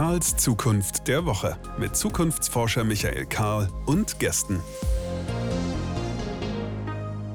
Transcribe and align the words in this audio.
Karls 0.00 0.34
Zukunft 0.38 1.08
der 1.08 1.26
Woche 1.26 1.58
mit 1.78 1.94
Zukunftsforscher 1.94 2.84
Michael 2.84 3.26
Karl 3.26 3.68
und 3.84 4.18
Gästen. 4.18 4.58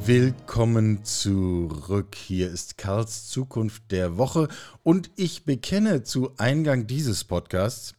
Willkommen 0.03 1.03
zurück. 1.05 2.15
Hier 2.15 2.49
ist 2.49 2.79
Karls 2.79 3.27
Zukunft 3.27 3.91
der 3.91 4.17
Woche 4.17 4.47
und 4.81 5.11
ich 5.15 5.45
bekenne 5.45 6.01
zu 6.01 6.35
Eingang 6.37 6.87
dieses 6.87 7.23
Podcasts, 7.23 7.93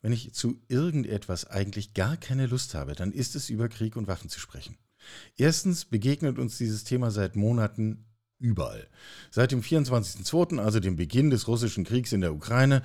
wenn 0.00 0.12
ich 0.12 0.32
zu 0.32 0.60
irgendetwas 0.68 1.50
eigentlich 1.50 1.92
gar 1.92 2.16
keine 2.16 2.46
Lust 2.46 2.76
habe, 2.76 2.94
dann 2.94 3.10
ist 3.10 3.34
es 3.34 3.50
über 3.50 3.68
Krieg 3.68 3.96
und 3.96 4.06
Waffen 4.06 4.30
zu 4.30 4.38
sprechen. 4.38 4.78
Erstens 5.36 5.86
begegnet 5.86 6.38
uns 6.38 6.56
dieses 6.56 6.84
Thema 6.84 7.10
seit 7.10 7.34
Monaten 7.34 8.04
überall. 8.38 8.86
Seit 9.30 9.52
dem 9.52 9.62
24.02., 9.62 10.58
also 10.58 10.78
dem 10.78 10.96
Beginn 10.96 11.30
des 11.30 11.48
russischen 11.48 11.84
Kriegs 11.84 12.12
in 12.12 12.20
der 12.20 12.34
Ukraine, 12.34 12.82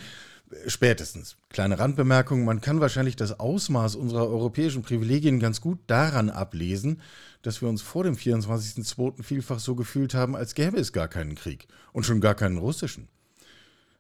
Spätestens. 0.66 1.38
Kleine 1.50 1.78
Randbemerkung, 1.78 2.44
man 2.44 2.60
kann 2.60 2.80
wahrscheinlich 2.80 3.16
das 3.16 3.40
Ausmaß 3.40 3.96
unserer 3.96 4.28
europäischen 4.28 4.82
Privilegien 4.82 5.40
ganz 5.40 5.62
gut 5.62 5.80
daran 5.86 6.30
ablesen, 6.32 7.02
dass 7.44 7.62
wir 7.62 7.70
uns 7.70 7.84
vor 7.84 8.04
dem 8.04 8.16
24.02. 8.16 9.22
vielfach 9.22 9.60
so 9.60 9.76
gefühlt 9.76 10.16
haben, 10.16 10.36
als 10.36 10.56
gäbe 10.56 10.80
es 10.80 10.92
gar 10.92 11.08
keinen 11.08 11.36
Krieg 11.36 11.68
und 11.94 12.06
schon 12.06 12.20
gar 12.20 12.34
keinen 12.34 12.58
russischen. 12.58 13.08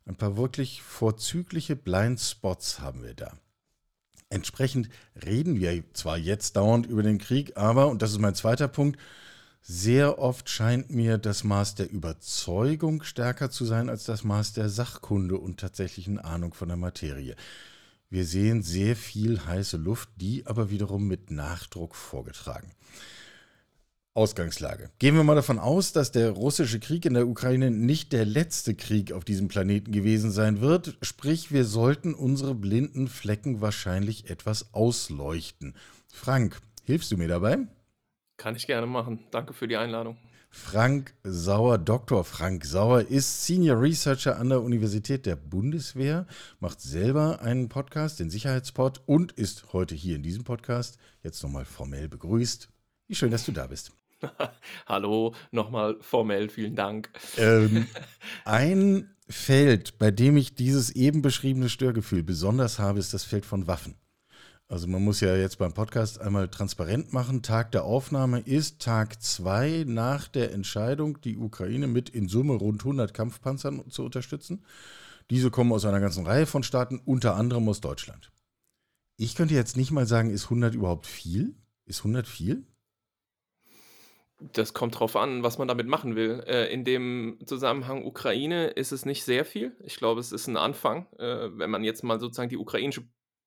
Ein 0.05 0.16
paar 0.16 0.38
wirklich 0.38 0.81
vorzügliche 0.81 1.75
Blindspots 1.75 2.80
haben 2.80 3.03
wir 3.03 3.13
da. 3.13 3.34
Entsprechend 4.30 4.89
reden 5.23 5.59
wir 5.59 5.84
zwar 5.94 6.17
jetzt 6.17 6.55
dauernd 6.55 6.88
über 6.88 7.03
den 7.03 7.20
Krieg, 7.20 7.58
aber, 7.58 7.88
und 7.88 8.02
das 8.02 8.11
ist 8.11 8.20
mein 8.20 8.36
zweiter 8.36 8.67
Punkt, 8.67 9.00
sehr 9.62 10.20
oft 10.20 10.49
scheint 10.49 10.90
mir 10.90 11.18
das 11.18 11.44
Maß 11.44 11.75
der 11.75 11.92
Überzeugung 11.92 13.03
stärker 13.03 13.52
zu 13.52 13.66
sein 13.66 13.89
als 13.89 14.03
das 14.06 14.23
Maß 14.23 14.53
der 14.53 14.70
Sachkunde 14.70 15.38
und 15.38 15.59
tatsächlichen 15.59 16.17
Ahnung 16.17 16.53
von 16.53 16.70
der 16.70 16.78
Materie. 16.78 17.36
Wir 18.09 18.25
sehen 18.25 18.64
sehr 18.64 18.95
viel 18.95 19.45
heiße 19.45 19.78
Luft, 19.78 20.09
die 20.16 20.47
aber 20.47 20.72
wiederum 20.72 21.08
mit 21.08 21.30
Nachdruck 21.30 21.95
vorgetragen. 21.95 22.72
Ausgangslage. 24.16 24.89
Gehen 24.97 25.16
wir 25.16 25.23
mal 25.23 25.36
davon 25.36 25.59
aus, 25.59 25.94
dass 25.94 26.12
der 26.12 26.31
russische 26.31 26.80
Krieg 26.80 27.06
in 27.06 27.14
der 27.14 27.28
Ukraine 27.28 27.69
nicht 27.69 28.12
der 28.12 28.25
letzte 28.25 28.73
Krieg 28.73 29.12
auf 29.12 29.23
diesem 29.23 29.47
Planeten 29.47 29.91
gewesen 29.91 30.31
sein 30.31 30.59
wird, 30.59 30.97
sprich 31.03 31.52
wir 31.52 31.64
sollten 31.64 32.16
unsere 32.16 32.56
blinden 32.56 33.08
Flecken 33.08 33.62
wahrscheinlich 33.62 34.30
etwas 34.30 34.73
ausleuchten. 34.73 35.75
Frank, 36.12 36.59
hilfst 36.84 37.12
du 37.12 37.17
mir 37.17 37.28
dabei? 37.28 37.59
Kann 38.40 38.56
ich 38.56 38.68
gerne 38.68 38.88
machen. 38.88 39.20
Danke 39.32 39.54
für 39.54 39.68
die 39.68 39.76
Einladung. 39.76 40.18
Frank 40.50 41.14
Sauer, 41.23 41.78
Dr. 41.78 42.23
Frank 42.23 42.64
Sauer, 42.64 43.02
ist 43.02 43.46
Senior 43.46 43.81
Researcher 43.81 44.40
an 44.40 44.48
der 44.48 44.62
Universität 44.62 45.26
der 45.26 45.36
Bundeswehr, 45.36 46.26
macht 46.62 46.80
selber 46.80 47.42
einen 47.42 47.68
Podcast, 47.68 48.22
den 48.22 48.30
Sicherheitspod, 48.30 49.02
und 49.06 49.34
ist 49.34 49.73
heute 49.73 49.94
hier 49.94 50.16
in 50.16 50.23
diesem 50.23 50.46
Podcast 50.46 50.98
jetzt 51.22 51.44
nochmal 51.44 51.66
formell 51.66 52.08
begrüßt. 52.08 52.70
Wie 53.08 53.16
schön, 53.16 53.30
dass 53.30 53.46
du 53.46 53.52
da 53.52 53.68
bist. 53.68 53.92
Hallo, 54.88 55.36
nochmal 55.52 55.98
formell, 56.00 56.48
vielen 56.48 56.78
Dank. 56.78 57.09
Ähm, 57.38 57.88
ein 58.46 59.14
Feld, 59.28 60.00
bei 60.00 60.12
dem 60.12 60.38
ich 60.38 60.56
dieses 60.56 60.92
eben 60.92 61.22
beschriebene 61.22 61.68
Störgefühl 61.68 62.24
besonders 62.24 62.80
habe, 62.80 63.00
ist 63.00 63.14
das 63.14 63.26
Feld 63.26 63.46
von 63.46 63.68
Waffen. 63.68 63.96
Also 64.72 64.86
man 64.86 65.03
muss 65.03 65.20
ja 65.20 65.36
jetzt 65.36 65.58
beim 65.58 65.73
Podcast 65.73 66.22
einmal 66.22 66.48
transparent 66.48 67.12
machen. 67.12 67.42
Tag 67.42 67.72
der 67.72 67.86
Aufnahme 67.86 68.42
ist 68.42 68.80
Tag 68.80 69.20
zwei 69.20 69.84
nach 69.88 70.28
der 70.28 70.52
Entscheidung, 70.52 71.20
die 71.22 71.38
Ukraine 71.38 71.88
mit 71.88 72.09
in 72.09 72.30
Summe 72.30 72.53
rund 72.53 72.81
100 72.81 73.12
Kampfpanzern 73.12 73.90
zu 73.90 74.06
unterstützen. 74.06 74.64
Diese 75.31 75.50
kommen 75.50 75.72
aus 75.72 75.85
einer 75.85 76.00
ganzen 76.00 76.28
Reihe 76.28 76.46
von 76.46 76.62
Staaten, 76.62 77.02
unter 77.03 77.35
anderem 77.35 77.68
aus 77.68 77.81
Deutschland. 77.81 78.31
Ich 79.18 79.34
könnte 79.34 79.56
jetzt 79.56 79.75
nicht 79.75 79.90
mal 79.90 80.06
sagen, 80.06 80.30
ist 80.30 80.46
100 80.46 80.75
überhaupt 80.75 81.07
viel? 81.07 81.56
Ist 81.86 82.01
100 82.01 82.28
viel? 82.28 82.63
Das 84.53 84.75
kommt 84.75 85.00
drauf 85.00 85.16
an, 85.16 85.41
was 85.41 85.57
man 85.57 85.68
damit 85.68 85.88
machen 85.88 86.16
will. 86.16 86.44
Äh, 86.46 86.72
in 86.72 86.86
dem 86.86 87.40
Zusammenhang 87.44 88.06
Ukraine 88.06 88.68
ist 88.68 88.91
es 88.91 89.03
nicht 89.03 89.24
sehr 89.24 89.46
viel. 89.46 89.75
Ich 89.84 89.96
glaube, 89.96 90.22
es 90.22 90.31
ist 90.31 90.46
ein 90.46 90.57
Anfang. 90.57 91.07
Äh, 91.18 91.50
wenn 91.57 91.72
man 91.72 91.84
jetzt 91.84 92.03
mal 92.03 92.19
sozusagen 92.19 92.50
die 92.50 92.57
ukrainische 92.57 93.03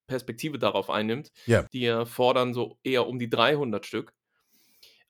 Perspektive 0.07 0.59
darauf 0.59 0.91
einnimmt. 0.91 1.33
Ja. 1.47 1.65
Die 1.73 2.05
fordern 2.07 2.55
so 2.55 2.79
eher 2.83 3.07
um 3.07 3.19
die 3.19 3.31
300 3.31 3.87
Stück. 3.87 4.13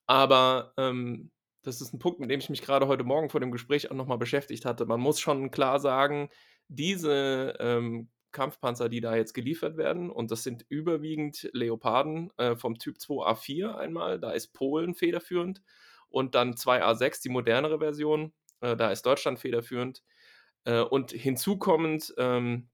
Aber 0.07 0.75
ähm, 0.77 1.31
das 1.63 1.81
ist 1.81 1.93
ein 1.93 1.99
Punkt, 1.99 2.21
mit 2.21 2.31
dem 2.31 2.41
ich 2.41 2.51
mich 2.51 2.63
gerade 2.63 2.89
heute 2.89 3.05
Morgen 3.05 3.31
vor 3.31 3.41
dem 3.41 3.53
Gespräch 3.53 3.91
auch 3.91 3.95
nochmal 3.95 4.19
beschäftigt 4.19 4.65
hatte. 4.65 4.85
Man 4.85 5.01
muss 5.01 5.21
schon 5.21 5.51
klar 5.51 5.79
sagen, 5.79 6.29
diese 6.69 7.55
ähm, 7.61 8.11
Kampfpanzer, 8.33 8.89
die 8.89 9.01
da 9.01 9.15
jetzt 9.15 9.35
geliefert 9.35 9.77
werden, 9.77 10.11
und 10.11 10.31
das 10.31 10.43
sind 10.43 10.65
überwiegend 10.69 11.49
Leoparden 11.53 12.31
äh, 12.39 12.57
vom 12.57 12.79
Typ 12.79 12.97
2A4 12.97 13.77
einmal, 13.77 14.19
da 14.19 14.33
ist 14.33 14.53
Polen 14.53 14.95
federführend, 14.95 15.63
und 16.09 16.35
dann 16.35 16.55
2A6, 16.55 17.23
die 17.23 17.29
modernere 17.29 17.79
Version, 17.79 18.33
äh, 18.61 18.77
da 18.77 18.91
ist 18.91 19.07
Deutschland 19.07 19.39
federführend. 19.39 20.03
Äh, 20.65 20.81
und 20.81 21.13
hinzukommend 21.13 22.13
ähm, 22.19 22.69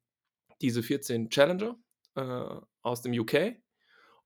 diese 0.60 0.82
14 0.82 1.30
Challenger, 1.30 1.76
äh, 2.18 2.66
aus 2.82 3.02
dem 3.02 3.12
UK. 3.12 3.56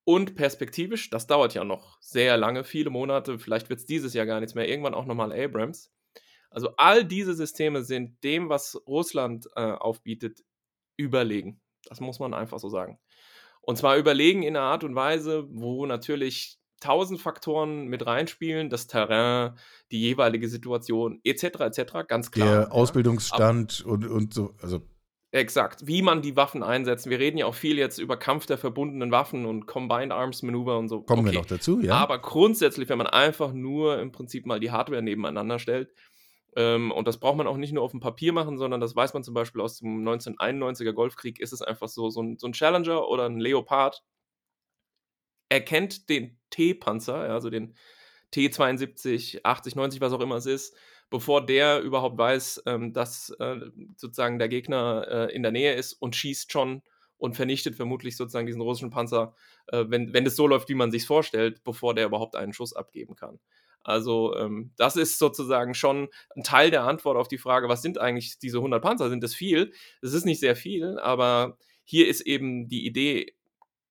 Und 0.05 0.35
perspektivisch, 0.35 1.11
das 1.11 1.27
dauert 1.27 1.55
ja 1.55 1.63
noch 1.63 1.99
sehr 2.01 2.37
lange, 2.37 2.65
viele 2.65 2.91
Monate, 2.91 3.39
vielleicht 3.39 3.71
wird 3.71 3.81
es 3.81 3.87
dieses 3.87 4.15
Jahr 4.15 4.27
gar 4.27 4.41
nichts 4.41 4.55
mehr, 4.55 4.69
irgendwann 4.69 4.95
auch 4.95 5.07
nochmal 5.07 5.33
Abrams. 5.33 5.93
Also 6.51 6.71
all 6.77 7.05
diese 7.05 7.35
Systeme 7.35 7.83
sind 7.83 8.23
dem, 8.25 8.49
was 8.49 8.81
Russland 8.87 9.47
äh, 9.55 9.61
aufbietet, 9.61 10.41
überlegen. 10.97 11.61
Das 11.85 12.01
muss 12.01 12.19
man 12.19 12.35
einfach 12.35 12.59
so 12.59 12.69
sagen. 12.69 12.99
Und 13.61 13.79
zwar 13.79 13.97
überlegen 13.97 14.43
in 14.43 14.57
einer 14.57 14.67
Art 14.67 14.85
und 14.85 14.95
Weise, 14.95 15.47
wo 15.51 15.87
natürlich 15.87 16.59
tausend 16.81 17.21
Faktoren 17.21 17.87
mit 17.87 18.07
reinspielen, 18.07 18.69
das 18.69 18.89
Terrain, 18.89 19.57
die 19.93 20.01
jeweilige 20.01 20.49
Situation 20.49 21.21
etc. 21.23 21.45
etc. 21.61 21.93
Ganz 22.09 22.33
klar. 22.33 22.49
Der 22.49 22.73
Ausbildungsstand 22.73 23.81
ja. 23.81 23.87
und, 23.87 24.05
und 24.07 24.35
so, 24.35 24.55
also 24.61 24.83
Exakt, 25.35 25.87
wie 25.87 26.03
man 26.03 26.21
die 26.21 26.37
Waffen 26.37 26.63
einsetzt. 26.63 27.09
Wir 27.09 27.19
reden 27.19 27.39
ja 27.39 27.47
auch 27.47 27.55
viel 27.55 27.79
jetzt 27.79 27.97
über 27.97 28.19
Kampf 28.19 28.45
der 28.45 28.59
verbundenen 28.59 29.11
Waffen 29.13 29.47
und 29.47 29.67
Combined 29.67 30.13
Arms 30.13 30.43
Manöver 30.43 30.79
und 30.79 30.89
so. 30.89 31.01
Kommen 31.01 31.23
okay. 31.23 31.33
wir 31.33 31.39
noch 31.39 31.47
dazu, 31.47 31.81
ja. 31.81 31.95
Aber 31.95 32.19
grundsätzlich, 32.21 32.91
wenn 32.91 32.99
man 32.99 33.07
einfach 33.07 33.55
nur 33.55 33.99
im 33.99 34.13
Prinzip 34.13 34.45
mal 34.45 34.61
die 34.61 34.71
Hardware 34.71 35.01
nebeneinander 35.01 35.59
stellt, 35.59 35.91
ähm, 36.55 36.93
und 36.93 37.09
das 37.09 37.19
braucht 37.19 37.39
man 37.39 37.47
auch 37.47 37.57
nicht 37.57 37.73
nur 37.73 37.83
auf 37.83 37.93
dem 37.93 38.01
Papier 38.01 38.35
machen, 38.35 38.59
sondern 38.59 38.83
das 38.83 38.95
weiß 38.95 39.15
man 39.15 39.23
zum 39.23 39.33
Beispiel 39.33 39.63
aus 39.63 39.79
dem 39.79 40.07
1991er 40.07 40.93
Golfkrieg, 40.93 41.41
ist 41.41 41.55
es 41.55 41.63
einfach 41.63 41.89
so, 41.89 42.11
so 42.11 42.23
ein, 42.23 42.37
so 42.39 42.47
ein 42.47 42.53
Challenger 42.53 43.09
oder 43.09 43.25
ein 43.25 43.41
Leopard 43.41 44.03
erkennt 45.49 46.11
den 46.11 46.39
T-Panzer, 46.51 47.15
also 47.15 47.49
den 47.49 47.75
T72, 48.35 49.41
80, 49.45 49.77
90, 49.77 50.01
was 50.03 50.13
auch 50.13 50.21
immer 50.21 50.37
es 50.37 50.47
ist, 50.47 50.77
bevor 51.13 51.45
der 51.47 51.81
überhaupt 51.83 52.19
weiß, 52.19 52.63
ähm, 52.67 52.93
dass 52.93 53.31
äh, 53.39 53.61
sozusagen 53.97 54.39
der 54.39 54.49
Gegner 54.49 55.07
äh, 55.09 55.35
in 55.35 55.43
der 55.43 55.53
Nähe 55.53 55.75
ist 55.75 55.93
und 55.93 56.17
schießt 56.17 56.51
schon 56.51 56.83
und 57.19 57.37
vernichtet 57.37 57.77
vermutlich 57.77 58.17
sozusagen 58.17 58.47
diesen 58.47 58.63
russischen 58.63 58.91
Panzer, 58.91 59.35
äh, 59.69 59.85
wenn, 59.87 60.13
wenn 60.13 60.27
es 60.27 60.35
so 60.35 60.49
läuft, 60.49 60.69
wie 60.71 60.75
man 60.75 60.91
sich 60.91 61.07
vorstellt, 61.07 61.63
bevor 61.63 61.95
der 61.95 62.07
überhaupt 62.07 62.35
einen 62.35 62.55
Schuss 62.55 62.73
abgeben 62.73 63.15
kann. 63.15 63.39
Also 63.85 64.35
ähm, 64.37 64.73
das 64.77 64.97
ist 64.97 65.19
sozusagen 65.19 65.75
schon 65.75 66.09
ein 66.35 66.43
Teil 66.45 66.71
der 66.71 66.85
Antwort 66.85 67.17
auf 67.17 67.29
die 67.29 67.39
Frage, 67.39 67.69
was 67.69 67.83
sind 67.83 67.99
eigentlich 67.99 68.39
diese 68.39 68.59
100 68.59 68.83
Panzer? 68.83 69.11
Sind 69.11 69.23
das 69.23 69.35
viel? 69.35 69.73
Es 70.01 70.15
ist 70.15 70.25
nicht 70.25 70.41
sehr 70.41 70.57
viel, 70.57 70.99
aber 70.99 71.59
hier 71.85 72.09
ist 72.09 72.23
eben 72.23 72.69
die 72.69 72.87
Idee, 72.87 73.35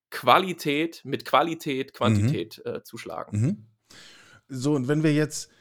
Qualität 0.09 1.01
mit 1.05 1.23
Qualität, 1.23 1.93
Quantität 1.93 2.61
mhm. 2.65 2.71
äh, 2.71 2.83
zu 2.83 2.97
schlagen. 2.97 3.39
Mhm. 3.39 3.65
So, 4.47 4.73
und 4.73 4.87
wenn 4.87 5.03
wir 5.03 5.13
jetzt 5.13 5.51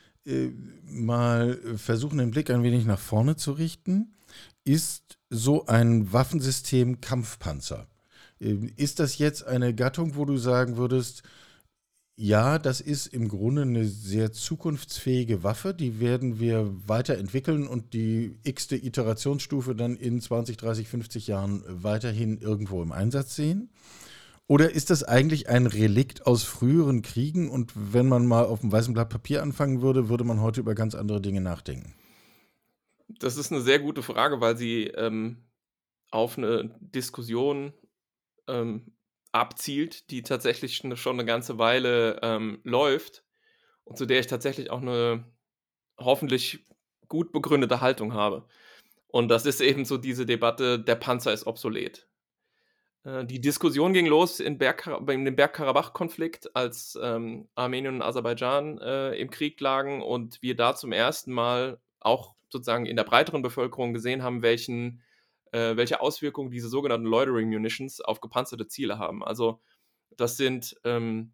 mal 0.84 1.58
versuchen, 1.76 2.18
den 2.18 2.30
Blick 2.30 2.50
ein 2.50 2.62
wenig 2.62 2.84
nach 2.84 2.98
vorne 2.98 3.36
zu 3.36 3.52
richten, 3.52 4.14
ist 4.64 5.18
so 5.30 5.66
ein 5.66 6.12
Waffensystem 6.12 7.00
Kampfpanzer. 7.00 7.86
Ähm, 8.40 8.70
ist 8.76 9.00
das 9.00 9.18
jetzt 9.18 9.46
eine 9.46 9.74
Gattung, 9.74 10.16
wo 10.16 10.24
du 10.24 10.36
sagen 10.36 10.76
würdest, 10.76 11.22
ja, 12.16 12.58
das 12.58 12.82
ist 12.82 13.06
im 13.06 13.28
Grunde 13.28 13.62
eine 13.62 13.86
sehr 13.86 14.30
zukunftsfähige 14.30 15.42
Waffe, 15.42 15.72
die 15.72 16.00
werden 16.00 16.38
wir 16.38 16.70
weiterentwickeln 16.86 17.66
und 17.66 17.94
die 17.94 18.36
x-te 18.42 18.76
Iterationsstufe 18.76 19.74
dann 19.74 19.96
in 19.96 20.20
20, 20.20 20.58
30, 20.58 20.86
50 20.86 21.26
Jahren 21.28 21.62
weiterhin 21.66 22.38
irgendwo 22.38 22.82
im 22.82 22.92
Einsatz 22.92 23.36
sehen? 23.36 23.70
Oder 24.50 24.72
ist 24.72 24.90
das 24.90 25.04
eigentlich 25.04 25.48
ein 25.48 25.68
Relikt 25.68 26.26
aus 26.26 26.42
früheren 26.42 27.02
Kriegen 27.02 27.48
und 27.48 27.70
wenn 27.76 28.08
man 28.08 28.26
mal 28.26 28.46
auf 28.46 28.62
dem 28.62 28.72
weißen 28.72 28.92
Blatt 28.92 29.08
Papier 29.08 29.44
anfangen 29.44 29.80
würde, 29.80 30.08
würde 30.08 30.24
man 30.24 30.40
heute 30.40 30.58
über 30.58 30.74
ganz 30.74 30.96
andere 30.96 31.20
Dinge 31.20 31.40
nachdenken? 31.40 31.94
Das 33.06 33.36
ist 33.36 33.52
eine 33.52 33.60
sehr 33.60 33.78
gute 33.78 34.02
Frage, 34.02 34.40
weil 34.40 34.56
sie 34.56 34.88
ähm, 34.88 35.44
auf 36.10 36.36
eine 36.36 36.76
Diskussion 36.80 37.72
ähm, 38.48 38.92
abzielt, 39.30 40.10
die 40.10 40.24
tatsächlich 40.24 40.78
schon 40.78 41.20
eine 41.20 41.24
ganze 41.24 41.58
Weile 41.58 42.18
ähm, 42.20 42.58
läuft 42.64 43.22
und 43.84 43.98
zu 43.98 44.04
der 44.04 44.18
ich 44.18 44.26
tatsächlich 44.26 44.68
auch 44.70 44.82
eine 44.82 45.26
hoffentlich 45.96 46.66
gut 47.06 47.30
begründete 47.30 47.80
Haltung 47.80 48.14
habe. 48.14 48.48
Und 49.06 49.28
das 49.28 49.46
ist 49.46 49.60
eben 49.60 49.84
so 49.84 49.96
diese 49.96 50.26
Debatte, 50.26 50.80
der 50.80 50.96
Panzer 50.96 51.32
ist 51.32 51.46
obsolet. 51.46 52.09
Äh, 53.04 53.24
die 53.24 53.40
Diskussion 53.40 53.92
ging 53.92 54.06
los 54.06 54.40
in, 54.40 54.58
Berg, 54.58 54.86
in 55.08 55.24
dem 55.24 55.36
Bergkarabach-Konflikt, 55.36 56.54
als 56.54 56.98
ähm, 57.02 57.48
Armenien 57.54 57.94
und 57.96 58.02
Aserbaidschan 58.02 58.78
äh, 58.78 59.14
im 59.14 59.30
Krieg 59.30 59.60
lagen 59.60 60.02
und 60.02 60.40
wir 60.42 60.56
da 60.56 60.74
zum 60.74 60.92
ersten 60.92 61.32
Mal 61.32 61.80
auch 62.00 62.34
sozusagen 62.48 62.86
in 62.86 62.96
der 62.96 63.04
breiteren 63.04 63.42
Bevölkerung 63.42 63.92
gesehen 63.94 64.22
haben, 64.22 64.42
welchen, 64.42 65.02
äh, 65.52 65.76
welche 65.76 66.00
Auswirkungen 66.00 66.50
diese 66.50 66.68
sogenannten 66.68 67.06
Loitering 67.06 67.48
Munitions 67.48 68.00
auf 68.00 68.20
gepanzerte 68.20 68.66
Ziele 68.66 68.98
haben. 68.98 69.24
Also 69.24 69.60
das 70.16 70.36
sind, 70.36 70.76
ähm, 70.84 71.32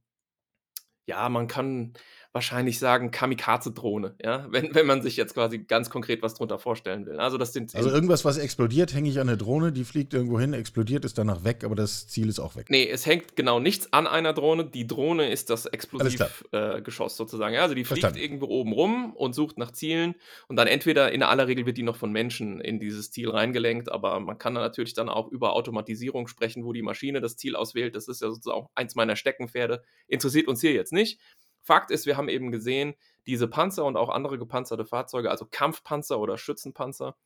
ja, 1.07 1.29
man 1.29 1.47
kann 1.47 1.95
wahrscheinlich 2.37 2.79
sagen 2.79 3.11
Kamikaze-Drohne, 3.11 4.15
ja, 4.23 4.47
wenn, 4.51 4.75
wenn 4.75 4.87
man 4.87 5.01
sich 5.01 5.17
jetzt 5.17 5.33
quasi 5.33 5.59
ganz 5.59 5.89
konkret 5.89 6.23
was 6.23 6.35
drunter 6.35 6.59
vorstellen 6.59 7.07
will. 7.07 7.19
Also 7.19 7.39
das 7.39 7.55
sind 7.55 7.75
also 7.75 7.89
irgendwas, 7.91 8.27
was 8.27 8.37
explodiert, 8.37 8.93
hänge 8.95 9.09
ich 9.09 9.19
an 9.19 9.27
der 9.27 9.39
Drohne, 9.39 9.73
die 9.73 9.85
fliegt 9.85 10.13
irgendwo 10.13 10.39
hin, 10.39 10.53
explodiert, 10.53 11.07
ist 11.07 11.17
danach 11.17 11.45
weg, 11.45 11.65
aber 11.65 11.75
das 11.75 12.07
Ziel 12.07 12.29
ist 12.29 12.39
auch 12.39 12.55
weg. 12.55 12.67
Nee, 12.69 12.87
es 12.89 13.07
hängt 13.07 13.37
genau 13.37 13.59
nichts 13.59 13.91
an 13.93 14.07
einer 14.07 14.35
Drohne. 14.35 14.67
Die 14.67 14.87
Drohne 14.87 15.31
ist 15.31 15.49
das 15.49 15.65
Explosivgeschoss 15.65 17.15
äh, 17.15 17.17
sozusagen. 17.17 17.55
Ja, 17.55 17.63
also 17.63 17.75
die 17.75 17.85
fliegt 17.85 18.01
Verstanden. 18.01 18.23
irgendwo 18.23 18.47
oben 18.47 18.73
rum 18.73 19.13
und 19.17 19.35
sucht 19.35 19.57
nach 19.57 19.73
Zielen 19.73 20.15
und 20.47 20.57
dann 20.57 20.69
entweder 20.69 21.11
in 21.13 21.23
aller 21.23 21.49
Regel 21.49 21.65
wird 21.65 21.79
die 21.79 21.83
noch 21.83 21.97
von 21.97 22.13
Menschen 22.13 22.61
in 22.61 22.79
dieses 22.79 23.11
Ziel 23.11 23.31
reingelenkt, 23.31 23.91
aber 23.91 24.21
man 24.21 24.37
kann 24.37 24.55
da 24.55 24.61
natürlich 24.61 24.93
dann 24.93 25.09
auch 25.09 25.29
über 25.29 25.55
Automatisierung 25.55 26.29
sprechen, 26.29 26.67
wo 26.67 26.75
die 26.75 26.83
Maschine 26.83 27.23
das 27.23 27.39
Ziel 27.39 27.57
auswählt. 27.57 27.97
Das 27.97 28.09
ist 28.09 28.21
ja 28.21 28.29
sozusagen 28.29 28.59
auch 28.59 28.71
eins 28.75 28.95
meiner 28.95 29.17
Steckenpferde. 29.17 29.83
Interessiert 30.07 30.49
uns 30.49 30.61
hier 30.61 30.73
jetzt 30.73 30.93
nicht. 30.93 31.19
Fakt 31.67 31.91
ist, 31.91 32.07
wir 32.07 32.17
haben 32.17 32.29
eben 32.29 32.53
gesehen, 32.53 32.95
diese 33.27 33.49
Panzer 33.49 33.85
und 33.85 33.97
auch 33.97 34.09
andere 34.09 34.39
gepanzerte 34.39 34.85
Fahrzeuge, 34.85 35.33
also 35.33 35.47
Kampfpanzer 35.51 36.21
oder 36.21 36.39
Schützenpanzer, 36.39 37.17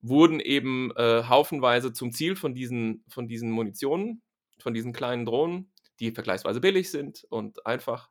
wurden 0.00 0.40
eben 0.40 0.90
äh, 0.96 1.24
haufenweise 1.28 1.92
zum 1.92 2.10
Ziel 2.10 2.34
von 2.34 2.54
diesen, 2.54 3.04
von 3.08 3.28
diesen 3.28 3.50
Munitionen, 3.50 4.22
von 4.58 4.72
diesen 4.72 4.94
kleinen 4.94 5.26
Drohnen, 5.26 5.70
die 6.00 6.12
vergleichsweise 6.12 6.62
billig 6.62 6.90
sind 6.90 7.26
und 7.28 7.66
einfach. 7.66 8.08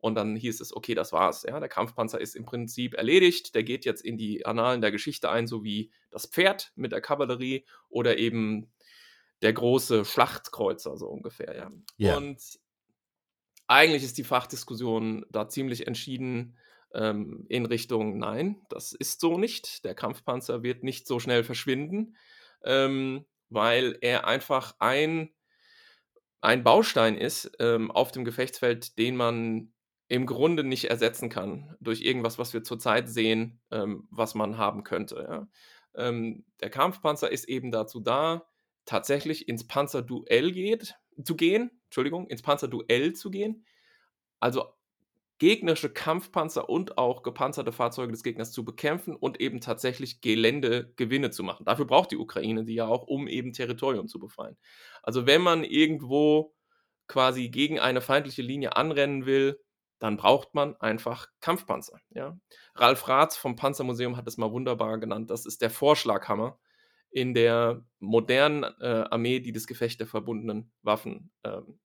Und 0.00 0.16
dann 0.16 0.34
hieß 0.34 0.60
es, 0.60 0.74
okay, 0.74 0.96
das 0.96 1.12
war's. 1.12 1.44
Ja, 1.44 1.60
der 1.60 1.68
Kampfpanzer 1.68 2.20
ist 2.20 2.34
im 2.34 2.44
Prinzip 2.44 2.94
erledigt. 2.94 3.54
Der 3.54 3.62
geht 3.62 3.84
jetzt 3.84 4.04
in 4.04 4.18
die 4.18 4.44
Annalen 4.44 4.80
der 4.80 4.90
Geschichte 4.90 5.30
ein, 5.30 5.46
so 5.46 5.62
wie 5.62 5.92
das 6.10 6.26
Pferd 6.26 6.72
mit 6.74 6.90
der 6.90 7.00
Kavallerie 7.00 7.64
oder 7.88 8.18
eben 8.18 8.72
der 9.40 9.52
große 9.52 10.04
Schlachtkreuzer, 10.04 10.96
so 10.96 11.06
ungefähr. 11.06 11.54
Ja. 11.54 11.70
Yeah. 12.08 12.16
Und 12.16 12.40
eigentlich 13.66 14.04
ist 14.04 14.18
die 14.18 14.24
Fachdiskussion 14.24 15.24
da 15.30 15.48
ziemlich 15.48 15.86
entschieden 15.86 16.56
ähm, 16.94 17.46
in 17.48 17.66
Richtung, 17.66 18.18
nein, 18.18 18.60
das 18.68 18.92
ist 18.92 19.20
so 19.20 19.38
nicht. 19.38 19.84
Der 19.84 19.94
Kampfpanzer 19.94 20.62
wird 20.62 20.82
nicht 20.82 21.06
so 21.06 21.18
schnell 21.18 21.44
verschwinden, 21.44 22.16
ähm, 22.64 23.24
weil 23.48 23.96
er 24.00 24.26
einfach 24.26 24.74
ein, 24.78 25.30
ein 26.40 26.64
Baustein 26.64 27.16
ist 27.16 27.50
ähm, 27.58 27.90
auf 27.90 28.12
dem 28.12 28.24
Gefechtsfeld, 28.24 28.98
den 28.98 29.16
man 29.16 29.72
im 30.08 30.26
Grunde 30.26 30.64
nicht 30.64 30.90
ersetzen 30.90 31.30
kann 31.30 31.74
durch 31.80 32.02
irgendwas, 32.02 32.38
was 32.38 32.52
wir 32.52 32.62
zurzeit 32.62 33.08
sehen, 33.08 33.60
ähm, 33.70 34.06
was 34.10 34.34
man 34.34 34.58
haben 34.58 34.84
könnte. 34.84 35.26
Ja. 35.26 35.48
Ähm, 35.94 36.44
der 36.60 36.70
Kampfpanzer 36.70 37.30
ist 37.30 37.48
eben 37.48 37.70
dazu 37.70 38.00
da, 38.00 38.46
tatsächlich 38.84 39.48
ins 39.48 39.66
Panzerduell 39.66 40.52
geht, 40.52 40.96
zu 41.22 41.36
gehen, 41.36 41.70
Entschuldigung, 41.84 42.26
ins 42.28 42.42
Panzerduell 42.42 43.12
zu 43.12 43.30
gehen, 43.30 43.64
also 44.40 44.64
gegnerische 45.38 45.92
Kampfpanzer 45.92 46.68
und 46.68 46.98
auch 46.98 47.24
gepanzerte 47.24 47.72
Fahrzeuge 47.72 48.12
des 48.12 48.22
Gegners 48.22 48.52
zu 48.52 48.64
bekämpfen 48.64 49.16
und 49.16 49.40
eben 49.40 49.60
tatsächlich 49.60 50.20
Geländegewinne 50.20 51.30
zu 51.30 51.42
machen. 51.42 51.64
Dafür 51.64 51.84
braucht 51.84 52.12
die 52.12 52.16
Ukraine 52.16 52.64
die 52.64 52.74
ja 52.74 52.86
auch, 52.86 53.08
um 53.08 53.26
eben 53.26 53.52
Territorium 53.52 54.06
zu 54.06 54.20
befreien. 54.20 54.56
Also 55.02 55.26
wenn 55.26 55.42
man 55.42 55.64
irgendwo 55.64 56.54
quasi 57.08 57.48
gegen 57.48 57.80
eine 57.80 58.00
feindliche 58.00 58.42
Linie 58.42 58.76
anrennen 58.76 59.26
will, 59.26 59.58
dann 59.98 60.16
braucht 60.16 60.54
man 60.54 60.76
einfach 60.76 61.26
Kampfpanzer. 61.40 61.98
Ja? 62.10 62.38
Ralf 62.76 63.08
Rath 63.08 63.34
vom 63.34 63.56
Panzermuseum 63.56 64.16
hat 64.16 64.28
es 64.28 64.36
mal 64.36 64.52
wunderbar 64.52 64.98
genannt. 64.98 65.30
Das 65.30 65.44
ist 65.44 65.60
der 65.60 65.70
Vorschlaghammer 65.70 66.58
in 67.12 67.34
der 67.34 67.84
modernen 68.00 68.64
äh, 68.80 69.04
Armee, 69.10 69.40
die 69.40 69.52
das 69.52 69.66
Gefecht 69.66 70.00
der 70.00 70.06
verbundenen 70.06 70.72
Waffen 70.82 71.30
ähm, 71.44 71.78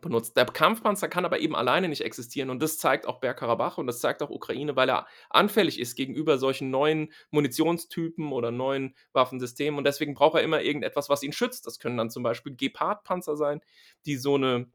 benutzt. 0.00 0.36
Der 0.36 0.44
Kampfpanzer 0.46 1.08
kann 1.08 1.24
aber 1.24 1.38
eben 1.38 1.54
alleine 1.54 1.88
nicht 1.88 2.02
existieren 2.02 2.50
und 2.50 2.60
das 2.60 2.78
zeigt 2.78 3.06
auch 3.06 3.20
Bergkarabach 3.20 3.78
und 3.78 3.86
das 3.86 4.00
zeigt 4.00 4.22
auch 4.22 4.30
Ukraine, 4.30 4.74
weil 4.74 4.90
er 4.90 5.06
anfällig 5.30 5.78
ist 5.78 5.94
gegenüber 5.94 6.38
solchen 6.38 6.70
neuen 6.70 7.12
Munitionstypen 7.30 8.32
oder 8.32 8.50
neuen 8.50 8.96
Waffensystemen 9.12 9.78
und 9.78 9.84
deswegen 9.84 10.14
braucht 10.14 10.36
er 10.36 10.42
immer 10.42 10.60
irgendetwas, 10.60 11.08
was 11.08 11.22
ihn 11.22 11.32
schützt. 11.32 11.66
Das 11.66 11.78
können 11.78 11.96
dann 11.96 12.10
zum 12.10 12.24
Beispiel 12.24 12.56
Gepard-Panzer 12.56 13.36
sein, 13.36 13.60
die 14.04 14.16
so 14.16 14.34
eine, 14.34 14.70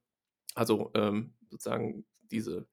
also 0.56 0.92
ähm, 0.95 1.34
sozusagen 1.50 2.06
diese 2.31 2.68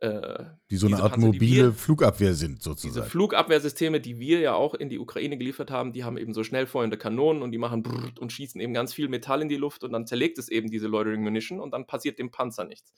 äh, 0.00 0.44
die 0.70 0.76
so 0.76 0.86
eine 0.86 0.96
Art 1.02 1.12
Panzer, 1.12 1.26
mobile 1.26 1.66
wir, 1.66 1.72
Flugabwehr 1.72 2.34
sind, 2.34 2.62
sozusagen. 2.62 2.94
Diese 2.94 3.10
Flugabwehrsysteme, 3.10 4.00
die 4.00 4.18
wir 4.18 4.40
ja 4.40 4.54
auch 4.54 4.74
in 4.74 4.88
die 4.88 4.98
Ukraine 4.98 5.36
geliefert 5.36 5.70
haben, 5.70 5.92
die 5.92 6.04
haben 6.04 6.16
eben 6.16 6.32
so 6.32 6.44
schnell 6.44 6.66
feuernde 6.66 6.96
Kanonen 6.96 7.42
und 7.42 7.50
die 7.50 7.58
machen 7.58 7.84
und 8.18 8.32
schießen 8.32 8.60
eben 8.60 8.74
ganz 8.74 8.94
viel 8.94 9.08
Metall 9.08 9.42
in 9.42 9.48
die 9.48 9.56
Luft 9.56 9.82
und 9.82 9.92
dann 9.92 10.06
zerlegt 10.06 10.38
es 10.38 10.48
eben 10.48 10.70
diese 10.70 10.86
Loitering 10.86 11.22
Munition 11.22 11.60
und 11.60 11.72
dann 11.72 11.86
passiert 11.86 12.18
dem 12.18 12.30
Panzer 12.30 12.64
nichts. 12.64 12.92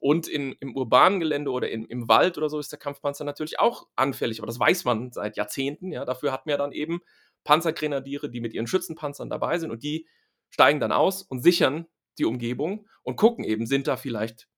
Und 0.00 0.28
in, 0.28 0.52
im 0.60 0.76
urbanen 0.76 1.18
Gelände 1.18 1.50
oder 1.50 1.70
in, 1.70 1.84
im 1.86 2.08
Wald 2.08 2.38
oder 2.38 2.48
so 2.48 2.60
ist 2.60 2.70
der 2.70 2.78
Kampfpanzer 2.78 3.24
natürlich 3.24 3.58
auch 3.58 3.88
anfällig, 3.96 4.38
aber 4.38 4.46
das 4.46 4.60
weiß 4.60 4.84
man 4.84 5.10
seit 5.10 5.36
Jahrzehnten. 5.36 5.90
Ja. 5.90 6.04
Dafür 6.04 6.30
hat 6.30 6.46
man 6.46 6.52
ja 6.52 6.56
dann 6.56 6.72
eben 6.72 7.00
Panzergrenadiere, 7.42 8.30
die 8.30 8.40
mit 8.40 8.54
ihren 8.54 8.68
Schützenpanzern 8.68 9.28
dabei 9.28 9.58
sind 9.58 9.72
und 9.72 9.82
die 9.82 10.06
steigen 10.50 10.78
dann 10.78 10.92
aus 10.92 11.22
und 11.22 11.42
sichern 11.42 11.86
die 12.18 12.26
Umgebung 12.26 12.86
und 13.02 13.16
gucken 13.16 13.44
eben, 13.44 13.66
sind 13.66 13.88
da 13.88 13.96
vielleicht 13.96 14.48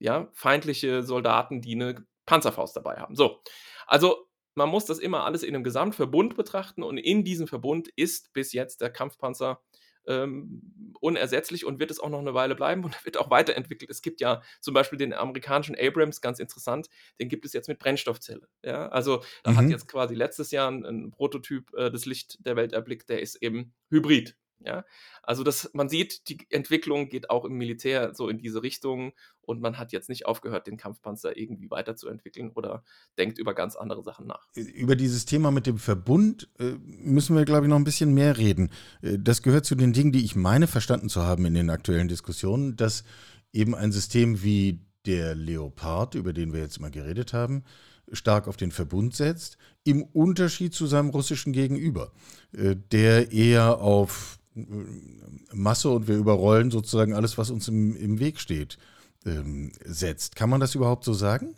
ja, 0.00 0.28
feindliche 0.32 1.02
Soldaten, 1.04 1.60
die 1.60 1.74
eine 1.74 2.04
Panzerfaust 2.26 2.74
dabei 2.74 2.96
haben. 2.96 3.14
So, 3.14 3.40
also 3.86 4.26
man 4.54 4.68
muss 4.68 4.84
das 4.84 4.98
immer 4.98 5.24
alles 5.24 5.42
in 5.42 5.54
einem 5.54 5.64
Gesamtverbund 5.64 6.36
betrachten 6.36 6.82
und 6.82 6.98
in 6.98 7.22
diesem 7.24 7.46
Verbund 7.46 7.88
ist 7.94 8.32
bis 8.32 8.52
jetzt 8.52 8.80
der 8.80 8.90
Kampfpanzer 8.90 9.60
ähm, 10.06 10.92
unersetzlich 11.00 11.64
und 11.64 11.78
wird 11.78 11.90
es 11.90 12.00
auch 12.00 12.08
noch 12.08 12.18
eine 12.18 12.34
Weile 12.34 12.54
bleiben 12.54 12.84
und 12.84 12.94
wird 13.04 13.16
auch 13.16 13.30
weiterentwickelt. 13.30 13.90
Es 13.90 14.02
gibt 14.02 14.20
ja 14.20 14.42
zum 14.60 14.74
Beispiel 14.74 14.98
den 14.98 15.12
amerikanischen 15.12 15.76
Abrams, 15.78 16.20
ganz 16.20 16.38
interessant, 16.38 16.88
den 17.20 17.28
gibt 17.28 17.44
es 17.44 17.52
jetzt 17.52 17.68
mit 17.68 17.78
Brennstoffzelle. 17.78 18.48
Ja? 18.64 18.88
Also 18.88 19.22
da 19.42 19.52
mhm. 19.52 19.56
hat 19.56 19.68
jetzt 19.68 19.88
quasi 19.88 20.14
letztes 20.14 20.50
Jahr 20.50 20.70
ein, 20.70 20.84
ein 20.84 21.10
Prototyp 21.10 21.72
äh, 21.74 21.90
das 21.90 22.06
Licht 22.06 22.44
der 22.44 22.56
Welt 22.56 22.72
erblickt, 22.72 23.08
der 23.08 23.20
ist 23.20 23.36
eben 23.36 23.72
Hybrid. 23.90 24.36
Ja, 24.62 24.84
also 25.22 25.42
das, 25.42 25.70
man 25.72 25.88
sieht, 25.88 26.28
die 26.28 26.46
Entwicklung 26.50 27.08
geht 27.08 27.30
auch 27.30 27.46
im 27.46 27.54
Militär 27.54 28.14
so 28.14 28.28
in 28.28 28.36
diese 28.36 28.62
Richtung 28.62 29.12
und 29.40 29.62
man 29.62 29.78
hat 29.78 29.90
jetzt 29.92 30.10
nicht 30.10 30.26
aufgehört, 30.26 30.66
den 30.66 30.76
Kampfpanzer 30.76 31.36
irgendwie 31.36 31.70
weiterzuentwickeln 31.70 32.50
oder 32.50 32.84
denkt 33.16 33.38
über 33.38 33.54
ganz 33.54 33.74
andere 33.74 34.02
Sachen 34.02 34.26
nach. 34.26 34.46
Über 34.54 34.96
dieses 34.96 35.24
Thema 35.24 35.50
mit 35.50 35.66
dem 35.66 35.78
Verbund 35.78 36.50
äh, 36.58 36.72
müssen 36.82 37.36
wir, 37.36 37.46
glaube 37.46 37.66
ich, 37.66 37.70
noch 37.70 37.76
ein 37.76 37.84
bisschen 37.84 38.12
mehr 38.12 38.36
reden. 38.36 38.70
Äh, 39.00 39.18
das 39.18 39.40
gehört 39.42 39.64
zu 39.64 39.74
den 39.74 39.94
Dingen, 39.94 40.12
die 40.12 40.24
ich 40.24 40.36
meine 40.36 40.66
verstanden 40.66 41.08
zu 41.08 41.22
haben 41.22 41.46
in 41.46 41.54
den 41.54 41.70
aktuellen 41.70 42.08
Diskussionen, 42.08 42.76
dass 42.76 43.04
eben 43.52 43.74
ein 43.74 43.92
System 43.92 44.42
wie 44.42 44.84
der 45.06 45.34
Leopard, 45.34 46.14
über 46.14 46.34
den 46.34 46.52
wir 46.52 46.60
jetzt 46.60 46.80
mal 46.80 46.90
geredet 46.90 47.32
haben, 47.32 47.64
stark 48.12 48.48
auf 48.48 48.56
den 48.56 48.72
Verbund 48.72 49.14
setzt, 49.14 49.56
im 49.84 50.02
Unterschied 50.02 50.74
zu 50.74 50.86
seinem 50.86 51.10
russischen 51.10 51.52
Gegenüber, 51.52 52.12
äh, 52.52 52.76
der 52.76 53.32
eher 53.32 53.78
auf 53.80 54.39
Masse 54.54 55.90
und 55.90 56.08
wir 56.08 56.16
überrollen 56.16 56.70
sozusagen 56.70 57.14
alles, 57.14 57.38
was 57.38 57.50
uns 57.50 57.68
im, 57.68 57.96
im 57.96 58.18
Weg 58.18 58.40
steht, 58.40 58.78
ähm, 59.24 59.72
setzt. 59.84 60.36
Kann 60.36 60.50
man 60.50 60.60
das 60.60 60.74
überhaupt 60.74 61.04
so 61.04 61.12
sagen? 61.12 61.56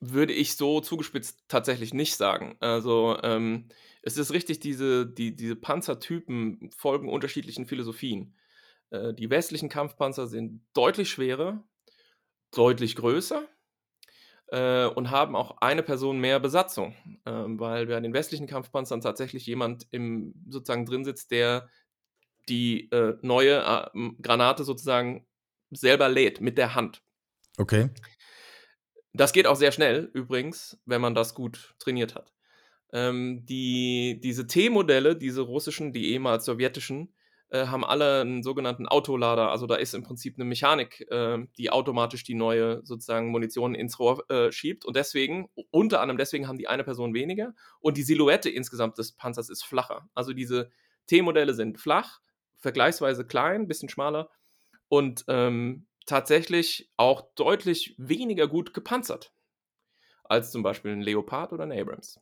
Würde 0.00 0.32
ich 0.32 0.56
so 0.56 0.80
zugespitzt 0.80 1.44
tatsächlich 1.48 1.94
nicht 1.94 2.16
sagen. 2.16 2.56
Also 2.60 3.16
ähm, 3.22 3.68
es 4.02 4.16
ist 4.16 4.32
richtig, 4.32 4.58
diese, 4.58 5.06
die, 5.06 5.36
diese 5.36 5.54
Panzertypen 5.54 6.70
folgen 6.76 7.08
unterschiedlichen 7.08 7.66
Philosophien. 7.66 8.34
Äh, 8.90 9.14
die 9.14 9.30
westlichen 9.30 9.68
Kampfpanzer 9.68 10.26
sind 10.26 10.62
deutlich 10.74 11.08
schwerer, 11.08 11.64
deutlich 12.50 12.96
größer 12.96 13.46
äh, 14.48 14.86
und 14.86 15.10
haben 15.10 15.36
auch 15.36 15.58
eine 15.58 15.82
Person 15.82 16.18
mehr 16.18 16.40
Besatzung, 16.40 16.94
äh, 17.24 17.30
weil 17.30 17.86
bei 17.86 18.00
den 18.00 18.12
westlichen 18.12 18.46
Kampfpanzern 18.46 19.00
tatsächlich 19.00 19.46
jemand 19.46 19.86
im 19.92 20.34
sozusagen 20.48 20.84
drin 20.84 21.04
sitzt, 21.04 21.30
der 21.30 21.68
die 22.48 22.90
äh, 22.90 23.16
neue 23.22 23.58
äh, 23.58 24.10
Granate 24.20 24.64
sozusagen 24.64 25.26
selber 25.70 26.08
lädt 26.08 26.40
mit 26.40 26.58
der 26.58 26.74
Hand. 26.74 27.02
Okay. 27.56 27.90
Das 29.12 29.32
geht 29.32 29.46
auch 29.46 29.56
sehr 29.56 29.72
schnell 29.72 30.10
übrigens, 30.14 30.78
wenn 30.86 31.00
man 31.00 31.14
das 31.14 31.34
gut 31.34 31.74
trainiert 31.78 32.14
hat. 32.14 32.32
Ähm, 32.92 33.44
die, 33.46 34.20
diese 34.22 34.46
T-Modelle, 34.46 35.16
diese 35.16 35.42
russischen, 35.42 35.92
die 35.92 36.12
ehemals 36.12 36.44
sowjetischen, 36.44 37.14
äh, 37.50 37.66
haben 37.66 37.84
alle 37.84 38.22
einen 38.22 38.42
sogenannten 38.42 38.86
Autolader. 38.86 39.50
Also 39.50 39.66
da 39.66 39.74
ist 39.76 39.94
im 39.94 40.02
Prinzip 40.02 40.36
eine 40.36 40.46
Mechanik, 40.46 41.06
äh, 41.10 41.38
die 41.58 41.70
automatisch 41.70 42.24
die 42.24 42.34
neue 42.34 42.80
sozusagen 42.84 43.28
Munition 43.28 43.74
ins 43.74 43.98
Rohr 43.98 44.28
äh, 44.30 44.50
schiebt. 44.50 44.84
Und 44.86 44.96
deswegen, 44.96 45.48
unter 45.70 46.00
anderem 46.00 46.16
deswegen 46.18 46.48
haben 46.48 46.58
die 46.58 46.68
eine 46.68 46.84
Person 46.84 47.12
weniger. 47.12 47.54
Und 47.80 47.98
die 47.98 48.02
Silhouette 48.02 48.48
insgesamt 48.48 48.96
des 48.98 49.12
Panzers 49.12 49.50
ist 49.50 49.64
flacher. 49.64 50.08
Also 50.14 50.32
diese 50.32 50.70
T-Modelle 51.06 51.52
sind 51.52 51.78
flach 51.78 52.20
vergleichsweise 52.62 53.26
klein, 53.26 53.68
bisschen 53.68 53.88
schmaler 53.88 54.30
und 54.88 55.24
ähm, 55.28 55.86
tatsächlich 56.06 56.90
auch 56.96 57.22
deutlich 57.34 57.94
weniger 57.98 58.48
gut 58.48 58.72
gepanzert 58.72 59.34
als 60.24 60.50
zum 60.50 60.62
Beispiel 60.62 60.92
ein 60.92 61.02
Leopard 61.02 61.52
oder 61.52 61.64
ein 61.64 61.72
Abrams. 61.72 62.18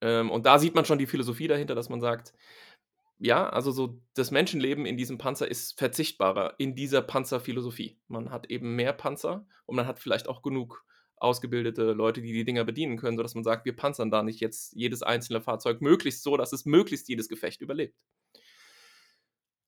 Ähm, 0.00 0.30
und 0.30 0.46
da 0.46 0.58
sieht 0.58 0.74
man 0.74 0.84
schon 0.84 0.98
die 0.98 1.06
Philosophie 1.06 1.46
dahinter, 1.46 1.74
dass 1.74 1.88
man 1.88 2.00
sagt, 2.00 2.34
ja, 3.18 3.48
also 3.48 3.70
so 3.70 4.00
das 4.14 4.30
Menschenleben 4.30 4.86
in 4.86 4.96
diesem 4.96 5.18
Panzer 5.18 5.48
ist 5.48 5.78
verzichtbarer 5.78 6.54
in 6.58 6.74
dieser 6.74 7.02
Panzerphilosophie. 7.02 7.98
Man 8.08 8.30
hat 8.30 8.50
eben 8.50 8.74
mehr 8.74 8.92
Panzer 8.92 9.46
und 9.66 9.76
man 9.76 9.86
hat 9.86 10.00
vielleicht 10.00 10.28
auch 10.28 10.42
genug 10.42 10.84
ausgebildete 11.16 11.92
Leute, 11.92 12.20
die 12.20 12.32
die 12.32 12.44
Dinger 12.44 12.64
bedienen 12.64 12.98
können, 12.98 13.16
sodass 13.16 13.34
man 13.34 13.44
sagt, 13.44 13.64
wir 13.64 13.76
panzern 13.76 14.10
da 14.10 14.22
nicht 14.22 14.40
jetzt 14.40 14.74
jedes 14.74 15.02
einzelne 15.02 15.40
Fahrzeug 15.40 15.80
möglichst 15.80 16.22
so, 16.22 16.36
dass 16.36 16.52
es 16.52 16.66
möglichst 16.66 17.08
jedes 17.08 17.28
Gefecht 17.28 17.60
überlebt. 17.60 17.96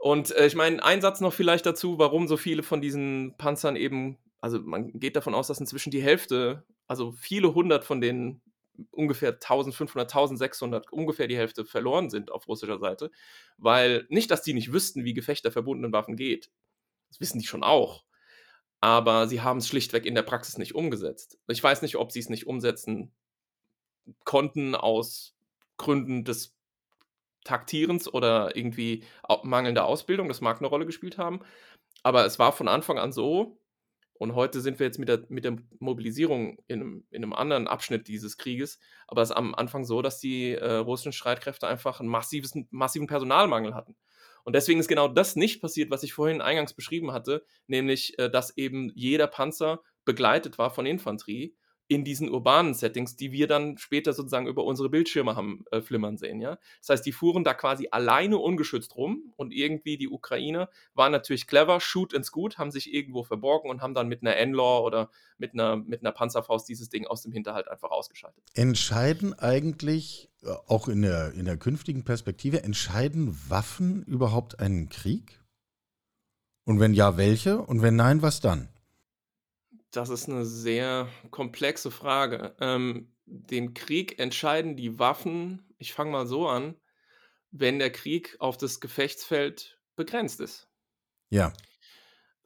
Und 0.06 0.30
äh, 0.36 0.46
ich 0.46 0.54
meine, 0.54 0.84
ein 0.84 1.00
Satz 1.00 1.20
noch 1.20 1.32
vielleicht 1.32 1.66
dazu, 1.66 1.98
warum 1.98 2.28
so 2.28 2.36
viele 2.36 2.62
von 2.62 2.80
diesen 2.80 3.34
Panzern 3.38 3.74
eben, 3.74 4.18
also 4.40 4.60
man 4.60 4.92
geht 5.00 5.16
davon 5.16 5.34
aus, 5.34 5.48
dass 5.48 5.58
inzwischen 5.58 5.90
die 5.90 6.00
Hälfte, 6.00 6.64
also 6.86 7.10
viele 7.10 7.54
hundert 7.54 7.84
von 7.84 8.00
den 8.00 8.40
ungefähr 8.92 9.32
1500, 9.32 10.08
1600, 10.08 10.92
ungefähr 10.92 11.26
die 11.26 11.36
Hälfte 11.36 11.64
verloren 11.64 12.08
sind 12.08 12.30
auf 12.30 12.46
russischer 12.46 12.78
Seite, 12.78 13.10
weil 13.58 14.06
nicht, 14.08 14.30
dass 14.30 14.42
die 14.42 14.54
nicht 14.54 14.72
wüssten, 14.72 15.04
wie 15.04 15.12
Gefecht 15.12 15.50
verbundenen 15.50 15.92
Waffen 15.92 16.14
geht. 16.14 16.50
Das 17.08 17.18
wissen 17.18 17.40
die 17.40 17.46
schon 17.46 17.64
auch 17.64 18.04
aber 18.80 19.26
sie 19.26 19.40
haben 19.40 19.58
es 19.58 19.68
schlichtweg 19.68 20.04
in 20.06 20.14
der 20.14 20.22
Praxis 20.22 20.58
nicht 20.58 20.74
umgesetzt. 20.74 21.38
Ich 21.48 21.62
weiß 21.62 21.82
nicht, 21.82 21.96
ob 21.96 22.12
sie 22.12 22.20
es 22.20 22.28
nicht 22.28 22.46
umsetzen 22.46 23.12
konnten 24.24 24.74
aus 24.74 25.34
Gründen 25.76 26.24
des 26.24 26.55
Taktierens 27.46 28.12
oder 28.12 28.56
irgendwie 28.56 29.04
mangelnder 29.42 29.86
Ausbildung. 29.86 30.28
Das 30.28 30.40
mag 30.40 30.58
eine 30.58 30.68
Rolle 30.68 30.86
gespielt 30.86 31.16
haben. 31.18 31.40
Aber 32.02 32.26
es 32.26 32.38
war 32.38 32.52
von 32.52 32.68
Anfang 32.68 32.98
an 32.98 33.12
so, 33.12 33.58
und 34.18 34.34
heute 34.34 34.60
sind 34.60 34.78
wir 34.78 34.86
jetzt 34.86 34.98
mit 34.98 35.08
der, 35.08 35.24
mit 35.28 35.44
der 35.44 35.56
Mobilisierung 35.78 36.58
in 36.66 36.80
einem, 36.80 37.06
in 37.10 37.22
einem 37.22 37.32
anderen 37.32 37.68
Abschnitt 37.68 38.08
dieses 38.08 38.38
Krieges, 38.38 38.78
aber 39.08 39.22
es 39.22 39.30
ist 39.30 39.36
am 39.36 39.54
Anfang 39.54 39.84
so, 39.84 40.00
dass 40.02 40.18
die 40.18 40.52
äh, 40.52 40.76
russischen 40.76 41.12
Streitkräfte 41.12 41.66
einfach 41.66 42.00
einen 42.00 42.08
massives, 42.08 42.54
massiven 42.70 43.06
Personalmangel 43.06 43.74
hatten. 43.74 43.94
Und 44.44 44.54
deswegen 44.54 44.80
ist 44.80 44.88
genau 44.88 45.08
das 45.08 45.36
nicht 45.36 45.60
passiert, 45.60 45.90
was 45.90 46.02
ich 46.02 46.12
vorhin 46.12 46.40
eingangs 46.40 46.72
beschrieben 46.72 47.12
hatte, 47.12 47.44
nämlich, 47.66 48.18
äh, 48.18 48.30
dass 48.30 48.56
eben 48.56 48.90
jeder 48.94 49.26
Panzer 49.26 49.82
begleitet 50.04 50.56
war 50.56 50.70
von 50.70 50.86
Infanterie 50.86 51.54
in 51.88 52.04
diesen 52.04 52.28
urbanen 52.28 52.74
Settings, 52.74 53.16
die 53.16 53.32
wir 53.32 53.46
dann 53.46 53.78
später 53.78 54.12
sozusagen 54.12 54.46
über 54.46 54.64
unsere 54.64 54.88
Bildschirme 54.88 55.36
haben 55.36 55.64
äh, 55.70 55.80
flimmern 55.80 56.16
sehen. 56.16 56.40
Ja? 56.40 56.58
Das 56.80 56.88
heißt, 56.90 57.06
die 57.06 57.12
fuhren 57.12 57.44
da 57.44 57.54
quasi 57.54 57.88
alleine 57.90 58.38
ungeschützt 58.38 58.96
rum 58.96 59.32
und 59.36 59.52
irgendwie 59.52 59.96
die 59.96 60.08
Ukrainer 60.08 60.68
waren 60.94 61.12
natürlich 61.12 61.46
clever, 61.46 61.80
shoot 61.80 62.14
and 62.14 62.24
scoot, 62.24 62.58
haben 62.58 62.70
sich 62.70 62.92
irgendwo 62.92 63.22
verborgen 63.22 63.70
und 63.70 63.82
haben 63.82 63.94
dann 63.94 64.08
mit 64.08 64.22
einer 64.22 64.36
N-Law 64.36 64.80
oder 64.84 65.10
mit 65.38 65.54
einer, 65.54 65.76
mit 65.76 66.00
einer 66.00 66.12
Panzerfaust 66.12 66.68
dieses 66.68 66.88
Ding 66.88 67.06
aus 67.06 67.22
dem 67.22 67.32
Hinterhalt 67.32 67.68
einfach 67.68 67.90
ausgeschaltet. 67.90 68.42
Entscheiden 68.54 69.38
eigentlich, 69.38 70.30
äh, 70.42 70.48
auch 70.66 70.88
in 70.88 71.02
der, 71.02 71.34
in 71.34 71.44
der 71.44 71.56
künftigen 71.56 72.04
Perspektive, 72.04 72.64
entscheiden 72.64 73.38
Waffen 73.48 74.02
überhaupt 74.02 74.58
einen 74.58 74.88
Krieg? 74.88 75.40
Und 76.64 76.80
wenn 76.80 76.94
ja, 76.94 77.16
welche? 77.16 77.58
Und 77.58 77.80
wenn 77.82 77.94
nein, 77.94 78.22
was 78.22 78.40
dann? 78.40 78.68
Das 79.96 80.10
ist 80.10 80.28
eine 80.28 80.44
sehr 80.44 81.08
komplexe 81.30 81.90
Frage. 81.90 82.54
Ähm, 82.60 83.14
den 83.24 83.72
Krieg 83.72 84.18
entscheiden 84.18 84.76
die 84.76 84.98
Waffen, 84.98 85.62
ich 85.78 85.94
fange 85.94 86.10
mal 86.10 86.26
so 86.26 86.48
an, 86.48 86.76
wenn 87.50 87.78
der 87.78 87.90
Krieg 87.90 88.36
auf 88.38 88.58
das 88.58 88.80
Gefechtsfeld 88.80 89.78
begrenzt 89.96 90.40
ist. 90.40 90.68
Ja. 91.30 91.54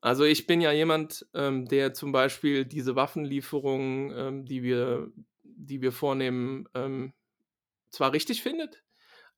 Also 0.01 0.23
ich 0.25 0.47
bin 0.47 0.61
ja 0.61 0.71
jemand, 0.71 1.27
ähm, 1.35 1.67
der 1.67 1.93
zum 1.93 2.13
Beispiel 2.13 2.65
diese 2.65 2.95
Waffenlieferungen, 2.95 4.13
ähm, 4.17 4.45
die, 4.45 4.63
wir, 4.63 5.11
die 5.43 5.83
wir 5.83 5.91
vornehmen, 5.91 6.69
ähm, 6.75 7.13
zwar 7.89 8.13
richtig 8.13 8.45
findet, 8.45 8.85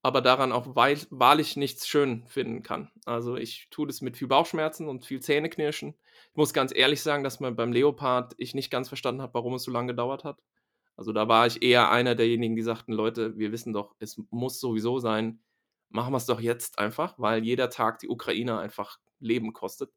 aber 0.02 0.20
daran 0.20 0.50
auch 0.50 0.74
wahrlich 0.74 1.56
nichts 1.56 1.86
schön 1.86 2.26
finden 2.26 2.62
kann. 2.64 2.90
Also 3.04 3.36
ich 3.36 3.68
tue 3.70 3.86
das 3.86 4.00
mit 4.00 4.16
viel 4.16 4.26
Bauchschmerzen 4.26 4.88
und 4.88 5.06
viel 5.06 5.20
Zähneknirschen. 5.20 5.94
Ich 6.30 6.36
muss 6.36 6.52
ganz 6.52 6.74
ehrlich 6.74 7.02
sagen, 7.02 7.22
dass 7.22 7.38
man 7.38 7.54
beim 7.54 7.72
Leopard 7.72 8.34
ich 8.36 8.54
nicht 8.54 8.70
ganz 8.70 8.88
verstanden 8.88 9.22
habe, 9.22 9.34
warum 9.34 9.54
es 9.54 9.62
so 9.62 9.70
lange 9.70 9.88
gedauert 9.88 10.24
hat. 10.24 10.42
Also 10.96 11.12
da 11.12 11.28
war 11.28 11.46
ich 11.46 11.62
eher 11.62 11.90
einer 11.90 12.16
derjenigen, 12.16 12.56
die 12.56 12.62
sagten, 12.62 12.92
Leute, 12.92 13.38
wir 13.38 13.52
wissen 13.52 13.72
doch, 13.72 13.94
es 14.00 14.20
muss 14.30 14.60
sowieso 14.60 14.98
sein, 14.98 15.40
machen 15.88 16.12
wir 16.12 16.18
es 16.18 16.26
doch 16.26 16.40
jetzt 16.40 16.78
einfach, 16.78 17.14
weil 17.18 17.44
jeder 17.44 17.70
Tag 17.70 18.00
die 18.00 18.08
Ukraine 18.08 18.58
einfach 18.58 18.98
Leben 19.20 19.52
kostet. 19.52 19.92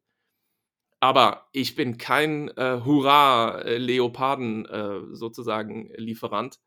Aber 1.00 1.48
ich 1.52 1.74
bin 1.74 1.98
kein 1.98 2.48
äh, 2.56 2.80
Hurra-Leoparden 2.84 4.66
äh, 4.66 5.00
sozusagen 5.14 5.90
Lieferant. 5.96 6.58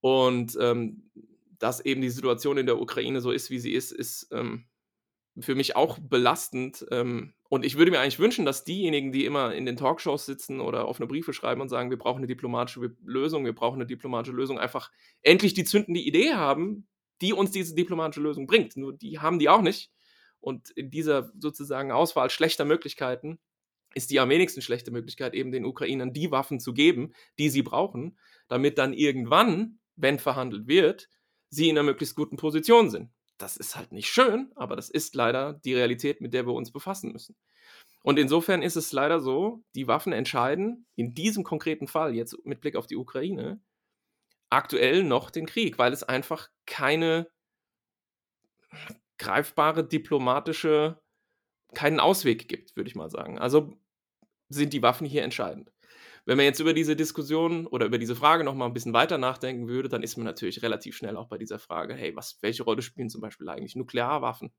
Und 0.00 0.56
ähm, 0.60 1.10
dass 1.58 1.84
eben 1.84 2.00
die 2.00 2.10
Situation 2.10 2.58
in 2.58 2.66
der 2.66 2.80
Ukraine 2.80 3.20
so 3.20 3.30
ist, 3.30 3.50
wie 3.50 3.58
sie 3.58 3.72
ist, 3.72 3.92
ist 3.92 4.28
ähm, 4.32 4.66
für 5.38 5.54
mich 5.54 5.76
auch 5.76 5.98
belastend. 5.98 6.86
Ähm, 6.90 7.34
und 7.48 7.64
ich 7.64 7.76
würde 7.76 7.90
mir 7.90 8.00
eigentlich 8.00 8.18
wünschen, 8.18 8.44
dass 8.44 8.64
diejenigen, 8.64 9.12
die 9.12 9.24
immer 9.24 9.54
in 9.54 9.66
den 9.66 9.76
Talkshows 9.76 10.26
sitzen 10.26 10.60
oder 10.60 10.88
offene 10.88 11.06
Briefe 11.06 11.32
schreiben 11.32 11.60
und 11.60 11.68
sagen, 11.68 11.90
wir 11.90 11.98
brauchen 11.98 12.18
eine 12.18 12.26
diplomatische 12.26 12.96
Lösung, 13.04 13.44
wir 13.44 13.54
brauchen 13.54 13.76
eine 13.76 13.86
diplomatische 13.86 14.36
Lösung, 14.36 14.58
einfach 14.58 14.90
endlich 15.22 15.54
die 15.54 15.64
zündende 15.64 16.00
Idee 16.00 16.34
haben, 16.34 16.86
die 17.20 17.32
uns 17.32 17.50
diese 17.50 17.74
diplomatische 17.74 18.20
Lösung 18.20 18.46
bringt. 18.46 18.76
Nur 18.76 18.92
die 18.92 19.18
haben 19.18 19.38
die 19.38 19.48
auch 19.48 19.62
nicht. 19.62 19.90
Und 20.40 20.70
in 20.70 20.90
dieser 20.90 21.32
sozusagen 21.38 21.92
Auswahl 21.92 22.30
schlechter 22.30 22.64
Möglichkeiten 22.64 23.38
ist 23.94 24.10
die 24.10 24.20
am 24.20 24.28
wenigsten 24.28 24.60
schlechte 24.60 24.90
Möglichkeit, 24.90 25.34
eben 25.34 25.52
den 25.52 25.64
Ukrainern 25.64 26.12
die 26.12 26.30
Waffen 26.30 26.60
zu 26.60 26.74
geben, 26.74 27.14
die 27.38 27.48
sie 27.48 27.62
brauchen, 27.62 28.18
damit 28.48 28.76
dann 28.78 28.92
irgendwann, 28.92 29.78
wenn 29.96 30.18
verhandelt 30.18 30.66
wird, 30.66 31.08
sie 31.50 31.68
in 31.68 31.76
einer 31.76 31.84
möglichst 31.84 32.16
guten 32.16 32.36
Position 32.36 32.90
sind. 32.90 33.10
Das 33.38 33.56
ist 33.56 33.76
halt 33.76 33.92
nicht 33.92 34.08
schön, 34.08 34.50
aber 34.56 34.76
das 34.76 34.88
ist 34.88 35.14
leider 35.14 35.54
die 35.64 35.74
Realität, 35.74 36.20
mit 36.20 36.32
der 36.32 36.46
wir 36.46 36.54
uns 36.54 36.72
befassen 36.72 37.12
müssen. 37.12 37.36
Und 38.02 38.18
insofern 38.18 38.62
ist 38.62 38.76
es 38.76 38.92
leider 38.92 39.20
so, 39.20 39.64
die 39.74 39.88
Waffen 39.88 40.12
entscheiden 40.12 40.86
in 40.94 41.14
diesem 41.14 41.44
konkreten 41.44 41.88
Fall, 41.88 42.14
jetzt 42.14 42.36
mit 42.44 42.60
Blick 42.60 42.76
auf 42.76 42.86
die 42.86 42.96
Ukraine, 42.96 43.60
aktuell 44.48 45.02
noch 45.02 45.30
den 45.30 45.46
Krieg, 45.46 45.78
weil 45.78 45.92
es 45.92 46.04
einfach 46.04 46.48
keine 46.66 47.28
greifbare 49.18 49.86
diplomatische, 49.86 51.00
keinen 51.74 52.00
Ausweg 52.00 52.48
gibt, 52.48 52.76
würde 52.76 52.88
ich 52.88 52.94
mal 52.94 53.10
sagen. 53.10 53.38
Also 53.38 53.76
sind 54.48 54.72
die 54.72 54.82
Waffen 54.82 55.06
hier 55.06 55.24
entscheidend. 55.24 55.72
Wenn 56.26 56.36
man 56.36 56.44
jetzt 56.44 56.60
über 56.60 56.74
diese 56.74 56.96
Diskussion 56.96 57.68
oder 57.68 57.86
über 57.86 57.98
diese 57.98 58.16
Frage 58.16 58.44
noch 58.44 58.54
mal 58.54 58.66
ein 58.66 58.74
bisschen 58.74 58.92
weiter 58.92 59.16
nachdenken 59.16 59.68
würde, 59.68 59.88
dann 59.88 60.02
ist 60.02 60.16
man 60.16 60.26
natürlich 60.26 60.60
relativ 60.62 60.96
schnell 60.96 61.16
auch 61.16 61.28
bei 61.28 61.38
dieser 61.38 61.60
Frage, 61.60 61.94
hey, 61.94 62.16
was, 62.16 62.38
welche 62.42 62.64
Rolle 62.64 62.82
spielen 62.82 63.08
zum 63.08 63.20
Beispiel 63.20 63.48
eigentlich 63.48 63.76
Nuklearwaffen? 63.76 64.52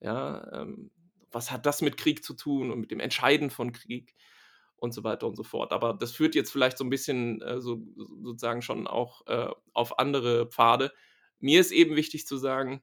Ja, 0.00 0.62
ähm, 0.62 0.90
was 1.30 1.50
hat 1.50 1.66
das 1.66 1.82
mit 1.82 1.96
Krieg 1.96 2.24
zu 2.24 2.34
tun 2.34 2.70
und 2.70 2.80
mit 2.80 2.90
dem 2.90 3.00
Entscheiden 3.00 3.50
von 3.50 3.72
Krieg 3.72 4.14
und 4.76 4.92
so 4.92 5.04
weiter 5.04 5.26
und 5.28 5.36
so 5.36 5.44
fort. 5.44 5.72
Aber 5.72 5.94
das 5.94 6.12
führt 6.12 6.34
jetzt 6.34 6.52
vielleicht 6.52 6.76
so 6.76 6.84
ein 6.84 6.90
bisschen 6.90 7.40
äh, 7.40 7.60
so, 7.60 7.82
sozusagen 8.22 8.62
schon 8.62 8.86
auch 8.86 9.26
äh, 9.28 9.48
auf 9.72 9.98
andere 9.98 10.46
Pfade. 10.48 10.92
Mir 11.38 11.60
ist 11.60 11.72
eben 11.72 11.96
wichtig 11.96 12.26
zu 12.26 12.36
sagen, 12.36 12.82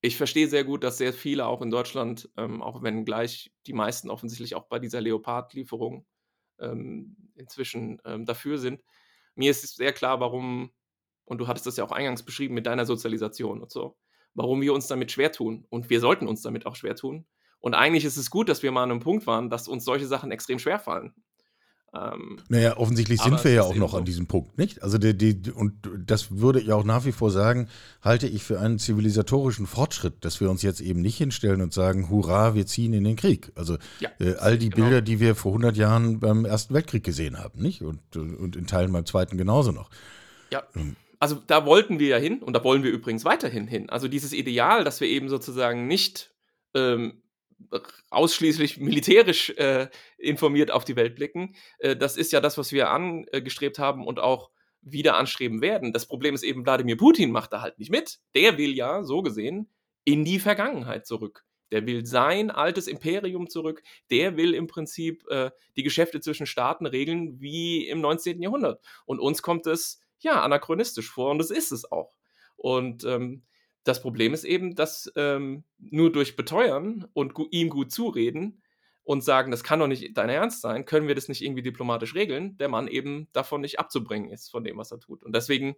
ich 0.00 0.16
verstehe 0.16 0.48
sehr 0.48 0.64
gut, 0.64 0.84
dass 0.84 0.98
sehr 0.98 1.12
viele 1.12 1.46
auch 1.46 1.62
in 1.62 1.70
Deutschland, 1.70 2.30
ähm, 2.36 2.62
auch 2.62 2.82
wenn 2.82 3.04
gleich 3.04 3.52
die 3.66 3.72
meisten 3.72 4.10
offensichtlich 4.10 4.54
auch 4.54 4.64
bei 4.68 4.78
dieser 4.78 5.00
Leopard-Lieferung 5.00 6.06
ähm, 6.60 7.16
inzwischen 7.34 8.00
ähm, 8.04 8.24
dafür 8.24 8.58
sind. 8.58 8.82
Mir 9.34 9.50
ist 9.50 9.76
sehr 9.76 9.92
klar, 9.92 10.20
warum, 10.20 10.70
und 11.24 11.38
du 11.38 11.48
hattest 11.48 11.66
das 11.66 11.76
ja 11.76 11.84
auch 11.84 11.92
eingangs 11.92 12.22
beschrieben 12.22 12.54
mit 12.54 12.66
deiner 12.66 12.86
Sozialisation 12.86 13.60
und 13.60 13.70
so, 13.70 13.96
warum 14.34 14.60
wir 14.60 14.74
uns 14.74 14.86
damit 14.86 15.10
schwer 15.12 15.32
tun. 15.32 15.66
Und 15.70 15.90
wir 15.90 16.00
sollten 16.00 16.28
uns 16.28 16.42
damit 16.42 16.66
auch 16.66 16.76
schwer 16.76 16.96
tun. 16.96 17.26
Und 17.60 17.74
eigentlich 17.74 18.04
ist 18.04 18.16
es 18.16 18.30
gut, 18.30 18.48
dass 18.48 18.62
wir 18.62 18.72
mal 18.72 18.82
an 18.82 18.90
einem 18.90 19.00
Punkt 19.00 19.26
waren, 19.26 19.48
dass 19.50 19.68
uns 19.68 19.84
solche 19.84 20.06
Sachen 20.06 20.30
extrem 20.30 20.58
schwer 20.58 20.78
fallen. 20.78 21.14
Ähm, 21.94 22.38
naja, 22.48 22.76
offensichtlich 22.76 23.20
sind 23.22 23.44
wir 23.44 23.52
ja 23.52 23.62
auch 23.62 23.76
noch 23.76 23.94
an 23.94 24.04
diesem 24.04 24.26
Punkt, 24.26 24.58
nicht? 24.58 24.82
Also 24.82 24.98
die, 24.98 25.16
die, 25.16 25.50
und 25.52 25.74
das 26.04 26.38
würde 26.38 26.60
ich 26.60 26.72
auch 26.72 26.82
nach 26.82 27.04
wie 27.04 27.12
vor 27.12 27.30
sagen, 27.30 27.68
halte 28.02 28.26
ich 28.26 28.42
für 28.42 28.58
einen 28.58 28.80
zivilisatorischen 28.80 29.66
Fortschritt, 29.66 30.24
dass 30.24 30.40
wir 30.40 30.50
uns 30.50 30.62
jetzt 30.62 30.80
eben 30.80 31.00
nicht 31.00 31.16
hinstellen 31.16 31.60
und 31.60 31.72
sagen, 31.72 32.10
hurra, 32.10 32.54
wir 32.56 32.66
ziehen 32.66 32.94
in 32.94 33.04
den 33.04 33.14
Krieg. 33.14 33.52
Also 33.54 33.78
ja, 34.00 34.10
äh, 34.18 34.34
all 34.36 34.58
die 34.58 34.70
genau. 34.70 34.86
Bilder, 34.86 35.02
die 35.02 35.20
wir 35.20 35.36
vor 35.36 35.52
100 35.52 35.76
Jahren 35.76 36.18
beim 36.18 36.44
Ersten 36.44 36.74
Weltkrieg 36.74 37.04
gesehen 37.04 37.38
haben, 37.38 37.62
nicht? 37.62 37.82
Und, 37.82 38.16
und 38.16 38.56
in 38.56 38.66
Teilen 38.66 38.92
beim 38.92 39.06
Zweiten 39.06 39.38
genauso 39.38 39.70
noch. 39.70 39.90
Ja. 40.50 40.64
Ähm, 40.74 40.96
also 41.20 41.40
da 41.46 41.64
wollten 41.64 42.00
wir 42.00 42.08
ja 42.08 42.18
hin 42.18 42.42
und 42.42 42.54
da 42.54 42.64
wollen 42.64 42.82
wir 42.82 42.90
übrigens 42.90 43.24
weiterhin 43.24 43.68
hin. 43.68 43.88
Also 43.88 44.08
dieses 44.08 44.32
Ideal, 44.32 44.82
dass 44.82 45.00
wir 45.00 45.08
eben 45.08 45.28
sozusagen 45.28 45.86
nicht 45.86 46.34
ähm, 46.74 47.22
ausschließlich 48.10 48.78
militärisch 48.78 49.50
äh, 49.50 49.88
informiert 50.18 50.70
auf 50.70 50.84
die 50.84 50.96
Welt 50.96 51.14
blicken. 51.16 51.54
Äh, 51.78 51.96
das 51.96 52.16
ist 52.16 52.32
ja 52.32 52.40
das, 52.40 52.58
was 52.58 52.72
wir 52.72 52.90
angestrebt 52.90 53.78
haben 53.78 54.06
und 54.06 54.20
auch 54.20 54.50
wieder 54.82 55.16
anstreben 55.16 55.60
werden. 55.60 55.92
Das 55.92 56.06
Problem 56.06 56.34
ist 56.34 56.42
eben, 56.42 56.64
Wladimir 56.64 56.96
Putin 56.96 57.30
macht 57.30 57.52
da 57.52 57.62
halt 57.62 57.78
nicht 57.78 57.90
mit. 57.90 58.20
Der 58.34 58.58
will 58.58 58.74
ja, 58.74 59.02
so 59.02 59.22
gesehen, 59.22 59.70
in 60.04 60.24
die 60.24 60.38
Vergangenheit 60.38 61.06
zurück. 61.06 61.44
Der 61.72 61.86
will 61.86 62.04
sein 62.04 62.50
altes 62.50 62.86
Imperium 62.86 63.48
zurück. 63.48 63.82
Der 64.10 64.36
will 64.36 64.54
im 64.54 64.66
Prinzip 64.66 65.26
äh, 65.28 65.50
die 65.76 65.82
Geschäfte 65.82 66.20
zwischen 66.20 66.46
Staaten 66.46 66.86
regeln 66.86 67.40
wie 67.40 67.88
im 67.88 68.00
19. 68.00 68.40
Jahrhundert. 68.42 68.84
Und 69.06 69.18
uns 69.18 69.42
kommt 69.42 69.66
es 69.66 70.00
ja 70.20 70.42
anachronistisch 70.42 71.10
vor 71.10 71.30
und 71.30 71.38
das 71.38 71.50
ist 71.50 71.72
es 71.72 71.90
auch. 71.90 72.14
Und 72.56 73.04
ähm, 73.04 73.42
das 73.84 74.00
Problem 74.00 74.34
ist 74.34 74.44
eben, 74.44 74.74
dass 74.74 75.12
ähm, 75.16 75.64
nur 75.78 76.10
durch 76.10 76.36
Beteuern 76.36 77.06
und 77.12 77.34
gu 77.34 77.46
ihm 77.50 77.68
gut 77.68 77.92
zureden 77.92 78.62
und 79.04 79.22
sagen, 79.22 79.50
das 79.50 79.62
kann 79.62 79.78
doch 79.78 79.86
nicht 79.86 80.16
dein 80.16 80.30
Ernst 80.30 80.62
sein, 80.62 80.86
können 80.86 81.06
wir 81.06 81.14
das 81.14 81.28
nicht 81.28 81.42
irgendwie 81.42 81.62
diplomatisch 81.62 82.14
regeln, 82.14 82.56
der 82.56 82.68
Mann 82.68 82.88
eben 82.88 83.28
davon 83.32 83.60
nicht 83.60 83.78
abzubringen 83.78 84.30
ist, 84.30 84.50
von 84.50 84.64
dem, 84.64 84.78
was 84.78 84.90
er 84.90 85.00
tut. 85.00 85.22
Und 85.22 85.34
deswegen 85.36 85.76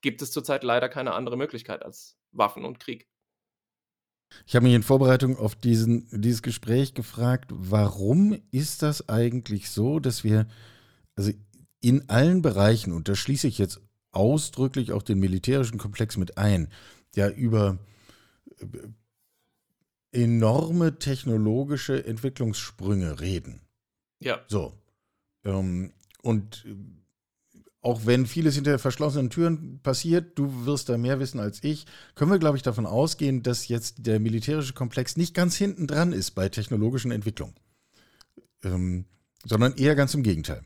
gibt 0.00 0.22
es 0.22 0.30
zurzeit 0.30 0.62
leider 0.62 0.88
keine 0.88 1.12
andere 1.12 1.36
Möglichkeit 1.36 1.82
als 1.82 2.16
Waffen 2.30 2.64
und 2.64 2.78
Krieg. 2.78 3.08
Ich 4.46 4.54
habe 4.54 4.64
mich 4.64 4.74
in 4.74 4.84
Vorbereitung 4.84 5.36
auf 5.36 5.56
diesen, 5.56 6.06
dieses 6.12 6.42
Gespräch 6.42 6.94
gefragt, 6.94 7.50
warum 7.52 8.40
ist 8.52 8.82
das 8.82 9.08
eigentlich 9.08 9.70
so, 9.70 9.98
dass 9.98 10.22
wir, 10.22 10.46
also 11.16 11.32
in 11.80 12.08
allen 12.08 12.40
Bereichen, 12.40 12.92
und 12.92 13.08
da 13.08 13.16
schließe 13.16 13.48
ich 13.48 13.58
jetzt 13.58 13.80
ausdrücklich 14.12 14.92
auch 14.92 15.02
den 15.02 15.18
militärischen 15.18 15.78
Komplex 15.78 16.16
mit 16.16 16.38
ein, 16.38 16.68
ja 17.14 17.28
über 17.28 17.78
äh, 18.58 18.66
enorme 20.12 20.98
technologische 20.98 22.04
Entwicklungssprünge 22.04 23.20
reden. 23.20 23.60
Ja. 24.18 24.40
So. 24.48 24.74
Ähm, 25.44 25.92
und 26.22 26.66
auch 27.82 28.04
wenn 28.04 28.26
vieles 28.26 28.56
hinter 28.56 28.78
verschlossenen 28.78 29.30
Türen 29.30 29.80
passiert, 29.82 30.38
du 30.38 30.66
wirst 30.66 30.88
da 30.88 30.98
mehr 30.98 31.18
wissen 31.18 31.40
als 31.40 31.64
ich, 31.64 31.86
können 32.14 32.30
wir, 32.30 32.38
glaube 32.38 32.56
ich, 32.56 32.62
davon 32.62 32.84
ausgehen, 32.86 33.42
dass 33.42 33.68
jetzt 33.68 34.06
der 34.06 34.20
militärische 34.20 34.74
Komplex 34.74 35.16
nicht 35.16 35.34
ganz 35.34 35.56
hinten 35.56 35.86
dran 35.86 36.12
ist 36.12 36.32
bei 36.32 36.48
technologischen 36.50 37.10
Entwicklungen, 37.10 37.54
ähm, 38.64 39.06
sondern 39.44 39.74
eher 39.76 39.94
ganz 39.94 40.12
im 40.12 40.22
Gegenteil 40.22 40.62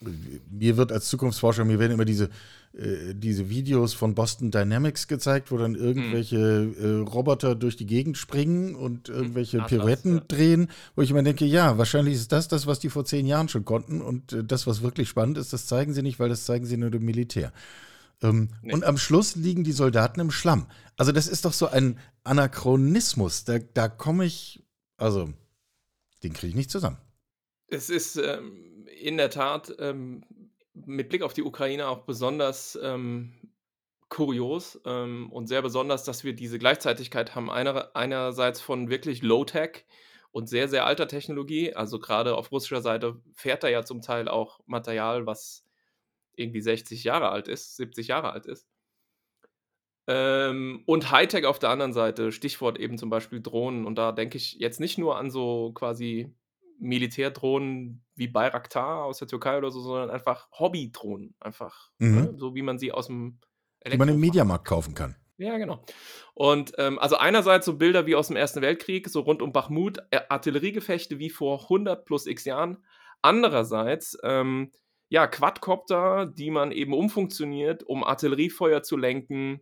mir 0.00 0.76
wird 0.76 0.92
als 0.92 1.08
Zukunftsforscher, 1.08 1.64
mir 1.64 1.78
werden 1.78 1.92
immer 1.92 2.04
diese, 2.04 2.30
äh, 2.72 3.14
diese 3.14 3.48
Videos 3.48 3.94
von 3.94 4.14
Boston 4.14 4.50
Dynamics 4.50 5.08
gezeigt, 5.08 5.50
wo 5.50 5.56
dann 5.56 5.74
irgendwelche 5.74 6.38
hm. 6.38 6.74
äh, 6.78 7.08
Roboter 7.08 7.54
durch 7.54 7.76
die 7.76 7.86
Gegend 7.86 8.16
springen 8.16 8.74
und 8.74 9.08
hm, 9.08 9.14
irgendwelche 9.14 9.62
Atlas, 9.62 9.70
Pirouetten 9.70 10.14
ja. 10.16 10.24
drehen, 10.28 10.70
wo 10.94 11.02
ich 11.02 11.10
immer 11.10 11.22
denke, 11.22 11.44
ja, 11.44 11.78
wahrscheinlich 11.78 12.14
ist 12.14 12.32
das 12.32 12.48
das, 12.48 12.66
was 12.66 12.78
die 12.78 12.90
vor 12.90 13.04
zehn 13.04 13.26
Jahren 13.26 13.48
schon 13.48 13.64
konnten 13.64 14.00
und 14.00 14.32
äh, 14.32 14.44
das, 14.44 14.66
was 14.66 14.82
wirklich 14.82 15.08
spannend 15.08 15.38
ist, 15.38 15.52
das 15.52 15.66
zeigen 15.66 15.92
sie 15.92 16.02
nicht, 16.02 16.18
weil 16.18 16.28
das 16.28 16.44
zeigen 16.44 16.66
sie 16.66 16.76
nur 16.76 16.90
dem 16.90 17.04
Militär. 17.04 17.52
Ähm, 18.22 18.48
nee. 18.62 18.72
Und 18.72 18.84
am 18.84 18.98
Schluss 18.98 19.36
liegen 19.36 19.64
die 19.64 19.72
Soldaten 19.72 20.20
im 20.20 20.30
Schlamm. 20.30 20.66
Also 20.96 21.12
das 21.12 21.28
ist 21.28 21.44
doch 21.44 21.52
so 21.52 21.68
ein 21.68 21.98
Anachronismus. 22.24 23.44
Da, 23.44 23.58
da 23.58 23.88
komme 23.88 24.24
ich, 24.24 24.64
also 24.96 25.32
den 26.24 26.32
kriege 26.32 26.50
ich 26.50 26.56
nicht 26.56 26.70
zusammen. 26.70 26.98
Es 27.68 27.90
ist 27.90 28.16
ähm 28.16 28.68
in 29.00 29.16
der 29.16 29.30
Tat 29.30 29.74
ähm, 29.78 30.24
mit 30.74 31.08
Blick 31.08 31.22
auf 31.22 31.32
die 31.32 31.42
Ukraine 31.42 31.88
auch 31.88 32.04
besonders 32.04 32.78
ähm, 32.82 33.32
kurios 34.08 34.80
ähm, 34.84 35.30
und 35.32 35.46
sehr 35.46 35.62
besonders, 35.62 36.04
dass 36.04 36.24
wir 36.24 36.34
diese 36.34 36.58
Gleichzeitigkeit 36.58 37.34
haben. 37.34 37.50
Einer, 37.50 37.94
einerseits 37.94 38.60
von 38.60 38.88
wirklich 38.88 39.22
Low-Tech 39.22 39.84
und 40.30 40.48
sehr, 40.48 40.68
sehr 40.68 40.86
alter 40.86 41.08
Technologie. 41.08 41.74
Also 41.74 41.98
gerade 41.98 42.36
auf 42.36 42.52
russischer 42.52 42.82
Seite 42.82 43.20
fährt 43.34 43.62
da 43.62 43.68
ja 43.68 43.84
zum 43.84 44.00
Teil 44.00 44.28
auch 44.28 44.60
Material, 44.66 45.26
was 45.26 45.64
irgendwie 46.34 46.60
60 46.60 47.04
Jahre 47.04 47.30
alt 47.30 47.48
ist, 47.48 47.76
70 47.76 48.08
Jahre 48.08 48.32
alt 48.32 48.46
ist. 48.46 48.66
Ähm, 50.06 50.84
und 50.86 51.10
Hightech 51.10 51.44
auf 51.44 51.58
der 51.58 51.70
anderen 51.70 51.92
Seite, 51.92 52.32
Stichwort 52.32 52.78
eben 52.78 52.96
zum 52.96 53.10
Beispiel 53.10 53.42
Drohnen. 53.42 53.84
Und 53.84 53.96
da 53.96 54.12
denke 54.12 54.38
ich 54.38 54.54
jetzt 54.54 54.80
nicht 54.80 54.96
nur 54.96 55.18
an 55.18 55.30
so 55.30 55.72
quasi 55.74 56.34
Militärdrohnen 56.78 58.04
wie 58.14 58.28
Bayraktar 58.28 59.04
aus 59.04 59.18
der 59.18 59.28
Türkei 59.28 59.58
oder 59.58 59.70
so, 59.70 59.80
sondern 59.80 60.10
einfach 60.10 60.48
Hobbydrohnen. 60.52 61.34
Einfach. 61.40 61.90
Mhm. 61.98 62.14
Ne? 62.14 62.34
So 62.36 62.54
wie 62.54 62.62
man 62.62 62.78
sie 62.78 62.92
aus 62.92 63.06
dem 63.06 63.38
Die 63.86 63.96
man 63.96 64.08
im 64.08 64.20
Mediamarkt 64.20 64.66
kaufen 64.66 64.94
kann. 64.94 65.16
Ja, 65.38 65.56
genau. 65.56 65.84
Und 66.34 66.72
ähm, 66.78 66.98
also 66.98 67.16
einerseits 67.16 67.64
so 67.64 67.78
Bilder 67.78 68.06
wie 68.06 68.16
aus 68.16 68.26
dem 68.26 68.36
Ersten 68.36 68.60
Weltkrieg, 68.60 69.08
so 69.08 69.20
rund 69.20 69.40
um 69.40 69.52
Bachmut, 69.52 69.98
äh, 70.10 70.20
Artilleriegefechte 70.28 71.20
wie 71.20 71.30
vor 71.30 71.62
100 71.62 72.04
plus 72.04 72.26
x 72.26 72.44
Jahren. 72.44 72.78
Andererseits, 73.22 74.18
ähm, 74.24 74.72
ja, 75.08 75.26
Quadcopter, 75.28 76.26
die 76.26 76.50
man 76.50 76.72
eben 76.72 76.92
umfunktioniert, 76.92 77.84
um 77.84 78.02
Artilleriefeuer 78.02 78.82
zu 78.82 78.96
lenken, 78.96 79.60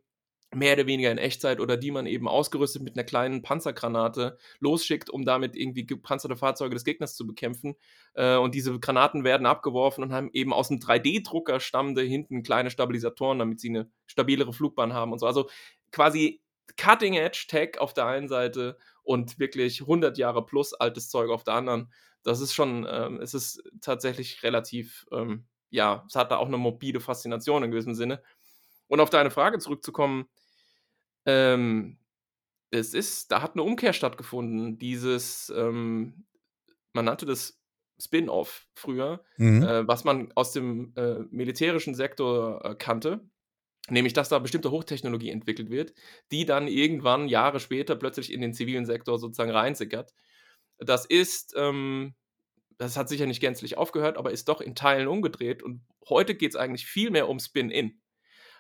mehr 0.55 0.75
oder 0.75 0.87
weniger 0.87 1.11
in 1.11 1.19
Echtzeit 1.19 1.61
oder 1.61 1.77
die 1.77 1.91
man 1.91 2.07
eben 2.07 2.29
ausgerüstet 2.29 2.83
mit 2.83 2.97
einer 2.97 3.05
kleinen 3.05 3.43
Panzergranate 3.43 4.39
losschickt, 4.61 5.11
um 5.11 5.25
damit 5.25 5.57
irgendwie 5.57 5.87
gepanzerte 5.87 6.37
Fahrzeuge 6.37 6.75
des 6.75 6.85
Gegners 6.85 7.17
zu 7.17 7.27
bekämpfen. 7.27 7.75
Äh, 8.15 8.37
und 8.37 8.55
diese 8.55 8.79
Granaten 8.79 9.25
werden 9.25 9.47
abgeworfen 9.47 10.05
und 10.05 10.13
haben 10.13 10.31
eben 10.33 10.53
aus 10.53 10.71
einem 10.71 10.81
3D-Drucker 10.81 11.61
stammende 11.61 12.03
hinten 12.03 12.43
kleine 12.43 12.71
Stabilisatoren, 12.71 13.39
damit 13.39 13.61
sie 13.61 13.71
eine 13.71 13.91
stabilere 14.07 14.53
Flugbahn 14.53 14.93
haben 14.93 15.13
und 15.13 15.19
so. 15.19 15.27
Also 15.27 15.49
quasi 15.91 16.41
Cutting-Edge-Tech 16.77 17.79
auf 17.79 17.95
der 17.95 18.07
einen 18.07 18.29
Seite 18.29 18.79
und 19.03 19.39
wirklich 19.39 19.83
100 19.83 20.19
Jahre 20.19 20.45
plus 20.45 20.75
altes 20.75 21.09
Zeug 21.09 21.31
auf 21.31 21.45
der 21.45 21.55
anderen. 21.55 21.93
Das 22.23 22.41
ist 22.41 22.55
schon, 22.55 22.87
ähm, 22.91 23.21
es 23.21 23.35
ist 23.35 23.63
tatsächlich 23.81 24.43
relativ, 24.43 25.07
ähm, 25.13 25.47
ja, 25.71 26.05
es 26.09 26.17
hat 26.17 26.31
da 26.33 26.39
auch 26.39 26.47
eine 26.49 26.59
mobile 26.59 27.01
Faszination 27.01 27.63
in 27.63 27.71
gewissem 27.71 27.95
Sinne. 27.95 28.23
Und 28.88 29.01
auf 29.01 29.11
deine 29.11 29.31
Frage 29.31 29.59
zurückzukommen, 29.59 30.27
ähm, 31.25 31.99
es 32.70 32.94
ist, 32.94 33.31
da 33.33 33.42
hat 33.42 33.53
eine 33.53 33.62
Umkehr 33.62 33.92
stattgefunden. 33.92 34.79
Dieses, 34.79 35.53
ähm, 35.57 36.27
man 36.92 37.05
nannte 37.05 37.27
das 37.27 37.61
Spin-off 37.99 38.66
früher, 38.75 39.25
mhm. 39.38 39.62
äh, 39.62 39.88
was 39.88 40.05
man 40.05 40.33
aus 40.35 40.53
dem 40.53 40.92
äh, 40.96 41.20
militärischen 41.31 41.94
Sektor 41.94 42.64
äh, 42.64 42.75
kannte. 42.75 43.20
Nämlich, 43.88 44.12
dass 44.14 44.29
da 44.29 44.40
bestimmte 44.40 44.72
Hochtechnologie 44.72 45.31
entwickelt 45.31 45.70
wird, 45.70 45.94
die 46.33 46.44
dann 46.44 46.66
irgendwann 46.66 47.29
Jahre 47.29 47.61
später 47.61 47.94
plötzlich 47.94 48.33
in 48.33 48.40
den 48.40 48.53
zivilen 48.53 48.85
Sektor 48.85 49.18
sozusagen 49.18 49.53
reinsickert. 49.53 50.12
Das 50.79 51.07
ist, 51.07 51.55
ähm, 51.57 52.14
das 52.79 52.96
hat 52.96 53.09
sicher 53.09 53.27
nicht 53.27 53.40
gänzlich 53.40 53.79
aufgehört, 53.79 54.18
aber 54.18 54.33
ist 54.33 54.49
doch 54.49 54.61
in 54.61 54.75
Teilen 54.75 55.07
umgedreht. 55.07 55.62
Und 55.62 55.87
heute 56.09 56.35
geht 56.35 56.51
es 56.51 56.57
eigentlich 56.57 56.87
viel 56.87 57.11
mehr 57.11 57.29
um 57.29 57.38
Spin-in. 57.38 58.01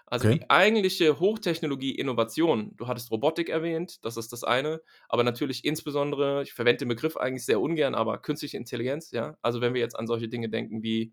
Also 0.06 0.26
okay. 0.26 0.38
die 0.38 0.48
eigentliche 0.50 1.18
Hochtechnologie-Innovation, 1.18 2.76
du 2.76 2.86
hattest 2.86 3.10
Robotik 3.10 3.48
erwähnt, 3.48 4.04
das 4.04 4.16
ist 4.16 4.32
das 4.32 4.44
eine, 4.44 4.80
aber 5.08 5.24
natürlich 5.24 5.64
insbesondere, 5.64 6.42
ich 6.44 6.52
verwende 6.52 6.78
den 6.80 6.88
Begriff 6.88 7.16
eigentlich 7.16 7.44
sehr 7.44 7.60
ungern, 7.60 7.94
aber 7.96 8.18
künstliche 8.18 8.56
Intelligenz, 8.56 9.10
ja. 9.10 9.36
Also 9.42 9.60
wenn 9.60 9.74
wir 9.74 9.80
jetzt 9.80 9.98
an 9.98 10.06
solche 10.06 10.28
Dinge 10.28 10.48
denken 10.48 10.82
wie 10.84 11.12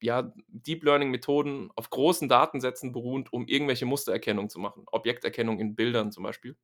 ja, 0.00 0.32
Deep 0.48 0.84
Learning-Methoden 0.84 1.70
auf 1.74 1.90
großen 1.90 2.28
Datensätzen 2.28 2.92
beruhend, 2.92 3.32
um 3.32 3.46
irgendwelche 3.48 3.86
Mustererkennung 3.86 4.48
zu 4.48 4.60
machen, 4.60 4.84
Objekterkennung 4.92 5.58
in 5.58 5.74
Bildern 5.74 6.12
zum 6.12 6.22
Beispiel. 6.22 6.56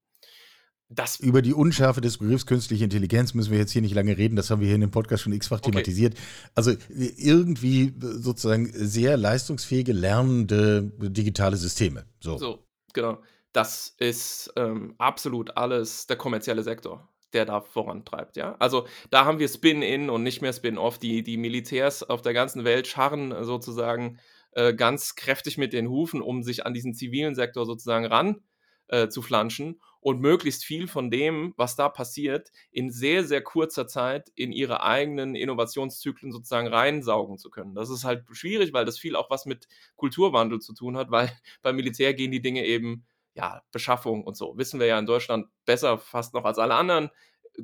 Das 0.90 1.18
Über 1.18 1.40
die 1.40 1.55
Unschärfe 1.55 2.01
des 2.01 2.18
Begriffs 2.18 2.47
künstliche 2.47 2.85
Intelligenz 2.85 3.33
müssen 3.33 3.51
wir 3.51 3.59
jetzt 3.59 3.73
hier 3.73 3.81
nicht 3.81 3.94
lange 3.94 4.18
reden. 4.18 4.37
Das 4.37 4.51
haben 4.51 4.61
wir 4.61 4.66
hier 4.66 4.75
in 4.75 4.83
dem 4.83 4.90
Podcast 4.90 5.23
schon 5.23 5.33
x-fach 5.33 5.59
okay. 5.59 5.70
thematisiert. 5.70 6.14
Also 6.55 6.73
irgendwie 6.90 7.94
sozusagen 7.99 8.70
sehr 8.73 9.16
leistungsfähige, 9.16 9.92
lernende 9.92 10.92
digitale 10.99 11.57
Systeme. 11.57 12.05
So, 12.20 12.37
so 12.37 12.66
genau. 12.92 13.18
Das 13.53 13.94
ist 13.99 14.53
ähm, 14.57 14.94
absolut 14.99 15.57
alles 15.57 16.07
der 16.07 16.16
kommerzielle 16.16 16.62
Sektor, 16.62 17.09
der 17.33 17.47
da 17.47 17.61
vorantreibt. 17.61 18.37
Ja? 18.37 18.57
Also 18.59 18.87
da 19.11 19.25
haben 19.25 19.38
wir 19.38 19.49
Spin-in 19.49 20.11
und 20.11 20.23
nicht 20.23 20.42
mehr 20.42 20.53
Spin-off. 20.53 20.99
Die, 20.99 21.23
die 21.23 21.38
Militärs 21.38 22.03
auf 22.03 22.20
der 22.20 22.35
ganzen 22.35 22.64
Welt 22.64 22.88
scharren 22.88 23.35
sozusagen 23.44 24.18
äh, 24.53 24.75
ganz 24.75 25.14
kräftig 25.14 25.57
mit 25.57 25.73
den 25.73 25.88
Hufen, 25.88 26.20
um 26.20 26.42
sich 26.42 26.66
an 26.66 26.75
diesen 26.75 26.94
zivilen 26.94 27.35
Sektor 27.35 27.64
sozusagen 27.64 28.05
ran 28.05 28.42
äh, 28.88 29.09
zu 29.09 29.23
flanschen 29.23 29.81
und 30.04 30.20
möglichst 30.20 30.66
viel 30.66 30.86
von 30.86 31.10
dem, 31.10 31.54
was 31.56 31.76
da 31.76 31.88
passiert, 31.88 32.52
in 32.70 32.90
sehr, 32.90 33.24
sehr 33.24 33.40
kurzer 33.40 33.86
Zeit 33.86 34.30
in 34.34 34.52
ihre 34.52 34.82
eigenen 34.82 35.34
Innovationszyklen 35.34 36.30
sozusagen 36.30 36.66
reinsaugen 36.68 37.38
zu 37.38 37.48
können. 37.48 37.74
Das 37.74 37.88
ist 37.88 38.04
halt 38.04 38.26
schwierig, 38.32 38.74
weil 38.74 38.84
das 38.84 38.98
viel 38.98 39.16
auch 39.16 39.30
was 39.30 39.46
mit 39.46 39.66
Kulturwandel 39.96 40.60
zu 40.60 40.74
tun 40.74 40.98
hat, 40.98 41.10
weil 41.10 41.32
beim 41.62 41.76
Militär 41.76 42.12
gehen 42.12 42.32
die 42.32 42.42
Dinge 42.42 42.66
eben, 42.66 43.06
ja, 43.32 43.62
Beschaffung 43.72 44.24
und 44.24 44.36
so, 44.36 44.58
wissen 44.58 44.78
wir 44.78 44.86
ja 44.86 44.98
in 44.98 45.06
Deutschland 45.06 45.46
besser 45.64 45.96
fast 45.96 46.34
noch 46.34 46.44
als 46.44 46.58
alle 46.58 46.74
anderen, 46.74 47.08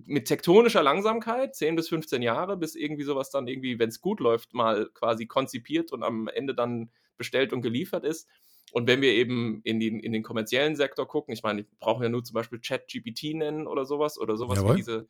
mit 0.06 0.26
tektonischer 0.26 0.82
Langsamkeit, 0.82 1.54
10 1.54 1.76
bis 1.76 1.90
15 1.90 2.22
Jahre, 2.22 2.56
bis 2.56 2.74
irgendwie 2.74 3.04
sowas 3.04 3.28
dann 3.28 3.48
irgendwie, 3.48 3.78
wenn 3.78 3.90
es 3.90 4.00
gut 4.00 4.18
läuft, 4.18 4.54
mal 4.54 4.88
quasi 4.94 5.26
konzipiert 5.26 5.92
und 5.92 6.02
am 6.02 6.26
Ende 6.26 6.54
dann 6.54 6.90
bestellt 7.18 7.52
und 7.52 7.60
geliefert 7.60 8.04
ist. 8.06 8.30
Und 8.72 8.86
wenn 8.86 9.00
wir 9.02 9.12
eben 9.12 9.60
in 9.64 9.80
den, 9.80 10.00
in 10.00 10.12
den 10.12 10.22
kommerziellen 10.22 10.76
Sektor 10.76 11.06
gucken, 11.06 11.32
ich 11.34 11.42
meine, 11.42 11.62
ich 11.62 11.66
brauche 11.78 12.04
ja 12.04 12.10
nur 12.10 12.22
zum 12.22 12.34
Beispiel 12.34 12.60
ChatGPT 12.60 13.34
nennen 13.34 13.66
oder 13.66 13.84
sowas 13.84 14.18
oder 14.18 14.36
sowas 14.36 14.58
Jawohl. 14.58 14.72
wie 14.72 14.76
diese, 14.76 15.08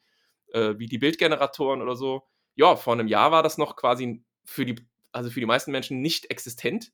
äh, 0.52 0.78
wie 0.78 0.86
die 0.86 0.98
Bildgeneratoren 0.98 1.82
oder 1.82 1.96
so. 1.96 2.26
Ja, 2.54 2.76
vor 2.76 2.94
einem 2.94 3.08
Jahr 3.08 3.32
war 3.32 3.42
das 3.42 3.58
noch 3.58 3.76
quasi 3.76 4.22
für 4.44 4.64
die, 4.64 4.76
also 5.12 5.30
für 5.30 5.40
die 5.40 5.46
meisten 5.46 5.72
Menschen 5.72 6.00
nicht 6.00 6.30
existent. 6.30 6.92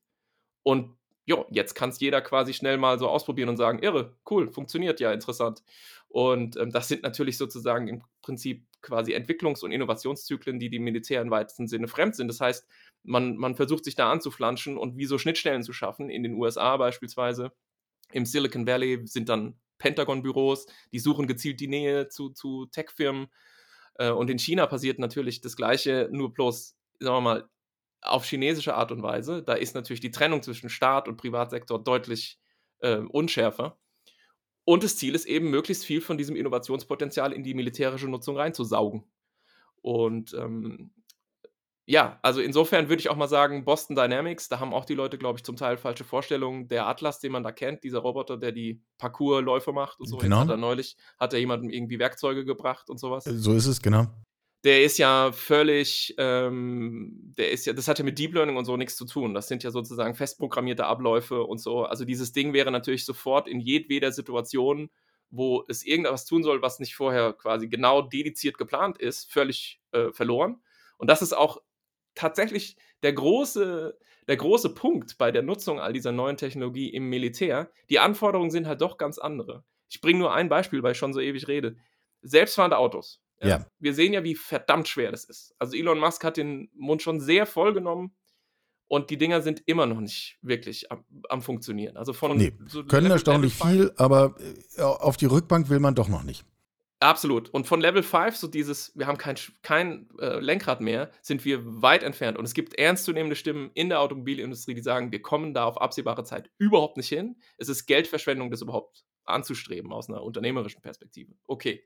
Und 0.63 0.97
jo, 1.25 1.47
jetzt 1.51 1.75
kann 1.75 1.91
es 1.91 2.01
jeder 2.01 2.21
quasi 2.23 2.55
schnell 2.55 2.79
mal 2.79 2.99
so 2.99 3.09
ausprobieren 3.09 3.49
und 3.49 3.57
sagen, 3.57 3.81
irre, 3.81 4.17
cool, 4.31 4.51
funktioniert 4.51 5.01
ja, 5.01 5.13
interessant. 5.13 5.63
Und 6.09 6.57
ähm, 6.57 6.71
das 6.71 6.89
sind 6.89 7.03
natürlich 7.03 7.37
sozusagen 7.37 7.89
im 7.89 8.03
Prinzip 8.23 8.65
quasi 8.81 9.15
Entwicklungs- 9.15 9.63
und 9.65 9.73
Innovationszyklen, 9.73 10.59
die 10.59 10.71
dem 10.71 10.85
Militär 10.85 11.21
im 11.21 11.31
weitesten 11.31 11.67
Sinne 11.67 11.89
fremd 11.89 12.15
sind. 12.15 12.29
Das 12.29 12.41
heißt, 12.41 12.67
man, 13.07 13.37
man 13.37 13.55
versucht 13.55 13.85
sich 13.85 13.95
da 13.95 14.11
anzuflanschen 14.11 14.77
und 14.77 14.97
wie 14.97 15.07
so 15.07 15.19
Schnittstellen 15.19 15.63
zu 15.63 15.73
schaffen. 15.73 16.11
In 16.11 16.23
den 16.23 16.35
USA 16.35 16.77
beispielsweise, 16.77 17.53
im 18.13 18.27
Silicon 18.27 18.67
Valley 18.67 19.07
sind 19.07 19.29
dann 19.29 19.59
Pentagon-Büros, 19.79 20.67
die 20.93 20.99
suchen 20.99 21.27
gezielt 21.27 21.61
die 21.61 21.69
Nähe 21.69 22.09
zu, 22.09 22.31
zu 22.31 22.67
Tech-Firmen. 22.67 23.29
Äh, 23.95 24.11
und 24.11 24.31
in 24.31 24.39
China 24.39 24.67
passiert 24.67 24.99
natürlich 24.99 25.41
das 25.41 25.57
Gleiche, 25.57 26.09
nur 26.11 26.33
bloß, 26.33 26.77
sagen 27.01 27.17
wir 27.17 27.21
mal, 27.21 27.49
auf 28.03 28.25
chinesische 28.25 28.75
Art 28.75 28.93
und 28.93 29.03
Weise. 29.03 29.43
Da 29.43 29.55
ist 29.55 29.75
natürlich 29.75 30.01
die 30.01 30.11
Trennung 30.11 30.43
zwischen 30.43 30.69
Staat 30.69 31.09
und 31.09 31.17
Privatsektor 31.17 31.83
deutlich 31.83 32.39
äh, 32.79 32.99
unschärfer. 32.99 33.79
Und 34.65 34.83
das 34.83 34.97
Ziel 34.97 35.15
ist 35.15 35.27
eben, 35.27 35.51
möglichst 35.51 35.85
viel 35.85 36.01
von 36.01 36.19
diesem 36.19 36.37
Innovationspotenzial 36.37 37.33
in 37.33 37.45
die 37.45 37.55
militärische 37.55 38.09
Nutzung 38.09 38.37
reinzusaugen. 38.37 39.05
Und 39.81 40.35
ähm, 40.35 40.91
ja, 41.87 42.19
also 42.23 42.41
insofern 42.41 42.89
würde 42.89 43.01
ich 43.01 43.09
auch 43.09 43.17
mal 43.17 43.29
sagen, 43.29 43.65
Boston 43.65 43.95
Dynamics, 43.95 44.49
da 44.49 44.59
haben 44.59 44.75
auch 44.75 44.85
die 44.85 44.95
Leute, 44.95 45.19
glaube 45.19 45.39
ich, 45.39 45.45
zum 45.45 45.57
Teil 45.57 45.77
falsche 45.77 46.05
Vorstellungen. 46.05 46.67
Der 46.69 46.87
Atlas, 46.87 47.21
den 47.21 47.33
man 47.33 47.45
da 47.45 47.53
kennt, 47.53 47.85
dieser 47.85 48.01
Roboter, 48.01 48.37
der 48.37 48.53
die 48.53 48.83
Parcoursläufe 48.99 49.73
macht 49.73 50.01
und 50.01 50.07
so. 50.07 50.17
Genau. 50.19 50.39
Hat 50.39 50.51
er 50.51 50.57
neulich, 50.57 50.97
hat 51.19 51.33
er 51.33 51.39
jemandem 51.39 51.71
irgendwie 51.71 51.99
Werkzeuge 51.99 52.45
gebracht 52.45 52.91
und 52.91 52.99
sowas. 52.99 53.25
So 53.25 53.55
ist 53.55 53.67
es, 53.67 53.81
genau 53.81 54.09
der 54.67 54.83
ist 54.83 54.99
ja 54.99 55.31
völlig, 55.31 56.13
ähm, 56.19 57.13
der 57.39 57.53
ist 57.53 57.67
ja, 57.67 57.73
das 57.73 57.87
hat 57.87 58.01
ja 58.01 58.05
mit 58.05 58.19
Deep 58.19 58.35
Learning 58.35 58.57
und 58.57 58.65
so 58.65 58.77
nichts 58.77 58.97
zu 58.97 59.05
tun. 59.05 59.33
Das 59.33 59.47
sind 59.47 59.63
ja 59.63 59.71
sozusagen 59.71 60.17
festprogrammierte 60.17 60.87
Abläufe 60.87 61.45
und 61.45 61.59
so. 61.59 61.85
Also 61.85 62.05
dieses 62.05 62.33
Ding 62.33 62.53
wäre 62.53 62.73
natürlich 62.73 63.05
sofort 63.05 63.47
in 63.47 63.61
jedweder 63.61 64.11
Situation, 64.11 64.91
wo 65.31 65.65
es 65.69 65.85
irgendwas 65.85 66.25
tun 66.25 66.43
soll, 66.43 66.63
was 66.63 66.81
nicht 66.81 66.97
vorher 66.97 67.33
quasi 67.35 67.69
genau 67.69 68.03
dediziert 68.03 68.59
geplant 68.59 68.99
ist, 68.99 69.31
völlig 69.31 69.81
äh, 69.93 70.11
verloren. 70.11 70.61
Und 70.99 71.09
das 71.09 71.23
ist 71.23 71.33
auch 71.33 71.63
tatsächlich 72.17 72.77
der 73.05 73.13
große, 73.13 73.97
der 74.27 74.37
große 74.37 74.75
Punkt 74.75 75.17
bei 75.19 75.31
der 75.31 75.43
Nutzung 75.43 75.79
all 75.79 75.93
dieser 75.93 76.11
neuen 76.11 76.37
Technologie 76.37 76.89
im 76.89 77.09
Militär. 77.09 77.71
Die 77.89 78.01
Anforderungen 78.01 78.51
sind 78.51 78.67
halt 78.67 78.81
doch 78.81 78.99
ganz 78.99 79.19
andere. 79.19 79.63
Ich 79.89 80.01
bringe 80.01 80.19
nur 80.19 80.35
ein 80.35 80.49
Beispiel, 80.49 80.83
weil 80.83 80.93
ich 80.93 80.99
schon 80.99 81.13
so 81.13 81.21
ewig 81.21 81.47
rede. 81.47 81.77
Selbstfahrende 82.23 82.79
Autos. 82.79 83.23
Ja. 83.41 83.49
ja. 83.49 83.67
Wir 83.79 83.95
sehen 83.95 84.13
ja, 84.13 84.25
wie 84.25 84.35
verdammt 84.35 84.89
schwer 84.89 85.13
das 85.13 85.25
ist. 85.25 85.55
Also 85.59 85.77
Elon 85.77 86.01
Musk 86.01 86.25
hat 86.25 86.37
den 86.37 86.71
Mund 86.75 87.03
schon 87.03 87.21
sehr 87.21 87.47
voll 87.47 87.73
genommen 87.73 88.17
und 88.89 89.11
die 89.11 89.19
Dinger 89.19 89.43
sind 89.43 89.63
immer 89.67 89.87
noch 89.87 90.01
nicht 90.01 90.39
wirklich 90.43 90.91
am, 90.91 91.05
am 91.29 91.43
Funktionieren. 91.43 91.97
Also 91.97 92.13
von 92.13 92.37
nee, 92.37 92.53
so 92.67 92.85
können 92.85 93.11
erstaunlich 93.11 93.55
viel, 93.55 93.93
aber 93.97 94.35
äh, 94.77 94.83
auf 94.83 95.17
die 95.17 95.27
Rückbank 95.27 95.69
will 95.69 95.81
man 95.81 95.95
doch 95.95 96.09
noch 96.09 96.23
nicht. 96.23 96.45
Absolut. 96.99 97.51
Und 97.51 97.67
von 97.67 97.81
Level 97.81 98.03
5, 98.03 98.37
so 98.37 98.49
dieses, 98.49 98.97
wir 98.97 99.07
haben 99.07 99.19
kein, 99.19 99.37
kein 99.63 100.09
äh, 100.19 100.39
Lenkrad 100.41 100.81
mehr, 100.81 101.11
sind 101.21 101.45
wir 101.45 101.61
weit 101.83 102.03
entfernt. 102.03 102.39
Und 102.39 102.47
es 102.47 102.55
gibt 102.55 102.79
ernstzunehmende 102.79 103.37
Stimmen 103.37 103.71
in 103.75 103.91
der 103.91 104.01
Automobilindustrie, 104.01 104.75
die 104.75 104.81
sagen, 104.81 105.13
wir 105.13 105.21
kommen 105.21 105.53
da 105.53 105.65
auf 105.65 105.79
absehbare 105.79 106.25
Zeit 106.25 106.51
überhaupt 106.57 106.97
nicht 106.97 107.09
hin. 107.09 107.37
Es 107.59 107.69
ist 107.69 107.87
Geldverschwendung, 107.87 108.51
das 108.51 108.63
überhaupt 108.63 109.05
anzustreben 109.27 109.93
aus 109.93 110.09
einer 110.09 110.23
unternehmerischen 110.23 110.81
Perspektive. 110.81 111.35
Okay. 111.47 111.85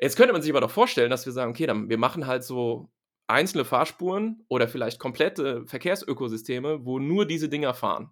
Jetzt 0.00 0.16
könnte 0.16 0.32
man 0.32 0.40
sich 0.40 0.52
aber 0.52 0.60
doch 0.60 0.70
vorstellen, 0.70 1.10
dass 1.10 1.26
wir 1.26 1.32
sagen, 1.32 1.50
okay, 1.50 1.66
dann 1.66 1.90
wir 1.90 1.98
machen 1.98 2.26
halt 2.26 2.44
so 2.44 2.90
einzelne 3.26 3.64
Fahrspuren 3.64 4.44
oder 4.48 4.68
vielleicht 4.68 4.98
komplette 4.98 5.66
Verkehrsökosysteme, 5.66 6.86
wo 6.86 6.98
nur 6.98 7.26
diese 7.26 7.48
Dinger 7.48 7.74
fahren. 7.74 8.10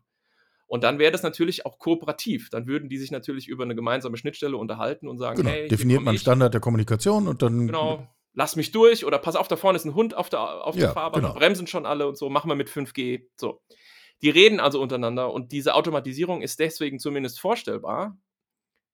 Und 0.67 0.83
dann 0.83 0.99
wäre 0.99 1.13
das 1.13 1.23
natürlich 1.23 1.65
auch 1.65 1.79
kooperativ. 1.79 2.51
Dann 2.51 2.67
würden 2.67 2.89
die 2.89 2.99
sich 2.99 3.11
natürlich 3.11 3.49
über 3.49 3.65
eine 3.65 3.77
gemeinsame 3.77 4.17
Schnittstelle 4.17 4.57
unterhalten 4.57 5.07
und 5.07 5.19
sagen, 5.19 5.39
genau. 5.39 5.51
hey, 5.51 5.69
definiert 5.69 6.03
man 6.03 6.19
Standard 6.19 6.53
der 6.53 6.61
Kommunikation 6.61 7.29
und 7.29 7.43
dann 7.43 7.69
genau, 7.69 8.07
lass 8.33 8.57
mich 8.57 8.73
durch 8.73 9.05
oder 9.05 9.19
pass 9.19 9.37
auf, 9.37 9.49
da 9.49 9.57
vorne 9.57 9.77
ist 9.77 9.85
ein 9.85 9.95
Hund 9.95 10.15
auf 10.15 10.29
der, 10.29 10.41
auf 10.65 10.75
der 10.75 10.87
ja, 10.87 10.93
Fahrbahn, 10.93 11.23
genau. 11.23 11.35
bremsen 11.35 11.67
schon 11.67 11.87
alle 11.87 12.09
und 12.09 12.19
so, 12.19 12.29
machen 12.29 12.49
wir 12.49 12.57
mit 12.57 12.69
5G. 12.69 13.27
So. 13.37 13.63
Die 14.23 14.31
reden 14.31 14.61
also 14.61 14.81
untereinander 14.81 15.33
und 15.33 15.53
diese 15.53 15.75
Automatisierung 15.75 16.43
ist 16.43 16.59
deswegen 16.59 16.99
zumindest 16.99 17.39
vorstellbar, 17.39 18.19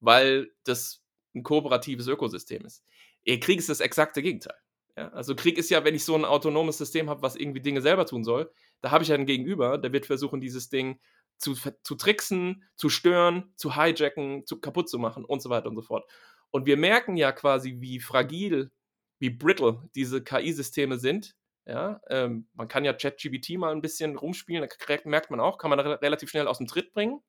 weil 0.01 0.51
das 0.65 1.03
ein 1.35 1.43
kooperatives 1.43 2.07
Ökosystem 2.07 2.65
ist. 2.65 2.85
Krieg 3.25 3.59
ist 3.59 3.69
das 3.69 3.81
exakte 3.81 4.21
Gegenteil. 4.21 4.57
Ja, 4.97 5.09
also 5.09 5.35
Krieg 5.35 5.57
ist 5.57 5.71
ja, 5.71 5.85
wenn 5.85 5.95
ich 5.95 6.05
so 6.05 6.15
ein 6.15 6.25
autonomes 6.25 6.77
System 6.77 7.09
habe, 7.09 7.23
was 7.23 7.37
irgendwie 7.37 7.63
Dinge 7.63 7.81
selber 7.81 8.05
tun 8.05 8.25
soll, 8.25 8.53
da 8.83 8.91
habe 8.91 9.03
ich 9.03 9.09
ja 9.09 9.15
einen 9.15 9.27
Gegenüber, 9.27 9.79
der 9.79 9.93
wird 9.93 10.07
versuchen, 10.07 10.41
dieses 10.41 10.69
Ding 10.69 11.01
zu, 11.39 11.55
zu 11.55 11.95
tricksen, 11.95 12.65
zu 12.77 12.89
stören, 12.89 13.53
zu 13.57 13.77
hijacken, 13.77 14.47
zu 14.47 14.61
kaputt 14.61 14.89
zu 14.89 14.99
machen 14.99 15.25
und 15.25 15.43
so 15.43 15.51
weiter 15.51 15.69
und 15.69 15.77
so 15.77 15.83
fort. 15.83 16.09
Und 16.51 16.67
wir 16.67 16.77
merken 16.77 17.17
ja 17.17 17.33
quasi, 17.33 17.81
wie 17.81 18.01
fragil, 18.01 18.71
wie 19.19 19.31
brittle 19.31 19.89
diese 19.95 20.23
KI-Systeme 20.23 20.99
sind. 20.99 21.35
Ja, 21.65 22.01
ähm, 22.09 22.49
man 22.55 22.67
kann 22.67 22.85
ja 22.85 22.93
ChatGBT 22.93 23.57
mal 23.57 23.73
ein 23.73 23.83
bisschen 23.83 24.17
rumspielen, 24.17 24.69
da 24.69 24.97
merkt 25.05 25.31
man 25.31 25.39
auch, 25.39 25.59
kann 25.59 25.71
man 25.71 25.79
relativ 25.79 26.29
schnell 26.29 26.49
aus 26.49 26.59
dem 26.59 26.67
Tritt 26.67 26.93
bringen. 26.93 27.21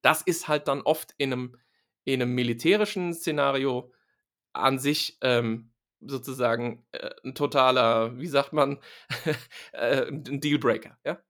Das 0.00 0.22
ist 0.22 0.48
halt 0.48 0.68
dann 0.68 0.80
oft 0.82 1.14
in 1.18 1.32
einem 1.32 1.56
in 2.06 2.22
einem 2.22 2.34
militärischen 2.34 3.12
Szenario 3.12 3.92
an 4.52 4.78
sich 4.78 5.18
ähm, 5.20 5.72
sozusagen 6.00 6.86
äh, 6.92 7.10
ein 7.24 7.34
totaler, 7.34 8.18
wie 8.18 8.28
sagt 8.28 8.52
man, 8.52 8.78
äh, 9.72 10.06
ein 10.06 10.40
Dealbreaker, 10.40 10.96
ja. 11.04 11.20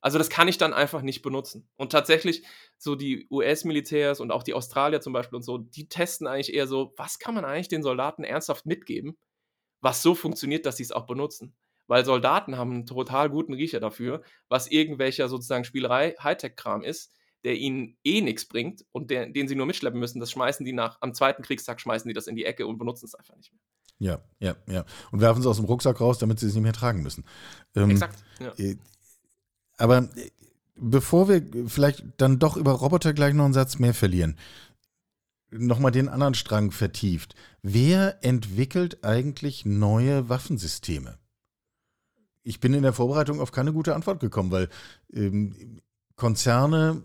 Also 0.00 0.18
das 0.18 0.30
kann 0.30 0.48
ich 0.48 0.58
dann 0.58 0.72
einfach 0.72 1.02
nicht 1.02 1.22
benutzen. 1.22 1.68
Und 1.76 1.90
tatsächlich, 1.90 2.44
so 2.76 2.94
die 2.94 3.26
US-Militärs 3.30 4.20
und 4.20 4.30
auch 4.30 4.42
die 4.42 4.54
Australier 4.54 5.00
zum 5.00 5.12
Beispiel 5.12 5.36
und 5.36 5.42
so, 5.42 5.58
die 5.58 5.88
testen 5.88 6.26
eigentlich 6.26 6.54
eher 6.54 6.66
so, 6.66 6.94
was 6.96 7.18
kann 7.18 7.34
man 7.34 7.44
eigentlich 7.44 7.68
den 7.68 7.82
Soldaten 7.82 8.22
ernsthaft 8.22 8.66
mitgeben, 8.66 9.16
was 9.80 10.02
so 10.02 10.14
funktioniert, 10.14 10.66
dass 10.66 10.76
sie 10.76 10.84
es 10.84 10.92
auch 10.92 11.06
benutzen. 11.06 11.56
Weil 11.88 12.04
Soldaten 12.04 12.56
haben 12.56 12.72
einen 12.72 12.86
total 12.86 13.30
guten 13.30 13.54
Riecher 13.54 13.80
dafür, 13.80 14.22
was 14.48 14.70
irgendwelcher 14.70 15.28
sozusagen 15.28 15.64
Spielerei 15.64 16.14
Hightech-Kram 16.22 16.82
ist, 16.82 17.12
der 17.44 17.54
ihnen 17.54 17.96
eh 18.04 18.20
nichts 18.20 18.46
bringt 18.46 18.84
und 18.92 19.10
der, 19.10 19.26
den 19.30 19.48
sie 19.48 19.54
nur 19.54 19.66
mitschleppen 19.66 19.98
müssen, 19.98 20.20
das 20.20 20.30
schmeißen 20.30 20.66
die 20.66 20.72
nach, 20.72 20.98
am 21.00 21.14
zweiten 21.14 21.42
Kriegstag 21.42 21.80
schmeißen 21.80 22.08
die 22.08 22.14
das 22.14 22.26
in 22.26 22.36
die 22.36 22.44
Ecke 22.44 22.66
und 22.66 22.78
benutzen 22.78 23.06
es 23.06 23.14
einfach 23.14 23.36
nicht 23.36 23.52
mehr. 23.52 23.60
Ja, 24.00 24.22
ja, 24.38 24.56
ja. 24.72 24.84
Und 25.10 25.20
werfen 25.20 25.40
es 25.40 25.46
aus 25.46 25.56
dem 25.56 25.64
Rucksack 25.64 26.00
raus, 26.00 26.18
damit 26.18 26.38
sie 26.38 26.46
es 26.46 26.54
nicht 26.54 26.62
mehr 26.62 26.72
tragen 26.72 27.02
müssen. 27.02 27.24
Ähm, 27.74 27.90
Exakt. 27.90 28.22
Ja. 28.38 28.52
Aber 29.78 29.98
äh, 30.16 30.30
bevor 30.76 31.28
wir 31.28 31.42
vielleicht 31.68 32.04
dann 32.18 32.38
doch 32.38 32.56
über 32.56 32.72
Roboter 32.72 33.14
gleich 33.14 33.34
noch 33.34 33.46
einen 33.46 33.54
Satz 33.54 33.78
mehr 33.78 33.94
verlieren, 33.94 34.36
nochmal 35.50 35.92
den 35.92 36.08
anderen 36.08 36.34
Strang 36.34 36.70
vertieft. 36.70 37.34
Wer 37.62 38.22
entwickelt 38.22 39.02
eigentlich 39.04 39.64
neue 39.64 40.28
Waffensysteme? 40.28 41.18
Ich 42.42 42.60
bin 42.60 42.74
in 42.74 42.82
der 42.82 42.92
Vorbereitung 42.92 43.40
auf 43.40 43.52
keine 43.52 43.72
gute 43.72 43.94
Antwort 43.94 44.20
gekommen, 44.20 44.50
weil 44.50 44.68
ähm, 45.12 45.80
Konzerne 46.16 47.02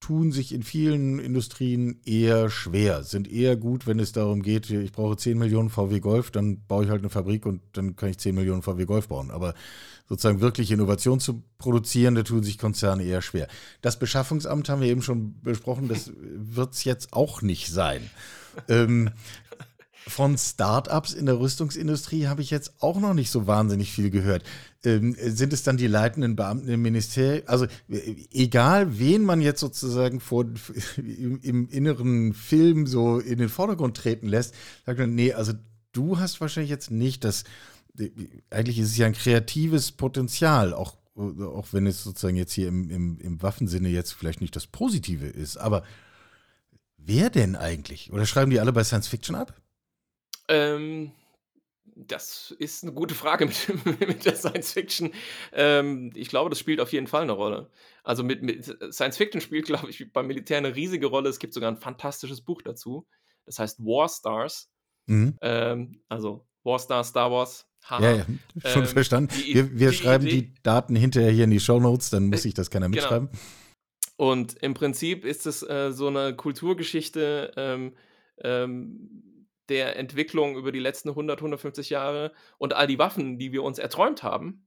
tun 0.00 0.30
sich 0.30 0.52
in 0.52 0.62
vielen 0.62 1.18
Industrien 1.18 2.00
eher 2.04 2.50
schwer, 2.50 3.02
sind 3.02 3.30
eher 3.30 3.56
gut, 3.56 3.86
wenn 3.86 3.98
es 3.98 4.12
darum 4.12 4.42
geht, 4.42 4.70
ich 4.70 4.92
brauche 4.92 5.16
10 5.16 5.38
Millionen 5.38 5.70
VW 5.70 6.00
Golf, 6.00 6.30
dann 6.30 6.60
baue 6.68 6.84
ich 6.84 6.90
halt 6.90 7.00
eine 7.00 7.08
Fabrik 7.08 7.46
und 7.46 7.62
dann 7.72 7.96
kann 7.96 8.10
ich 8.10 8.18
10 8.18 8.34
Millionen 8.34 8.62
VW 8.62 8.84
Golf 8.84 9.08
bauen. 9.08 9.30
Aber 9.30 9.54
sozusagen 10.08 10.40
wirklich 10.40 10.70
Innovation 10.70 11.18
zu 11.18 11.42
produzieren, 11.58 12.14
da 12.14 12.22
tun 12.22 12.42
sich 12.42 12.58
Konzerne 12.58 13.04
eher 13.04 13.22
schwer. 13.22 13.48
Das 13.80 13.98
Beschaffungsamt 13.98 14.68
haben 14.68 14.80
wir 14.80 14.88
eben 14.88 15.02
schon 15.02 15.40
besprochen, 15.42 15.88
das 15.88 16.12
wird 16.16 16.74
es 16.74 16.84
jetzt 16.84 17.12
auch 17.12 17.42
nicht 17.42 17.68
sein. 17.72 18.08
ähm, 18.68 19.10
von 20.08 20.38
Startups 20.38 21.12
in 21.12 21.26
der 21.26 21.40
Rüstungsindustrie 21.40 22.28
habe 22.28 22.40
ich 22.40 22.50
jetzt 22.50 22.74
auch 22.80 23.00
noch 23.00 23.12
nicht 23.12 23.30
so 23.30 23.48
wahnsinnig 23.48 23.90
viel 23.92 24.10
gehört. 24.10 24.44
Ähm, 24.84 25.16
sind 25.18 25.52
es 25.52 25.64
dann 25.64 25.76
die 25.76 25.88
leitenden 25.88 26.36
Beamten 26.36 26.68
im 26.68 26.82
Ministerium? 26.82 27.42
Also 27.46 27.66
egal, 28.32 28.98
wen 28.98 29.24
man 29.24 29.40
jetzt 29.40 29.60
sozusagen 29.60 30.20
vor, 30.20 30.44
im, 30.96 31.40
im, 31.40 31.68
inneren 31.68 32.34
Film 32.34 32.86
so 32.86 33.18
in 33.18 33.38
den 33.38 33.48
Vordergrund 33.48 33.96
treten 33.96 34.28
lässt, 34.28 34.54
sagt 34.84 35.00
man, 35.00 35.14
nee, 35.14 35.32
also 35.32 35.54
du 35.92 36.20
hast 36.20 36.40
wahrscheinlich 36.40 36.70
jetzt 36.70 36.92
nicht 36.92 37.24
das, 37.24 37.42
eigentlich 38.50 38.78
ist 38.78 38.90
es 38.90 38.96
ja 38.96 39.06
ein 39.06 39.12
kreatives 39.12 39.90
Potenzial, 39.90 40.72
auch, 40.72 40.96
auch 41.16 41.72
wenn 41.72 41.86
es 41.86 42.04
sozusagen 42.04 42.36
jetzt 42.36 42.52
hier 42.52 42.68
im, 42.68 42.90
im, 42.90 43.18
im 43.18 43.42
Waffensinne 43.42 43.88
jetzt 43.88 44.12
vielleicht 44.12 44.40
nicht 44.40 44.54
das 44.54 44.68
Positive 44.68 45.26
ist, 45.26 45.56
aber 45.56 45.82
wer 46.96 47.28
denn 47.28 47.56
eigentlich? 47.56 48.12
Oder 48.12 48.24
schreiben 48.24 48.52
die 48.52 48.60
alle 48.60 48.72
bei 48.72 48.84
Science 48.84 49.08
Fiction 49.08 49.34
ab? 49.34 49.54
Ähm, 50.48 51.12
das 51.96 52.54
ist 52.58 52.84
eine 52.84 52.92
gute 52.92 53.14
Frage 53.14 53.46
mit, 53.84 54.00
mit 54.00 54.24
der 54.24 54.36
Science 54.36 54.72
Fiction. 54.72 55.12
Ähm, 55.52 56.12
ich 56.14 56.28
glaube, 56.28 56.50
das 56.50 56.58
spielt 56.58 56.80
auf 56.80 56.92
jeden 56.92 57.06
Fall 57.06 57.22
eine 57.22 57.32
Rolle. 57.32 57.70
Also 58.04 58.22
mit, 58.22 58.42
mit 58.42 58.64
Science 58.92 59.16
Fiction 59.16 59.40
spielt, 59.40 59.66
glaube 59.66 59.90
ich, 59.90 60.12
beim 60.12 60.26
Militär 60.26 60.58
eine 60.58 60.76
riesige 60.76 61.06
Rolle. 61.06 61.28
Es 61.28 61.38
gibt 61.38 61.54
sogar 61.54 61.70
ein 61.70 61.78
fantastisches 61.78 62.40
Buch 62.42 62.62
dazu. 62.62 63.06
Das 63.46 63.58
heißt 63.58 63.80
War 63.80 64.08
Stars. 64.08 64.70
Mhm. 65.06 65.36
Ähm, 65.40 66.00
also 66.08 66.46
War 66.64 66.78
Stars, 66.78 67.08
Star 67.08 67.30
Wars. 67.30 67.66
Haha. 67.84 68.02
Ja, 68.02 68.16
ja, 68.16 68.24
schon 68.70 68.82
ähm, 68.82 68.88
verstanden. 68.88 69.34
Die, 69.36 69.54
wir, 69.54 69.78
wir 69.78 69.90
die 69.90 69.96
schreiben 69.96 70.26
Idee, 70.26 70.42
die 70.42 70.54
Daten 70.62 70.96
hinterher 70.96 71.30
hier 71.30 71.44
in 71.44 71.50
die 71.50 71.60
Show 71.60 71.78
Notes, 71.78 72.10
dann 72.10 72.26
muss 72.26 72.42
sich 72.42 72.52
das 72.52 72.68
keiner 72.68 72.88
genau. 72.88 72.96
mitschreiben. 72.96 73.28
Und 74.16 74.54
im 74.62 74.74
Prinzip 74.74 75.24
ist 75.24 75.46
es 75.46 75.62
äh, 75.62 75.92
so 75.92 76.08
eine 76.08 76.34
Kulturgeschichte 76.34 77.52
ähm, 77.56 77.92
ähm, 78.42 79.35
der 79.68 79.96
Entwicklung 79.96 80.56
über 80.56 80.72
die 80.72 80.78
letzten 80.78 81.10
100, 81.10 81.38
150 81.38 81.90
Jahre 81.90 82.32
und 82.58 82.72
all 82.72 82.86
die 82.86 82.98
Waffen, 82.98 83.38
die 83.38 83.52
wir 83.52 83.62
uns 83.62 83.78
erträumt 83.78 84.22
haben, 84.22 84.66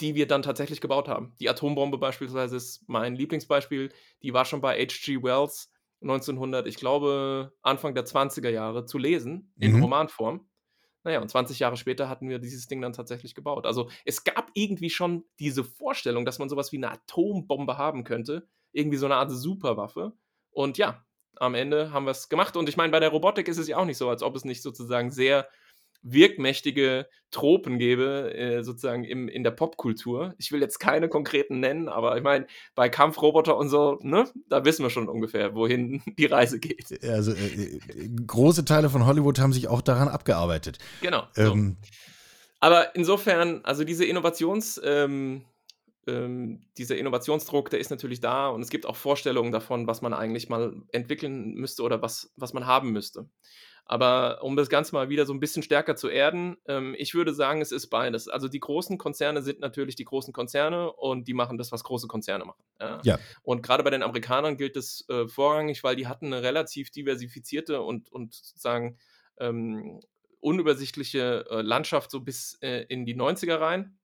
die 0.00 0.14
wir 0.14 0.26
dann 0.26 0.42
tatsächlich 0.42 0.80
gebaut 0.80 1.08
haben. 1.08 1.34
Die 1.40 1.48
Atombombe 1.48 1.98
beispielsweise 1.98 2.56
ist 2.56 2.84
mein 2.88 3.14
Lieblingsbeispiel. 3.14 3.92
Die 4.22 4.32
war 4.32 4.44
schon 4.44 4.60
bei 4.60 4.74
H.G. 4.78 5.22
Wells 5.22 5.72
1900, 6.02 6.66
ich 6.66 6.76
glaube, 6.76 7.52
Anfang 7.62 7.94
der 7.94 8.04
20er 8.04 8.48
Jahre 8.48 8.84
zu 8.84 8.98
lesen, 8.98 9.52
in 9.58 9.76
mhm. 9.76 9.82
Romanform. 9.82 10.48
Naja, 11.04 11.20
und 11.20 11.28
20 11.28 11.58
Jahre 11.58 11.76
später 11.76 12.08
hatten 12.08 12.28
wir 12.28 12.38
dieses 12.38 12.68
Ding 12.68 12.80
dann 12.80 12.92
tatsächlich 12.92 13.34
gebaut. 13.34 13.66
Also 13.66 13.90
es 14.04 14.22
gab 14.22 14.50
irgendwie 14.54 14.90
schon 14.90 15.24
diese 15.40 15.64
Vorstellung, 15.64 16.24
dass 16.24 16.38
man 16.38 16.48
sowas 16.48 16.70
wie 16.72 16.76
eine 16.76 16.92
Atombombe 16.92 17.76
haben 17.76 18.04
könnte. 18.04 18.48
Irgendwie 18.72 18.98
so 18.98 19.06
eine 19.06 19.16
Art 19.16 19.30
Superwaffe. 19.30 20.12
Und 20.50 20.78
ja, 20.78 21.04
am 21.36 21.54
Ende 21.54 21.92
haben 21.92 22.04
wir 22.04 22.12
es 22.12 22.28
gemacht. 22.28 22.56
Und 22.56 22.68
ich 22.68 22.76
meine, 22.76 22.92
bei 22.92 23.00
der 23.00 23.10
Robotik 23.10 23.48
ist 23.48 23.58
es 23.58 23.68
ja 23.68 23.76
auch 23.76 23.84
nicht 23.84 23.98
so, 23.98 24.08
als 24.08 24.22
ob 24.22 24.36
es 24.36 24.44
nicht 24.44 24.62
sozusagen 24.62 25.10
sehr 25.10 25.48
wirkmächtige 26.02 27.06
Tropen 27.30 27.78
gäbe, 27.78 28.34
äh, 28.34 28.62
sozusagen 28.62 29.04
im, 29.04 29.28
in 29.28 29.44
der 29.44 29.52
Popkultur. 29.52 30.34
Ich 30.36 30.50
will 30.52 30.60
jetzt 30.60 30.78
keine 30.78 31.08
konkreten 31.08 31.60
nennen, 31.60 31.88
aber 31.88 32.16
ich 32.16 32.22
meine, 32.22 32.46
bei 32.74 32.88
Kampfroboter 32.88 33.56
und 33.56 33.68
so, 33.68 33.98
ne, 34.02 34.28
da 34.48 34.64
wissen 34.64 34.82
wir 34.82 34.90
schon 34.90 35.08
ungefähr, 35.08 35.54
wohin 35.54 36.02
die 36.18 36.26
Reise 36.26 36.58
geht. 36.58 37.02
Also 37.04 37.32
äh, 37.32 37.36
äh, 37.36 37.80
große 38.26 38.64
Teile 38.64 38.90
von 38.90 39.06
Hollywood 39.06 39.38
haben 39.38 39.52
sich 39.52 39.68
auch 39.68 39.80
daran 39.80 40.08
abgearbeitet. 40.08 40.78
Genau. 41.00 41.24
Ähm, 41.36 41.76
so. 41.80 41.88
Aber 42.60 42.94
insofern, 42.94 43.60
also 43.64 43.84
diese 43.84 44.04
Innovations, 44.04 44.80
ähm, 44.84 45.44
ähm, 46.06 46.60
dieser 46.78 46.96
Innovationsdruck, 46.96 47.70
der 47.70 47.80
ist 47.80 47.90
natürlich 47.90 48.20
da 48.20 48.48
und 48.48 48.62
es 48.62 48.70
gibt 48.70 48.86
auch 48.86 48.96
Vorstellungen 48.96 49.52
davon, 49.52 49.86
was 49.86 50.02
man 50.02 50.12
eigentlich 50.12 50.48
mal 50.48 50.74
entwickeln 50.92 51.54
müsste 51.54 51.82
oder 51.82 52.02
was, 52.02 52.32
was 52.36 52.52
man 52.52 52.66
haben 52.66 52.90
müsste. 52.90 53.28
Aber 53.84 54.42
um 54.42 54.56
das 54.56 54.68
Ganze 54.68 54.94
mal 54.94 55.08
wieder 55.08 55.26
so 55.26 55.32
ein 55.32 55.40
bisschen 55.40 55.62
stärker 55.62 55.96
zu 55.96 56.08
erden, 56.08 56.56
ähm, 56.66 56.94
ich 56.98 57.14
würde 57.14 57.34
sagen, 57.34 57.60
es 57.60 57.72
ist 57.72 57.88
beides. 57.88 58.28
Also 58.28 58.48
die 58.48 58.60
großen 58.60 58.96
Konzerne 58.96 59.42
sind 59.42 59.60
natürlich 59.60 59.96
die 59.96 60.04
großen 60.04 60.32
Konzerne 60.32 60.92
und 60.92 61.26
die 61.26 61.34
machen 61.34 61.58
das, 61.58 61.72
was 61.72 61.82
große 61.84 62.06
Konzerne 62.06 62.44
machen. 62.44 62.62
Ja. 62.80 63.00
ja. 63.02 63.18
Und 63.42 63.62
gerade 63.62 63.82
bei 63.82 63.90
den 63.90 64.02
Amerikanern 64.02 64.56
gilt 64.56 64.76
das 64.76 65.04
äh, 65.08 65.26
vorrangig, 65.26 65.82
weil 65.82 65.96
die 65.96 66.06
hatten 66.06 66.26
eine 66.26 66.42
relativ 66.42 66.90
diversifizierte 66.90 67.82
und, 67.82 68.10
und 68.10 68.34
sozusagen 68.34 68.98
ähm, 69.38 70.00
unübersichtliche 70.40 71.44
äh, 71.50 71.62
Landschaft 71.62 72.10
so 72.10 72.20
bis 72.20 72.58
äh, 72.62 72.84
in 72.88 73.04
die 73.04 73.16
90er 73.16 73.60
rein. 73.60 73.98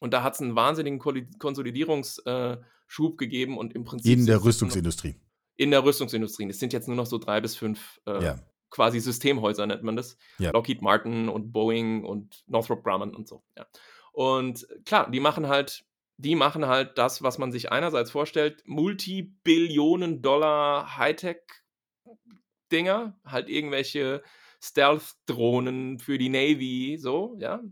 Und 0.00 0.12
da 0.12 0.22
hat 0.22 0.34
es 0.34 0.40
einen 0.40 0.56
wahnsinnigen 0.56 0.98
Konsolidierungsschub 0.98 2.24
äh, 2.26 3.16
gegeben 3.16 3.58
und 3.58 3.74
im 3.74 3.84
Prinzip. 3.84 4.12
In 4.12 4.26
der 4.26 4.44
Rüstungsindustrie. 4.44 5.16
In 5.56 5.70
der 5.70 5.84
Rüstungsindustrie. 5.84 6.48
Es 6.48 6.58
sind 6.58 6.72
jetzt 6.72 6.88
nur 6.88 6.96
noch 6.96 7.06
so 7.06 7.18
drei 7.18 7.40
bis 7.40 7.56
fünf 7.56 8.00
äh, 8.06 8.22
ja 8.22 8.38
quasi 8.74 8.98
Systemhäuser 8.98 9.66
nennt 9.66 9.84
man 9.84 9.94
das. 9.94 10.18
Ja. 10.38 10.50
Lockheed 10.50 10.82
Martin 10.82 11.28
und 11.28 11.52
Boeing 11.52 12.04
und 12.04 12.42
Northrop 12.48 12.82
Grumman 12.82 13.14
und 13.14 13.28
so. 13.28 13.44
Ja. 13.56 13.68
Und 14.12 14.66
klar, 14.84 15.08
die 15.10 15.20
machen 15.20 15.46
halt, 15.46 15.84
die 16.16 16.34
machen 16.34 16.66
halt 16.66 16.98
das, 16.98 17.22
was 17.22 17.38
man 17.38 17.52
sich 17.52 17.70
einerseits 17.70 18.10
vorstellt, 18.10 18.64
Multibillionen 18.66 20.22
Dollar 20.22 20.98
Hightech-Dinger, 20.98 23.16
halt 23.24 23.48
irgendwelche 23.48 24.24
Stealth-Drohnen 24.60 26.00
für 26.00 26.18
die 26.18 26.30
Navy, 26.30 26.96
so, 26.98 27.36
ja. 27.38 27.62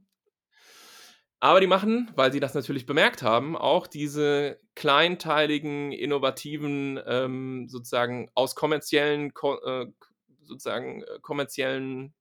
Aber 1.42 1.58
die 1.58 1.66
machen, 1.66 2.08
weil 2.14 2.30
sie 2.30 2.38
das 2.38 2.54
natürlich 2.54 2.86
bemerkt 2.86 3.24
haben, 3.24 3.56
auch 3.56 3.88
diese 3.88 4.60
kleinteiligen, 4.76 5.90
innovativen, 5.90 7.00
ähm, 7.04 7.66
sozusagen 7.68 8.30
aus 8.34 8.54
kommerziellen 8.54 9.34
Ko 9.34 9.56
äh, 9.56 9.86
sozusagen 10.44 11.02
äh, 11.02 11.18
kommerziellen 11.20 12.14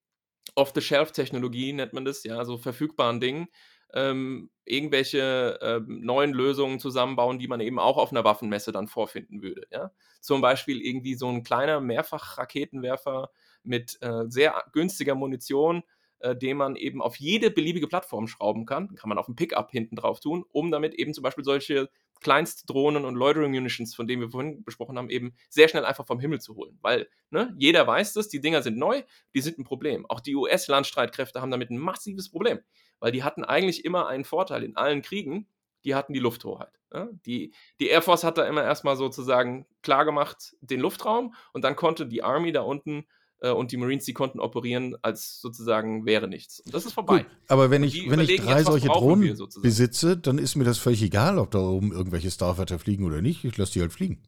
Off-the-Shelf-Technologie, 0.56 1.72
nennt 1.72 1.94
man 1.94 2.04
das, 2.04 2.24
ja, 2.24 2.44
so 2.46 2.58
verfügbaren 2.58 3.20
Dingen, 3.20 3.48
ähm, 3.94 4.50
irgendwelche 4.66 5.60
äh, 5.62 5.82
neuen 5.86 6.34
Lösungen 6.34 6.80
zusammenbauen, 6.80 7.38
die 7.38 7.48
man 7.48 7.62
eben 7.62 7.78
auch 7.78 7.98
auf 7.98 8.10
einer 8.10 8.24
Waffenmesse 8.24 8.72
dann 8.72 8.88
vorfinden 8.88 9.44
würde. 9.44 9.68
Ja? 9.70 9.92
Zum 10.20 10.42
Beispiel 10.42 10.82
irgendwie 10.82 11.14
so 11.14 11.30
ein 11.30 11.44
kleiner 11.44 11.80
Mehrfachraketenwerfer 11.80 13.30
mit 13.62 14.00
äh, 14.02 14.24
sehr 14.30 14.64
günstiger 14.74 15.14
Munition, 15.14 15.84
äh, 16.22 16.36
den 16.36 16.58
man 16.58 16.76
eben 16.76 17.02
auf 17.02 17.18
jede 17.18 17.52
beliebige 17.52 17.88
Plattform 17.88 18.28
schrauben 18.28 18.66
kann. 18.66 18.96
Kann 18.96 19.10
man 19.10 19.18
auf 19.18 19.28
ein 19.28 19.36
Pickup 19.36 19.72
hinten 19.72 19.96
drauf 19.96 20.20
tun, 20.20 20.46
um 20.52 20.72
damit 20.72 20.94
eben 20.94 21.14
zum 21.14 21.24
Beispiel 21.24 21.44
solche 21.44 21.90
Kleinstdrohnen 22.22 23.04
und 23.04 23.16
Loitering 23.16 23.52
Munitions, 23.52 23.96
von 23.96 24.08
denen 24.08 24.22
wir 24.22 24.30
vorhin 24.30 24.64
besprochen 24.64 24.98
haben, 24.98 25.10
eben 25.10 25.34
sehr 25.50 25.68
schnell 25.68 25.86
einfach 25.86 26.06
vom 26.06 26.20
Himmel 26.20 26.40
zu 26.40 26.56
holen. 26.56 26.78
Weil 26.82 27.10
ne, 27.32 27.54
jeder 27.58 27.86
weiß 27.88 28.14
das, 28.14 28.30
die 28.30 28.40
Dinger 28.40 28.62
sind 28.62 28.78
neu, 28.78 29.02
die 29.34 29.42
sind 29.42 29.58
ein 29.58 29.64
Problem. 29.64 30.06
Auch 30.08 30.20
die 30.20 30.36
US-Landstreitkräfte 30.36 31.42
haben 31.42 31.52
damit 31.52 31.72
ein 31.72 31.78
massives 31.78 32.30
Problem, 32.30 32.60
weil 33.00 33.12
die 33.12 33.24
hatten 33.24 33.44
eigentlich 33.44 33.84
immer 33.84 34.08
einen 34.08 34.24
Vorteil 34.24 34.64
in 34.64 34.78
allen 34.78 35.02
Kriegen, 35.02 35.48
die 35.84 35.96
hatten 35.96 36.14
die 36.14 36.20
Lufthoheit. 36.20 36.80
Ja? 36.94 37.10
Die, 37.26 37.54
die 37.80 37.88
Air 37.88 38.04
Force 38.04 38.24
hat 38.24 38.38
da 38.38 38.46
immer 38.46 38.64
erstmal 38.64 38.96
sozusagen 38.96 39.66
klargemacht 39.82 40.56
den 40.62 40.80
Luftraum 40.80 41.34
und 41.54 41.64
dann 41.64 41.76
konnte 41.76 42.06
die 42.06 42.24
Army 42.24 42.52
da 42.52 42.62
unten 42.62 43.08
äh, 43.42 43.50
und 43.52 43.72
die 43.72 43.78
Marines, 43.78 44.06
die 44.06 44.14
konnten 44.14 44.40
operieren, 44.40 44.96
als 45.02 45.42
sozusagen 45.42 46.06
wäre 46.06 46.28
nichts. 46.28 46.62
Und 46.62 46.74
das 46.74 46.86
ist 46.86 46.94
vorbei. 46.94 47.24
Gut, 47.24 47.28
aber 47.48 47.70
wenn 47.70 47.84
ich, 47.84 48.10
wenn 48.10 48.20
ich 48.20 48.36
drei 48.38 48.58
jetzt, 48.58 48.68
solche 48.68 48.88
Drohnen 48.88 49.38
besitze, 49.62 50.18
dann 50.18 50.38
ist 50.38 50.56
mir 50.56 50.64
das 50.64 50.78
völlig 50.78 51.02
egal, 51.02 51.38
ob 51.38 51.52
da 51.52 51.60
oben 51.60 51.92
irgendwelche 51.92 52.32
Starfighter 52.32 52.80
fliegen 52.80 53.04
oder 53.04 53.22
nicht. 53.22 53.44
Ich 53.44 53.58
lasse 53.58 53.74
die 53.74 53.82
halt 53.82 53.92
fliegen. 53.92 54.24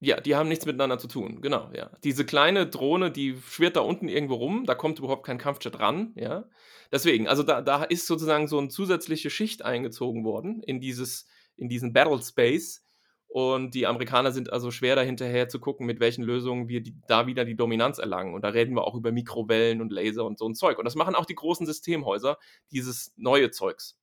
Ja, 0.00 0.20
die 0.20 0.36
haben 0.36 0.48
nichts 0.48 0.64
miteinander 0.64 0.98
zu 0.98 1.08
tun, 1.08 1.40
genau, 1.40 1.72
ja. 1.74 1.90
Diese 2.04 2.24
kleine 2.24 2.68
Drohne, 2.68 3.10
die 3.10 3.36
schwirrt 3.48 3.74
da 3.74 3.80
unten 3.80 4.08
irgendwo 4.08 4.34
rum, 4.34 4.64
da 4.64 4.76
kommt 4.76 5.00
überhaupt 5.00 5.26
kein 5.26 5.38
Kampfjet 5.38 5.80
ran, 5.80 6.12
ja. 6.14 6.44
Deswegen, 6.92 7.26
also 7.26 7.42
da, 7.42 7.62
da 7.62 7.82
ist 7.82 8.06
sozusagen 8.06 8.46
so 8.46 8.58
eine 8.58 8.68
zusätzliche 8.68 9.28
Schicht 9.28 9.64
eingezogen 9.64 10.24
worden 10.24 10.62
in 10.62 10.80
dieses, 10.80 11.26
in 11.56 11.68
diesen 11.68 11.92
Battle 11.92 12.22
Space, 12.22 12.84
und 13.28 13.74
die 13.74 13.86
Amerikaner 13.86 14.32
sind 14.32 14.52
also 14.52 14.70
schwer 14.70 14.96
dahinterher 14.96 15.48
zu 15.50 15.60
gucken, 15.60 15.86
mit 15.86 16.00
welchen 16.00 16.24
Lösungen 16.24 16.68
wir 16.68 16.82
die, 16.82 16.94
da 17.08 17.26
wieder 17.26 17.44
die 17.44 17.56
Dominanz 17.56 17.98
erlangen. 17.98 18.34
Und 18.34 18.42
da 18.42 18.48
reden 18.48 18.74
wir 18.74 18.84
auch 18.84 18.94
über 18.94 19.12
Mikrowellen 19.12 19.82
und 19.82 19.92
Laser 19.92 20.24
und 20.24 20.38
so 20.38 20.48
ein 20.48 20.54
Zeug. 20.54 20.78
Und 20.78 20.86
das 20.86 20.94
machen 20.94 21.14
auch 21.14 21.26
die 21.26 21.34
großen 21.34 21.66
Systemhäuser, 21.66 22.38
dieses 22.72 23.12
neue 23.16 23.50
Zeugs. 23.50 23.98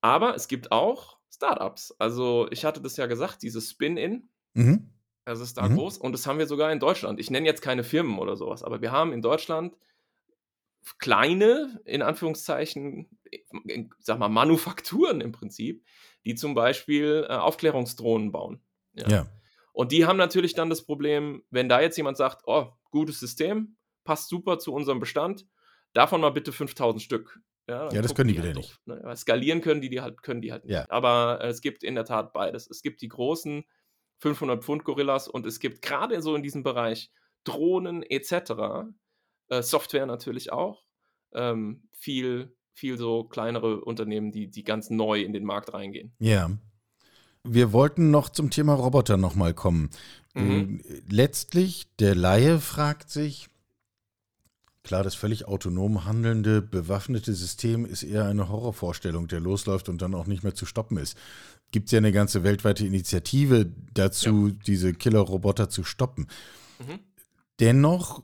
Aber 0.00 0.34
es 0.34 0.48
gibt 0.48 0.72
auch 0.72 1.18
Startups. 1.32 1.94
Also 1.98 2.48
ich 2.50 2.64
hatte 2.64 2.80
das 2.80 2.96
ja 2.96 3.06
gesagt, 3.06 3.42
dieses 3.42 3.70
Spin-In. 3.70 4.28
Mhm. 4.54 4.90
Das 5.24 5.40
ist 5.40 5.56
da 5.56 5.68
mhm. 5.68 5.76
groß. 5.76 5.98
Und 5.98 6.12
das 6.12 6.26
haben 6.26 6.40
wir 6.40 6.46
sogar 6.46 6.72
in 6.72 6.80
Deutschland. 6.80 7.20
Ich 7.20 7.30
nenne 7.30 7.46
jetzt 7.46 7.62
keine 7.62 7.84
Firmen 7.84 8.18
oder 8.18 8.36
sowas, 8.36 8.64
aber 8.64 8.80
wir 8.80 8.90
haben 8.90 9.12
in 9.12 9.22
Deutschland 9.22 9.76
kleine, 10.98 11.80
in 11.84 12.02
Anführungszeichen, 12.02 13.08
sag 14.00 14.18
mal, 14.18 14.28
Manufakturen 14.28 15.20
im 15.20 15.32
Prinzip, 15.32 15.84
die 16.24 16.34
zum 16.34 16.54
Beispiel 16.54 17.26
äh, 17.28 17.34
Aufklärungsdrohnen 17.34 18.32
bauen. 18.32 18.62
Ja. 18.94 19.08
ja. 19.08 19.26
Und 19.72 19.92
die 19.92 20.06
haben 20.06 20.16
natürlich 20.16 20.54
dann 20.54 20.70
das 20.70 20.84
Problem, 20.84 21.44
wenn 21.50 21.68
da 21.68 21.80
jetzt 21.80 21.96
jemand 21.96 22.16
sagt, 22.16 22.42
oh, 22.46 22.72
gutes 22.90 23.20
System, 23.20 23.76
passt 24.04 24.28
super 24.28 24.58
zu 24.58 24.72
unserem 24.72 25.00
Bestand, 25.00 25.46
davon 25.92 26.20
mal 26.20 26.30
bitte 26.30 26.52
5000 26.52 27.02
Stück. 27.02 27.40
Ja, 27.68 27.88
ja 27.92 28.02
das 28.02 28.14
können 28.14 28.28
die, 28.28 28.34
die 28.34 28.38
wieder 28.40 28.48
halt 28.48 28.56
nicht. 28.56 28.86
ne? 28.86 29.16
Skalieren 29.16 29.60
können 29.60 29.80
die, 29.80 29.90
die 29.90 30.00
halt, 30.00 30.22
können 30.22 30.40
die 30.40 30.52
halt 30.52 30.64
nicht. 30.64 30.74
Ja. 30.74 30.86
Aber 30.88 31.40
äh, 31.42 31.48
es 31.48 31.60
gibt 31.60 31.84
in 31.84 31.94
der 31.94 32.04
Tat 32.04 32.32
beides. 32.32 32.68
Es 32.68 32.82
gibt 32.82 33.02
die 33.02 33.08
großen 33.08 33.64
500 34.20 34.64
Pfund 34.64 34.84
Gorillas 34.84 35.28
und 35.28 35.46
es 35.46 35.60
gibt 35.60 35.82
gerade 35.82 36.20
so 36.22 36.34
in 36.34 36.42
diesem 36.42 36.62
Bereich 36.62 37.10
Drohnen 37.44 38.02
etc., 38.02 38.90
äh, 39.48 39.62
Software 39.62 40.06
natürlich 40.06 40.52
auch, 40.52 40.84
ähm, 41.32 41.88
viel 41.92 42.56
viel 42.78 42.96
so 42.96 43.24
kleinere 43.24 43.80
Unternehmen, 43.80 44.30
die, 44.30 44.46
die 44.48 44.64
ganz 44.64 44.88
neu 44.88 45.20
in 45.20 45.32
den 45.32 45.44
Markt 45.44 45.74
reingehen. 45.74 46.12
Ja. 46.18 46.50
Wir 47.44 47.72
wollten 47.72 48.10
noch 48.10 48.28
zum 48.28 48.50
Thema 48.50 48.74
Roboter 48.74 49.16
nochmal 49.16 49.54
kommen. 49.54 49.90
Mhm. 50.34 50.80
Äh, 50.80 51.02
letztlich, 51.10 51.88
der 51.98 52.14
Laie 52.14 52.60
fragt 52.60 53.10
sich, 53.10 53.48
klar, 54.82 55.02
das 55.02 55.14
völlig 55.14 55.46
autonom 55.46 56.04
handelnde, 56.04 56.62
bewaffnete 56.62 57.34
System 57.34 57.84
ist 57.84 58.02
eher 58.02 58.26
eine 58.26 58.48
Horrorvorstellung, 58.48 59.28
der 59.28 59.40
losläuft 59.40 59.88
und 59.88 60.00
dann 60.00 60.14
auch 60.14 60.26
nicht 60.26 60.44
mehr 60.44 60.54
zu 60.54 60.66
stoppen 60.66 60.98
ist. 60.98 61.16
Gibt 61.70 61.86
es 61.86 61.92
ja 61.92 61.98
eine 61.98 62.12
ganze 62.12 62.44
weltweite 62.44 62.86
Initiative 62.86 63.70
dazu, 63.92 64.48
ja. 64.48 64.54
diese 64.66 64.94
Killer-Roboter 64.94 65.68
zu 65.68 65.84
stoppen. 65.84 66.28
Mhm. 66.78 67.00
Dennoch 67.60 68.22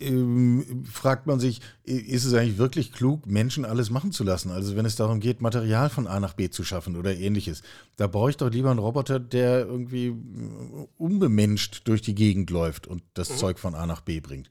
ähm, 0.00 0.84
fragt 0.84 1.26
man 1.26 1.40
sich, 1.40 1.60
ist 1.84 2.24
es 2.24 2.34
eigentlich 2.34 2.58
wirklich 2.58 2.92
klug, 2.92 3.26
Menschen 3.26 3.64
alles 3.64 3.90
machen 3.90 4.12
zu 4.12 4.24
lassen? 4.24 4.50
Also 4.50 4.76
wenn 4.76 4.86
es 4.86 4.96
darum 4.96 5.20
geht, 5.20 5.40
Material 5.40 5.90
von 5.90 6.06
A 6.06 6.20
nach 6.20 6.34
B 6.34 6.50
zu 6.50 6.64
schaffen 6.64 6.96
oder 6.96 7.14
ähnliches, 7.14 7.62
da 7.96 8.06
brauche 8.06 8.30
ich 8.30 8.36
doch 8.36 8.50
lieber 8.50 8.70
einen 8.70 8.78
Roboter, 8.78 9.20
der 9.20 9.66
irgendwie 9.66 10.08
äh, 10.08 10.86
unbemenscht 10.96 11.82
durch 11.86 12.02
die 12.02 12.14
Gegend 12.14 12.50
läuft 12.50 12.86
und 12.86 13.02
das 13.14 13.30
mhm. 13.30 13.36
Zeug 13.36 13.58
von 13.58 13.74
A 13.74 13.86
nach 13.86 14.00
B 14.00 14.20
bringt. 14.20 14.48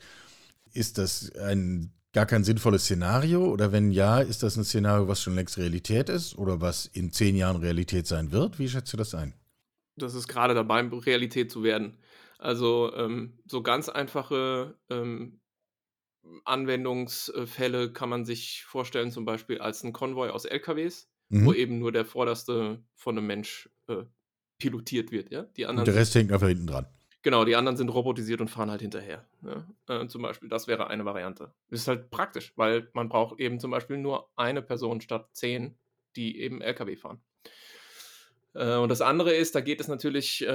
Ist 0.71 0.97
das 0.97 1.31
ein 1.35 1.91
gar 2.13 2.25
kein 2.25 2.43
sinnvolles 2.43 2.83
Szenario? 2.83 3.45
Oder 3.45 3.71
wenn 3.71 3.91
ja, 3.91 4.19
ist 4.19 4.43
das 4.43 4.57
ein 4.57 4.63
Szenario, 4.63 5.07
was 5.07 5.21
schon 5.21 5.35
längst 5.35 5.57
Realität 5.57 6.09
ist 6.09 6.37
oder 6.37 6.61
was 6.61 6.85
in 6.85 7.11
zehn 7.11 7.35
Jahren 7.35 7.57
Realität 7.57 8.07
sein 8.07 8.31
wird? 8.31 8.59
Wie 8.59 8.69
schätzt 8.69 8.93
du 8.93 8.97
das 8.97 9.13
ein? 9.13 9.33
Das 9.95 10.15
ist 10.15 10.27
gerade 10.27 10.53
dabei, 10.53 10.81
Realität 10.81 11.51
zu 11.51 11.63
werden. 11.63 11.97
Also 12.37 12.93
ähm, 12.95 13.33
so 13.45 13.61
ganz 13.61 13.89
einfache 13.89 14.75
ähm, 14.89 15.38
Anwendungsfälle 16.45 17.91
kann 17.91 18.09
man 18.09 18.25
sich 18.25 18.63
vorstellen, 18.65 19.11
zum 19.11 19.25
Beispiel 19.25 19.59
als 19.59 19.83
ein 19.83 19.93
Konvoi 19.93 20.29
aus 20.29 20.45
LKWs, 20.45 21.09
mhm. 21.29 21.45
wo 21.45 21.53
eben 21.53 21.79
nur 21.79 21.91
der 21.91 22.05
vorderste 22.05 22.83
von 22.93 23.17
einem 23.17 23.27
Mensch 23.27 23.69
äh, 23.87 24.03
pilotiert 24.57 25.11
wird. 25.11 25.31
Ja? 25.31 25.43
Die 25.43 25.65
anderen 25.65 25.87
und 25.87 25.93
der 25.93 26.01
Rest 26.01 26.15
hängt 26.15 26.31
einfach 26.31 26.47
hinten 26.47 26.67
dran. 26.67 26.87
Genau, 27.21 27.43
die 27.43 27.55
anderen 27.55 27.75
sind 27.75 27.89
robotisiert 27.89 28.39
und 28.39 28.49
fahren 28.49 28.71
halt 28.71 28.81
hinterher. 28.81 29.27
Ja? 29.41 29.67
Äh, 29.87 30.07
zum 30.07 30.21
Beispiel, 30.21 30.47
das 30.47 30.67
wäre 30.67 30.87
eine 30.87 31.05
Variante. 31.05 31.53
Das 31.69 31.81
ist 31.81 31.87
halt 31.87 32.09
praktisch, 32.11 32.53
weil 32.55 32.89
man 32.93 33.09
braucht 33.09 33.39
eben 33.39 33.59
zum 33.59 33.71
Beispiel 33.71 33.97
nur 33.97 34.29
eine 34.35 34.61
Person 34.61 35.01
statt 35.01 35.29
zehn, 35.33 35.77
die 36.15 36.39
eben 36.39 36.61
LKW 36.61 36.95
fahren. 36.95 37.21
Äh, 38.53 38.75
und 38.75 38.89
das 38.89 39.01
andere 39.01 39.33
ist, 39.33 39.55
da 39.55 39.61
geht 39.61 39.79
es 39.79 39.87
natürlich, 39.87 40.41
äh, 40.41 40.45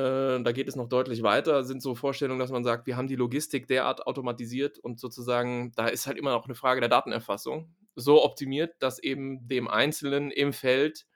da 0.43 0.53
geht 0.53 0.69
es 0.69 0.77
noch 0.77 0.89
deutlich 0.89 1.23
weiter, 1.23 1.65
sind 1.65 1.83
so 1.83 1.95
Vorstellungen, 1.95 2.41
dass 2.41 2.51
man 2.51 2.65
sagt, 2.65 2.87
wir 2.87 2.97
haben 2.97 3.09
die 3.09 3.17
Logistik 3.17 3.67
derart 3.67 4.07
automatisiert 4.07 4.79
und 4.79 5.01
sozusagen, 5.01 5.73
da 5.77 5.87
ist 5.89 6.07
halt 6.07 6.19
immer 6.19 6.33
noch 6.33 6.47
eine 6.47 6.55
Frage 6.55 6.81
der 6.81 6.89
Datenerfassung, 6.89 7.75
so 7.97 8.25
optimiert, 8.25 8.75
dass 8.81 8.99
eben 8.99 9.47
dem 9.49 9.69
Einzelnen 9.69 10.31
im 10.31 10.53
Feld 10.53 11.07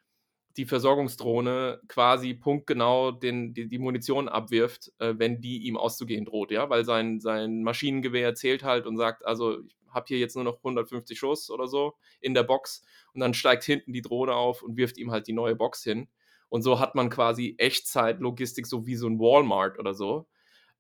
die 0.56 0.66
Versorgungsdrohne 0.66 1.80
quasi 1.86 2.34
punktgenau 2.34 3.12
den, 3.12 3.54
die, 3.54 3.68
die 3.68 3.78
Munition 3.78 4.28
abwirft, 4.28 4.92
äh, 4.98 5.14
wenn 5.16 5.40
die 5.40 5.58
ihm 5.66 5.76
auszugehen 5.76 6.24
droht, 6.24 6.50
ja, 6.50 6.68
weil 6.68 6.84
sein, 6.84 7.20
sein 7.20 7.62
Maschinengewehr 7.62 8.34
zählt 8.34 8.64
halt 8.64 8.86
und 8.86 8.96
sagt, 8.96 9.24
also 9.24 9.60
ich 9.60 9.76
habe 9.88 10.06
hier 10.08 10.18
jetzt 10.18 10.34
nur 10.34 10.44
noch 10.44 10.58
150 10.58 11.18
Schuss 11.18 11.50
oder 11.50 11.68
so 11.68 11.94
in 12.20 12.34
der 12.34 12.42
Box 12.42 12.84
und 13.14 13.20
dann 13.20 13.34
steigt 13.34 13.64
hinten 13.64 13.92
die 13.92 14.02
Drohne 14.02 14.34
auf 14.34 14.62
und 14.62 14.76
wirft 14.76 14.98
ihm 14.98 15.10
halt 15.12 15.28
die 15.28 15.32
neue 15.32 15.54
Box 15.54 15.82
hin. 15.84 16.08
Und 16.48 16.62
so 16.62 16.80
hat 16.80 16.94
man 16.94 17.11
quasi 17.11 17.54
Echtzeit-Logistik, 17.58 18.66
so 18.66 18.87
wie 18.87 18.96
so 18.96 19.06
ein 19.06 19.18
Walmart 19.18 19.78
oder 19.78 19.94
so. 19.94 20.26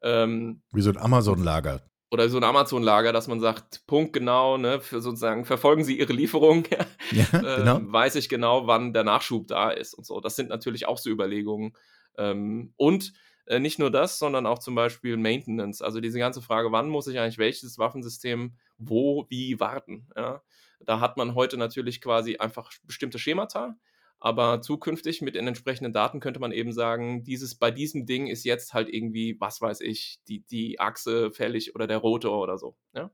Ähm, 0.02 0.62
wie 0.72 0.80
so 0.80 0.90
ein 0.90 0.96
Amazon-Lager 0.96 1.82
oder 2.10 2.28
so 2.28 2.38
ein 2.38 2.44
Amazon-Lager, 2.44 3.12
dass 3.12 3.28
man 3.28 3.40
sagt, 3.40 3.86
punktgenau, 3.86 4.56
ne, 4.56 4.80
für 4.80 5.00
sozusagen 5.00 5.44
verfolgen 5.44 5.84
Sie 5.84 5.98
Ihre 5.98 6.12
Lieferung, 6.12 6.64
ja, 7.10 7.24
genau. 7.30 7.76
ähm, 7.76 7.92
weiß 7.92 8.14
ich 8.14 8.28
genau, 8.28 8.66
wann 8.66 8.92
der 8.92 9.04
Nachschub 9.04 9.46
da 9.46 9.70
ist 9.70 9.94
und 9.94 10.06
so. 10.06 10.20
Das 10.20 10.36
sind 10.36 10.48
natürlich 10.48 10.86
auch 10.86 10.98
so 10.98 11.10
Überlegungen. 11.10 11.76
Ähm, 12.16 12.72
und 12.76 13.12
äh, 13.46 13.58
nicht 13.58 13.78
nur 13.78 13.90
das, 13.90 14.18
sondern 14.18 14.46
auch 14.46 14.58
zum 14.58 14.74
Beispiel 14.74 15.16
Maintenance. 15.16 15.82
Also 15.82 16.00
diese 16.00 16.18
ganze 16.18 16.40
Frage, 16.40 16.72
wann 16.72 16.88
muss 16.88 17.06
ich 17.08 17.18
eigentlich 17.18 17.38
welches 17.38 17.78
Waffensystem 17.78 18.56
wo, 18.78 19.26
wie 19.28 19.60
warten? 19.60 20.08
Ja? 20.16 20.42
Da 20.80 21.00
hat 21.00 21.16
man 21.16 21.34
heute 21.34 21.56
natürlich 21.56 22.00
quasi 22.00 22.36
einfach 22.36 22.70
bestimmte 22.84 23.18
Schemata 23.18 23.76
aber 24.20 24.60
zukünftig 24.62 25.22
mit 25.22 25.36
den 25.36 25.46
entsprechenden 25.46 25.92
Daten 25.92 26.20
könnte 26.20 26.40
man 26.40 26.50
eben 26.50 26.72
sagen, 26.72 27.22
dieses, 27.22 27.54
bei 27.54 27.70
diesem 27.70 28.04
Ding 28.04 28.26
ist 28.26 28.44
jetzt 28.44 28.74
halt 28.74 28.88
irgendwie, 28.88 29.36
was 29.38 29.60
weiß 29.60 29.80
ich, 29.80 30.18
die, 30.26 30.40
die 30.40 30.80
Achse 30.80 31.30
fällig 31.30 31.74
oder 31.74 31.86
der 31.86 31.98
Rotor 31.98 32.40
oder 32.40 32.58
so. 32.58 32.76
Ja? 32.94 33.10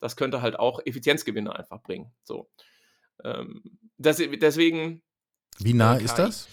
Das 0.00 0.16
könnte 0.16 0.40
halt 0.40 0.58
auch 0.58 0.80
Effizienzgewinne 0.84 1.54
einfach 1.54 1.82
bringen. 1.82 2.12
So. 2.22 2.48
Ähm, 3.24 3.62
das, 3.98 4.16
deswegen. 4.40 5.02
Wie 5.58 5.74
nah 5.74 5.98
äh, 5.98 6.04
ist 6.04 6.14
das? 6.14 6.48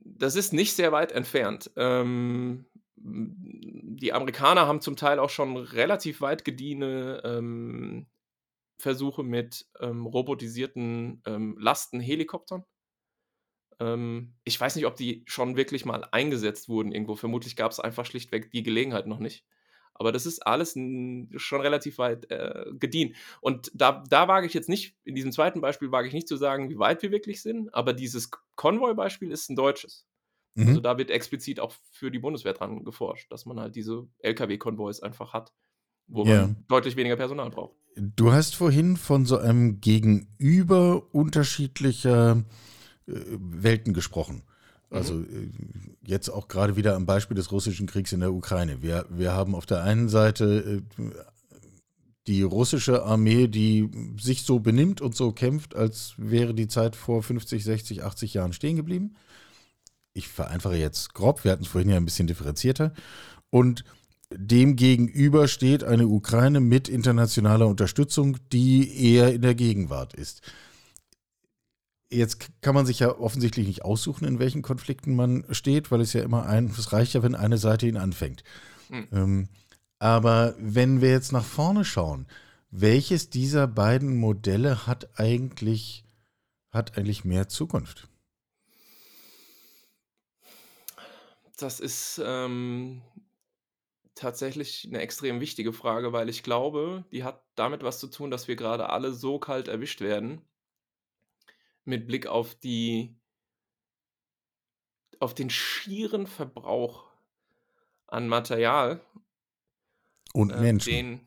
Das 0.00 0.36
ist 0.36 0.52
nicht 0.52 0.74
sehr 0.74 0.92
weit 0.92 1.12
entfernt. 1.12 1.70
Ähm, 1.76 2.66
die 2.96 4.12
Amerikaner 4.12 4.66
haben 4.66 4.80
zum 4.80 4.96
Teil 4.96 5.18
auch 5.18 5.30
schon 5.30 5.56
relativ 5.56 6.20
weit 6.20 6.44
gediehene 6.44 7.22
ähm, 7.24 8.06
Versuche 8.78 9.22
mit 9.22 9.66
ähm, 9.80 10.06
robotisierten 10.06 11.22
ähm, 11.24 11.56
Lastenhelikoptern. 11.58 12.64
Ähm, 13.80 14.34
ich 14.44 14.60
weiß 14.60 14.76
nicht, 14.76 14.86
ob 14.86 14.96
die 14.96 15.22
schon 15.26 15.56
wirklich 15.56 15.84
mal 15.84 16.06
eingesetzt 16.10 16.68
wurden 16.68 16.92
irgendwo. 16.92 17.16
Vermutlich 17.16 17.56
gab 17.56 17.72
es 17.72 17.80
einfach 17.80 18.06
schlichtweg 18.06 18.50
die 18.50 18.62
Gelegenheit 18.62 19.06
noch 19.06 19.18
nicht. 19.18 19.44
Aber 19.98 20.12
das 20.12 20.26
ist 20.26 20.46
alles 20.46 20.72
schon 20.72 21.60
relativ 21.60 21.98
weit 21.98 22.30
äh, 22.30 22.66
gediehen. 22.78 23.14
Und 23.40 23.70
da, 23.74 24.04
da 24.08 24.28
wage 24.28 24.46
ich 24.46 24.52
jetzt 24.52 24.68
nicht, 24.68 24.94
in 25.04 25.14
diesem 25.14 25.32
zweiten 25.32 25.62
Beispiel 25.62 25.90
wage 25.90 26.08
ich 26.08 26.14
nicht 26.14 26.28
zu 26.28 26.36
sagen, 26.36 26.68
wie 26.68 26.78
weit 26.78 27.02
wir 27.02 27.10
wirklich 27.10 27.40
sind, 27.40 27.72
aber 27.74 27.94
dieses 27.94 28.30
Konvoi-Beispiel 28.56 29.30
ist 29.30 29.48
ein 29.48 29.56
deutsches. 29.56 30.06
Also 30.54 30.64
mhm. 30.64 30.68
Also 30.68 30.80
da 30.80 30.98
wird 30.98 31.10
explizit 31.10 31.60
auch 31.60 31.72
für 31.90 32.10
die 32.10 32.18
Bundeswehr 32.18 32.52
dran 32.52 32.84
geforscht, 32.84 33.30
dass 33.32 33.46
man 33.46 33.58
halt 33.58 33.74
diese 33.74 34.06
Lkw-Konvois 34.18 35.02
einfach 35.02 35.32
hat, 35.32 35.52
wo 36.08 36.24
yeah. 36.24 36.42
man 36.42 36.64
deutlich 36.68 36.96
weniger 36.96 37.16
Personal 37.16 37.50
braucht. 37.50 37.76
Du 37.96 38.32
hast 38.32 38.54
vorhin 38.54 38.98
von 38.98 39.24
so 39.24 39.38
einem 39.38 39.80
Gegenüber 39.80 41.14
unterschiedlicher 41.14 42.44
Welten 43.06 43.92
gesprochen. 43.92 44.42
Also 44.90 45.14
mhm. 45.14 45.24
Äh, 45.24 46.08
jetzt 46.08 46.28
auch 46.28 46.48
gerade 46.48 46.76
wieder 46.76 46.94
am 46.94 47.06
Beispiel 47.06 47.36
des 47.36 47.50
russischen 47.52 47.86
Kriegs 47.86 48.12
in 48.12 48.20
der 48.20 48.32
Ukraine. 48.32 48.82
Wir, 48.82 49.06
wir 49.10 49.32
haben 49.32 49.54
auf 49.54 49.66
der 49.66 49.82
einen 49.82 50.08
Seite 50.08 50.82
äh, 50.98 51.02
die 52.26 52.42
russische 52.42 53.04
Armee, 53.04 53.46
die 53.46 53.88
sich 54.20 54.42
so 54.42 54.58
benimmt 54.58 55.00
und 55.00 55.14
so 55.14 55.32
kämpft, 55.32 55.76
als 55.76 56.14
wäre 56.16 56.54
die 56.54 56.68
Zeit 56.68 56.96
vor 56.96 57.22
50, 57.22 57.62
60, 57.62 58.02
80 58.02 58.34
Jahren 58.34 58.52
stehen 58.52 58.76
geblieben. 58.76 59.14
Ich 60.12 60.28
vereinfache 60.28 60.76
jetzt 60.76 61.14
grob, 61.14 61.44
wir 61.44 61.52
hatten 61.52 61.62
es 61.62 61.68
vorhin 61.68 61.90
ja 61.90 61.96
ein 61.96 62.04
bisschen 62.04 62.26
differenzierter. 62.26 62.92
Und 63.50 63.84
dem 64.32 64.74
gegenüber 64.74 65.46
steht 65.46 65.84
eine 65.84 66.08
Ukraine 66.08 66.58
mit 66.58 66.88
internationaler 66.88 67.68
Unterstützung, 67.68 68.38
die 68.52 69.12
eher 69.14 69.32
in 69.32 69.42
der 69.42 69.54
Gegenwart 69.54 70.14
ist. 70.14 70.42
Jetzt 72.16 72.62
kann 72.62 72.74
man 72.74 72.86
sich 72.86 73.00
ja 73.00 73.18
offensichtlich 73.18 73.66
nicht 73.66 73.84
aussuchen, 73.84 74.24
in 74.24 74.38
welchen 74.38 74.62
Konflikten 74.62 75.14
man 75.14 75.44
steht, 75.50 75.90
weil 75.90 76.00
es 76.00 76.14
ja 76.14 76.22
immer 76.22 76.46
ein, 76.46 76.66
es 76.66 76.92
reicht 76.92 77.12
ja, 77.12 77.22
wenn 77.22 77.34
eine 77.34 77.58
Seite 77.58 77.86
ihn 77.86 77.98
anfängt. 77.98 78.42
Mhm. 78.88 79.08
Ähm, 79.12 79.48
aber 79.98 80.54
wenn 80.58 81.02
wir 81.02 81.10
jetzt 81.10 81.32
nach 81.32 81.44
vorne 81.44 81.84
schauen, 81.84 82.26
welches 82.70 83.28
dieser 83.28 83.66
beiden 83.66 84.16
Modelle 84.16 84.86
hat 84.86 85.20
eigentlich, 85.20 86.04
hat 86.70 86.96
eigentlich 86.96 87.26
mehr 87.26 87.48
Zukunft? 87.48 88.08
Das 91.58 91.80
ist 91.80 92.20
ähm, 92.24 93.02
tatsächlich 94.14 94.86
eine 94.88 95.00
extrem 95.00 95.40
wichtige 95.40 95.74
Frage, 95.74 96.14
weil 96.14 96.30
ich 96.30 96.42
glaube, 96.42 97.04
die 97.12 97.24
hat 97.24 97.42
damit 97.56 97.82
was 97.82 97.98
zu 97.98 98.06
tun, 98.06 98.30
dass 98.30 98.48
wir 98.48 98.56
gerade 98.56 98.88
alle 98.88 99.12
so 99.12 99.38
kalt 99.38 99.68
erwischt 99.68 100.00
werden 100.00 100.40
mit 101.86 102.06
Blick 102.06 102.26
auf 102.26 102.54
die 102.54 103.16
auf 105.18 105.34
den 105.34 105.50
schieren 105.50 106.26
Verbrauch 106.26 107.06
an 108.06 108.28
Material 108.28 109.00
und 110.32 110.50
äh, 110.50 110.60
Menschen. 110.60 110.92
Den, 110.92 111.26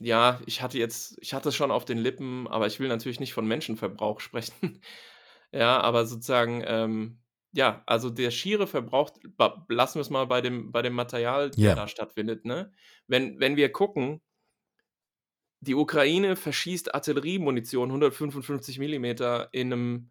ja, 0.00 0.40
ich 0.46 0.62
hatte 0.62 0.78
jetzt, 0.78 1.18
ich 1.20 1.34
hatte 1.34 1.50
es 1.50 1.56
schon 1.56 1.70
auf 1.70 1.84
den 1.84 1.98
Lippen, 1.98 2.46
aber 2.48 2.66
ich 2.66 2.80
will 2.80 2.88
natürlich 2.88 3.20
nicht 3.20 3.34
von 3.34 3.46
Menschenverbrauch 3.46 4.20
sprechen. 4.20 4.80
ja, 5.52 5.80
aber 5.80 6.06
sozusagen, 6.06 6.62
ähm, 6.66 7.18
ja, 7.52 7.82
also 7.86 8.10
der 8.10 8.30
schiere 8.30 8.66
Verbrauch, 8.66 9.10
lassen 9.68 9.96
wir 9.96 10.02
es 10.02 10.10
mal 10.10 10.26
bei 10.26 10.40
dem, 10.40 10.70
bei 10.70 10.82
dem 10.82 10.94
Material, 10.94 11.50
der 11.50 11.70
ja. 11.70 11.74
da 11.74 11.88
stattfindet, 11.88 12.44
ne? 12.44 12.72
Wenn, 13.08 13.40
wenn 13.40 13.56
wir 13.56 13.72
gucken, 13.72 14.20
die 15.60 15.74
Ukraine 15.74 16.36
verschießt 16.36 16.94
Artilleriemunition 16.94 17.90
155 17.90 18.78
mm 18.78 19.04
in 19.52 19.72
einem, 19.72 20.10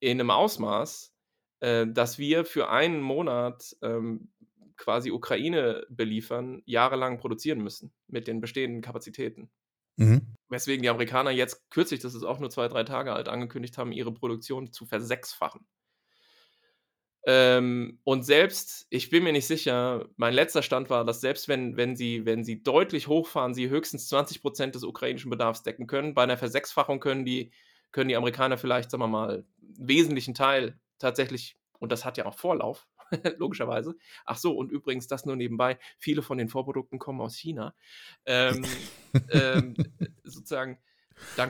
in 0.00 0.20
einem 0.20 0.30
Ausmaß, 0.30 1.12
äh, 1.60 1.86
dass 1.86 2.18
wir 2.18 2.44
für 2.44 2.68
einen 2.68 3.00
Monat 3.00 3.76
ähm, 3.82 4.30
quasi 4.76 5.10
Ukraine 5.10 5.86
beliefern, 5.88 6.62
jahrelang 6.66 7.18
produzieren 7.18 7.60
müssen 7.60 7.92
mit 8.08 8.26
den 8.26 8.40
bestehenden 8.40 8.82
Kapazitäten. 8.82 9.50
Mhm. 9.96 10.34
Weswegen 10.48 10.82
die 10.82 10.88
Amerikaner 10.88 11.30
jetzt 11.30 11.70
kürzlich, 11.70 12.00
das 12.00 12.14
ist 12.14 12.24
auch 12.24 12.40
nur 12.40 12.50
zwei, 12.50 12.68
drei 12.68 12.84
Tage 12.84 13.12
alt, 13.12 13.28
angekündigt 13.28 13.78
haben, 13.78 13.92
ihre 13.92 14.12
Produktion 14.12 14.72
zu 14.72 14.84
versechsfachen. 14.84 15.66
Ähm, 17.26 17.98
und 18.04 18.22
selbst, 18.24 18.86
ich 18.90 19.08
bin 19.08 19.24
mir 19.24 19.32
nicht 19.32 19.46
sicher, 19.46 20.06
mein 20.16 20.34
letzter 20.34 20.62
Stand 20.62 20.90
war, 20.90 21.04
dass 21.04 21.20
selbst 21.20 21.48
wenn, 21.48 21.76
wenn, 21.76 21.96
sie, 21.96 22.26
wenn 22.26 22.44
sie 22.44 22.62
deutlich 22.62 23.08
hochfahren, 23.08 23.54
sie 23.54 23.70
höchstens 23.70 24.08
20 24.08 24.42
Prozent 24.42 24.74
des 24.74 24.84
ukrainischen 24.84 25.30
Bedarfs 25.30 25.62
decken 25.62 25.86
können. 25.86 26.14
Bei 26.14 26.22
einer 26.22 26.36
Versechsfachung 26.36 27.00
können 27.00 27.24
die, 27.24 27.50
können 27.92 28.08
die 28.08 28.16
Amerikaner 28.16 28.58
vielleicht, 28.58 28.90
sagen 28.90 29.02
wir 29.02 29.08
mal, 29.08 29.30
einen 29.30 29.44
wesentlichen 29.88 30.34
Teil 30.34 30.78
tatsächlich, 30.98 31.56
und 31.78 31.92
das 31.92 32.04
hat 32.04 32.18
ja 32.18 32.26
auch 32.26 32.34
Vorlauf, 32.34 32.86
logischerweise. 33.38 33.96
Ach 34.26 34.36
so, 34.36 34.52
und 34.56 34.70
übrigens, 34.70 35.06
das 35.06 35.24
nur 35.24 35.36
nebenbei, 35.36 35.78
viele 35.98 36.22
von 36.22 36.36
den 36.36 36.48
Vorprodukten 36.48 36.98
kommen 36.98 37.20
aus 37.20 37.36
China. 37.36 37.74
Ähm, 38.26 38.66
ähm, 39.30 39.74
sozusagen 40.24 40.78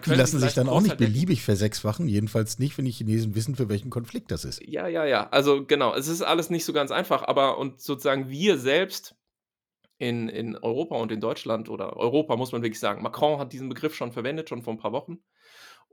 die 0.07 0.15
lassen 0.15 0.39
sich 0.39 0.55
dann 0.55 0.69
auch 0.69 0.81
nicht 0.81 0.97
beliebig 0.97 1.43
versechsfachen, 1.43 2.09
jedenfalls 2.09 2.59
nicht, 2.59 2.77
wenn 2.79 2.85
die 2.85 2.93
Chinesen 2.93 3.35
wissen, 3.35 3.57
für 3.57 3.69
welchen 3.69 3.91
Konflikt 3.91 4.31
das 4.31 4.45
ist. 4.45 4.61
Ja, 4.67 4.87
ja, 4.89 5.05
ja. 5.05 5.29
Also 5.31 5.65
genau, 5.65 5.95
es 5.95 6.09
ist 6.09 6.23
alles 6.23 6.51
nicht 6.51 6.65
so 6.65 6.73
ganz 6.73 6.91
einfach, 6.91 7.23
aber 7.23 7.59
und 7.59 7.81
sozusagen 7.81 8.29
wir 8.29 8.59
selbst 8.59 9.15
in, 9.99 10.29
in 10.29 10.57
Europa 10.57 10.97
und 10.97 11.13
in 11.13 11.21
Deutschland 11.21 11.69
oder 11.69 11.97
Europa 11.97 12.37
muss 12.37 12.53
man 12.53 12.63
wirklich 12.63 12.81
sagen, 12.81 13.03
Macron 13.03 13.39
hat 13.39 13.53
diesen 13.53 13.69
Begriff 13.69 13.95
schon 13.95 14.13
verwendet, 14.13 14.49
schon 14.49 14.63
vor 14.63 14.75
ein 14.75 14.79
paar 14.79 14.93
Wochen. 14.93 15.19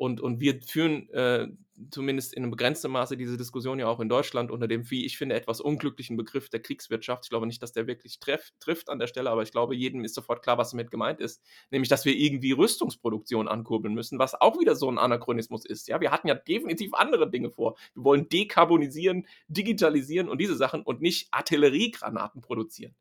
Und, 0.02 0.20
und 0.20 0.39
wir 0.39 0.60
führen 0.64 1.08
äh, 1.12 1.47
zumindest 1.91 2.34
in 2.34 2.41
einem 2.41 2.49
begrenzten 2.49 2.89
Maße 2.89 3.18
diese 3.18 3.38
Diskussion 3.38 3.78
ja 3.78 3.86
auch 3.86 3.99
in 3.99 4.10
Deutschland 4.10 4.49
unter 4.49 4.68
dem, 4.68 4.89
wie 4.89 5.06
ich 5.06 5.16
finde, 5.16 5.36
etwas 5.36 5.62
unglücklichen 5.62 6.18
Begriff 6.18 6.49
der 6.49 6.60
Kriegswirtschaft. 6.60 7.26
Ich 7.26 7.30
glaube 7.30 7.45
nicht, 7.45 7.62
dass 7.62 7.72
der 7.72 7.86
wirklich 7.86 8.20
treff, 8.20 8.49
trifft 8.60 8.89
an 8.89 8.97
der 8.97 9.06
Stelle, 9.06 9.30
aber 9.30 9.43
ich 9.43 9.52
glaube, 9.52 9.76
jedem 9.76 10.04
ist 10.04 10.16
sofort 10.16 10.41
klar, 10.41 10.58
was 10.58 10.72
damit 10.72 10.89
gemeint 10.89 11.20
ist. 11.20 11.43
Nämlich, 11.70 11.88
dass 11.88 12.04
wir 12.04 12.16
irgendwie 12.16 12.52
Rüstungsproduktion 12.52 13.47
ankurbeln 13.47 13.93
müssen, 13.93 14.18
was 14.18 14.34
auch 14.34 14.60
wieder 14.60 14.76
so 14.76 14.89
ein 14.89 14.97
Anachronismus 14.97 15.66
ist. 15.66 15.88
Ja, 15.88 16.02
wir 16.02 16.10
hatten 16.10 16.28
ja 16.28 16.34
definitiv 16.34 16.95
andere 16.95 17.30
Dinge 17.30 17.52
vor. 17.52 17.78
Wir 17.93 18.04
wollen 18.04 18.28
dekarbonisieren, 18.28 19.28
digitalisieren 19.49 20.30
und 20.30 20.41
diese 20.41 20.56
Sachen 20.56 20.82
und 20.82 21.02
nicht 21.02 21.28
Artilleriegranaten 21.30 22.41
produzieren. 22.41 22.95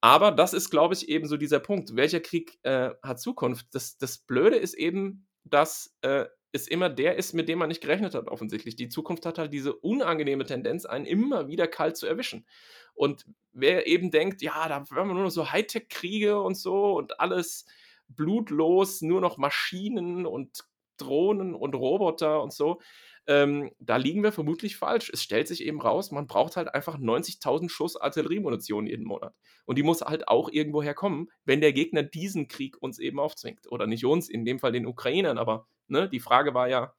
Aber 0.00 0.30
das 0.30 0.52
ist, 0.52 0.70
glaube 0.70 0.94
ich, 0.94 1.08
eben 1.08 1.26
so 1.26 1.36
dieser 1.36 1.58
Punkt. 1.58 1.96
Welcher 1.96 2.20
Krieg 2.20 2.60
äh, 2.62 2.90
hat 3.02 3.20
Zukunft? 3.20 3.66
Das, 3.72 3.98
das 3.98 4.18
Blöde 4.18 4.56
ist 4.56 4.74
eben, 4.74 5.26
dass 5.44 5.96
äh, 6.02 6.26
es 6.52 6.68
immer 6.68 6.90
der 6.90 7.16
ist, 7.16 7.32
mit 7.32 7.48
dem 7.48 7.58
man 7.58 7.68
nicht 7.68 7.80
gerechnet 7.80 8.14
hat, 8.14 8.28
offensichtlich. 8.28 8.76
Die 8.76 8.88
Zukunft 8.88 9.24
hat 9.24 9.38
halt 9.38 9.52
diese 9.52 9.74
unangenehme 9.74 10.44
Tendenz, 10.44 10.84
einen 10.84 11.06
immer 11.06 11.48
wieder 11.48 11.66
kalt 11.66 11.96
zu 11.96 12.06
erwischen. 12.06 12.46
Und 12.94 13.24
wer 13.52 13.86
eben 13.86 14.10
denkt, 14.10 14.42
ja, 14.42 14.68
da 14.68 14.84
werden 14.90 15.08
wir 15.08 15.14
nur 15.14 15.24
noch 15.24 15.30
so 15.30 15.50
Hightech-Kriege 15.50 16.38
und 16.40 16.56
so 16.56 16.96
und 16.96 17.20
alles 17.20 17.64
blutlos, 18.08 19.00
nur 19.00 19.22
noch 19.22 19.38
Maschinen 19.38 20.26
und 20.26 20.64
Drohnen 20.98 21.54
und 21.54 21.74
Roboter 21.74 22.42
und 22.42 22.52
so, 22.52 22.80
ähm, 23.26 23.70
da 23.78 23.96
liegen 23.96 24.22
wir 24.22 24.32
vermutlich 24.32 24.76
falsch. 24.76 25.10
Es 25.12 25.22
stellt 25.22 25.46
sich 25.46 25.64
eben 25.64 25.80
raus, 25.80 26.10
man 26.10 26.26
braucht 26.26 26.56
halt 26.56 26.74
einfach 26.74 26.98
90.000 26.98 27.68
Schuss 27.68 27.96
Artilleriemunition 27.96 28.86
jeden 28.86 29.04
Monat. 29.04 29.34
Und 29.64 29.76
die 29.78 29.82
muss 29.82 30.00
halt 30.00 30.28
auch 30.28 30.48
irgendwo 30.50 30.82
herkommen, 30.82 31.30
wenn 31.44 31.60
der 31.60 31.72
Gegner 31.72 32.02
diesen 32.02 32.48
Krieg 32.48 32.76
uns 32.82 32.98
eben 32.98 33.20
aufzwingt. 33.20 33.70
Oder 33.70 33.86
nicht 33.86 34.04
uns, 34.04 34.28
in 34.28 34.44
dem 34.44 34.58
Fall 34.58 34.72
den 34.72 34.86
Ukrainern, 34.86 35.38
aber 35.38 35.66
ne, 35.86 36.08
die 36.08 36.20
Frage 36.20 36.54
war 36.54 36.68
ja, 36.68 36.94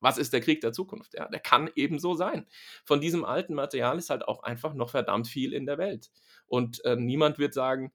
was 0.00 0.18
ist 0.18 0.34
der 0.34 0.42
Krieg 0.42 0.60
der 0.60 0.72
Zukunft? 0.72 1.14
Ja, 1.14 1.28
der 1.28 1.40
kann 1.40 1.70
eben 1.76 1.98
so 1.98 2.14
sein. 2.14 2.46
Von 2.84 3.00
diesem 3.00 3.24
alten 3.24 3.54
Material 3.54 3.96
ist 3.96 4.10
halt 4.10 4.28
auch 4.28 4.42
einfach 4.42 4.74
noch 4.74 4.90
verdammt 4.90 5.28
viel 5.28 5.54
in 5.54 5.64
der 5.64 5.78
Welt. 5.78 6.10
Und 6.46 6.84
äh, 6.84 6.94
niemand 6.96 7.38
wird 7.38 7.54
sagen, 7.54 7.90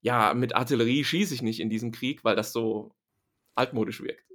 ja, 0.00 0.32
mit 0.32 0.54
Artillerie 0.54 1.04
schieße 1.04 1.34
ich 1.34 1.42
nicht 1.42 1.60
in 1.60 1.68
diesem 1.68 1.92
Krieg, 1.92 2.24
weil 2.24 2.36
das 2.36 2.52
so 2.52 2.94
altmodisch 3.54 4.02
wirkt. 4.02 4.31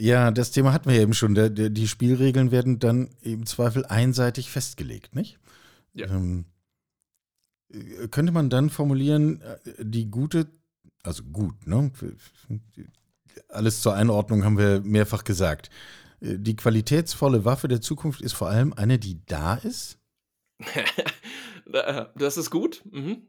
Ja, 0.00 0.30
das 0.30 0.52
Thema 0.52 0.72
hatten 0.72 0.90
wir 0.90 1.00
eben 1.00 1.14
schon. 1.14 1.34
Der, 1.34 1.50
der, 1.50 1.70
die 1.70 1.88
Spielregeln 1.88 2.50
werden 2.52 2.78
dann 2.78 3.10
im 3.20 3.46
Zweifel 3.46 3.84
einseitig 3.84 4.50
festgelegt, 4.50 5.14
nicht? 5.14 5.38
Ja. 5.92 6.06
Ähm, 6.06 6.44
äh, 7.72 8.06
könnte 8.08 8.32
man 8.32 8.48
dann 8.48 8.70
formulieren, 8.70 9.40
äh, 9.40 9.84
die 9.84 10.08
gute, 10.10 10.46
also 11.02 11.24
gut, 11.24 11.66
ne? 11.66 11.90
Alles 13.48 13.82
zur 13.82 13.94
Einordnung 13.94 14.44
haben 14.44 14.58
wir 14.58 14.80
mehrfach 14.80 15.24
gesagt. 15.24 15.70
Äh, 16.20 16.38
die 16.38 16.54
qualitätsvolle 16.54 17.44
Waffe 17.44 17.66
der 17.66 17.80
Zukunft 17.80 18.20
ist 18.20 18.34
vor 18.34 18.48
allem 18.48 18.72
eine, 18.72 19.00
die 19.00 19.24
da 19.26 19.54
ist? 19.54 19.98
das 22.14 22.36
ist 22.36 22.50
gut. 22.50 22.84
Mhm. 22.90 23.26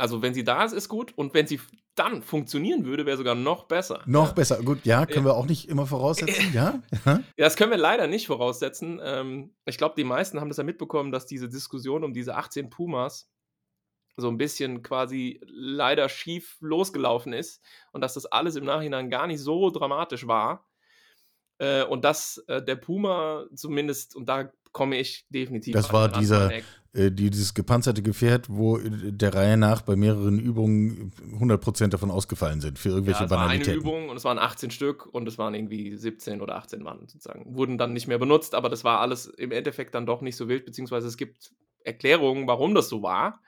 Also 0.00 0.22
wenn 0.22 0.34
sie 0.34 0.44
da 0.44 0.64
ist, 0.64 0.72
ist 0.72 0.88
gut. 0.88 1.12
Und 1.16 1.34
wenn 1.34 1.46
sie 1.46 1.60
dann 1.94 2.22
funktionieren 2.22 2.84
würde, 2.86 3.04
wäre 3.04 3.16
sogar 3.16 3.34
noch 3.34 3.64
besser. 3.64 4.02
Noch 4.06 4.28
ja. 4.28 4.32
besser. 4.32 4.62
Gut, 4.62 4.84
ja, 4.84 5.04
können 5.04 5.26
wir 5.26 5.34
auch 5.34 5.46
nicht 5.46 5.68
immer 5.68 5.86
voraussetzen, 5.86 6.50
ja? 6.54 6.82
ja? 7.04 7.20
das 7.36 7.56
können 7.56 7.70
wir 7.70 7.78
leider 7.78 8.06
nicht 8.06 8.26
voraussetzen. 8.26 9.00
Ähm, 9.02 9.54
ich 9.66 9.76
glaube, 9.76 9.94
die 9.96 10.04
meisten 10.04 10.40
haben 10.40 10.48
das 10.48 10.56
ja 10.56 10.64
mitbekommen, 10.64 11.12
dass 11.12 11.26
diese 11.26 11.48
Diskussion 11.48 12.02
um 12.02 12.14
diese 12.14 12.36
18 12.36 12.70
Pumas 12.70 13.28
so 14.16 14.28
ein 14.28 14.38
bisschen 14.38 14.82
quasi 14.82 15.40
leider 15.46 16.08
schief 16.08 16.56
losgelaufen 16.60 17.32
ist 17.32 17.62
und 17.92 18.00
dass 18.00 18.14
das 18.14 18.26
alles 18.26 18.56
im 18.56 18.64
Nachhinein 18.64 19.10
gar 19.10 19.26
nicht 19.26 19.40
so 19.40 19.70
dramatisch 19.70 20.26
war. 20.26 20.66
Äh, 21.58 21.84
und 21.84 22.04
dass 22.04 22.38
äh, 22.48 22.62
der 22.62 22.76
Puma 22.76 23.44
zumindest, 23.54 24.16
und 24.16 24.28
da 24.28 24.50
komme 24.72 24.98
ich 24.98 25.26
definitiv. 25.28 25.74
Das 25.74 25.92
war 25.92 26.08
dieser, 26.08 26.50
äh, 26.92 27.12
dieses 27.12 27.54
gepanzerte 27.54 28.02
Gefährt, 28.02 28.48
wo 28.48 28.78
äh, 28.78 29.12
der 29.12 29.32
Reihe 29.32 29.56
nach 29.56 29.82
bei 29.82 29.94
mehreren 29.94 30.40
Übungen 30.40 31.12
100% 31.38 31.88
davon 31.88 32.10
ausgefallen 32.10 32.60
sind 32.60 32.80
für 32.80 32.88
irgendwelche 32.88 33.20
ja, 33.20 33.24
es 33.26 33.30
Banalitäten. 33.30 33.84
war 33.84 33.92
eine 33.92 34.00
Übung 34.00 34.08
und 34.08 34.16
es 34.16 34.24
waren 34.24 34.38
18 34.38 34.72
Stück 34.72 35.06
und 35.06 35.28
es 35.28 35.38
waren 35.38 35.54
irgendwie 35.54 35.96
17 35.96 36.40
oder 36.40 36.56
18 36.56 36.82
Mann 36.82 36.98
sozusagen. 36.98 37.54
Wurden 37.54 37.78
dann 37.78 37.92
nicht 37.92 38.08
mehr 38.08 38.18
benutzt, 38.18 38.56
aber 38.56 38.68
das 38.68 38.82
war 38.82 39.00
alles 39.00 39.26
im 39.26 39.52
Endeffekt 39.52 39.94
dann 39.94 40.04
doch 40.04 40.20
nicht 40.20 40.34
so 40.34 40.48
wild, 40.48 40.64
beziehungsweise 40.64 41.06
es 41.06 41.16
gibt 41.16 41.52
Erklärungen, 41.84 42.48
warum 42.48 42.74
das 42.74 42.88
so 42.88 43.02
war. 43.02 43.40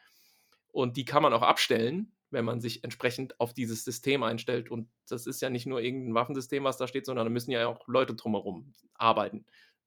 Und 0.70 0.96
die 0.96 1.04
kann 1.04 1.22
man 1.22 1.32
auch 1.32 1.42
abstellen, 1.42 2.12
wenn 2.30 2.44
man 2.44 2.60
sich 2.60 2.84
entsprechend 2.84 3.40
auf 3.40 3.52
dieses 3.52 3.84
System 3.84 4.22
einstellt. 4.22 4.70
Und 4.70 4.88
das 5.08 5.26
ist 5.26 5.42
ja 5.42 5.50
nicht 5.50 5.66
nur 5.66 5.80
irgendein 5.80 6.14
Waffensystem, 6.14 6.62
was 6.62 6.78
da 6.78 6.86
steht, 6.86 7.06
sondern 7.06 7.26
da 7.26 7.30
müssen 7.30 7.50
ja 7.50 7.66
auch 7.66 7.86
Leute 7.88 8.14
drumherum 8.14 8.72
arbeiten. 8.94 9.44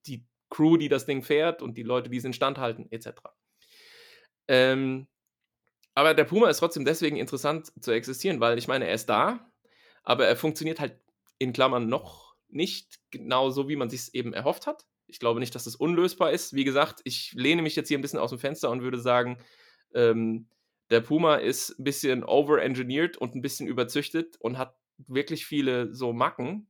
Die 0.07 0.25
Crew, 0.49 0.77
die 0.77 0.89
das 0.89 1.05
Ding 1.05 1.23
fährt 1.23 1.61
und 1.61 1.77
die 1.77 1.83
Leute, 1.83 2.09
die 2.09 2.17
es 2.17 2.25
instand 2.25 2.59
halten, 2.59 2.87
etc. 2.91 3.13
Ähm, 4.47 5.07
aber 5.93 6.13
der 6.13 6.25
Puma 6.25 6.49
ist 6.49 6.59
trotzdem 6.59 6.85
deswegen 6.85 7.17
interessant 7.17 7.71
zu 7.81 7.91
existieren, 7.91 8.39
weil 8.39 8.57
ich 8.57 8.67
meine, 8.67 8.87
er 8.87 8.93
ist 8.93 9.07
da, 9.07 9.51
aber 10.03 10.27
er 10.27 10.35
funktioniert 10.35 10.79
halt 10.79 10.99
in 11.39 11.53
Klammern 11.53 11.87
noch 11.87 12.35
nicht 12.49 12.99
genau 13.11 13.49
so, 13.49 13.67
wie 13.69 13.75
man 13.75 13.89
sich 13.89 14.01
es 14.01 14.13
eben 14.13 14.33
erhofft 14.33 14.67
hat. 14.67 14.85
Ich 15.07 15.19
glaube 15.19 15.39
nicht, 15.39 15.55
dass 15.55 15.67
es 15.67 15.75
unlösbar 15.75 16.31
ist. 16.31 16.53
Wie 16.53 16.63
gesagt, 16.63 17.01
ich 17.03 17.33
lehne 17.33 17.61
mich 17.61 17.75
jetzt 17.75 17.87
hier 17.87 17.97
ein 17.97 18.01
bisschen 18.01 18.19
aus 18.19 18.31
dem 18.31 18.39
Fenster 18.39 18.69
und 18.71 18.81
würde 18.81 18.99
sagen, 18.99 19.37
ähm, 19.93 20.47
der 20.89 21.01
Puma 21.01 21.35
ist 21.35 21.79
ein 21.79 21.83
bisschen 21.83 22.23
overengineert 22.23 23.17
und 23.17 23.35
ein 23.35 23.41
bisschen 23.41 23.67
überzüchtet 23.67 24.35
und 24.39 24.57
hat 24.57 24.75
wirklich 24.97 25.45
viele 25.45 25.93
so 25.93 26.13
Macken, 26.13 26.67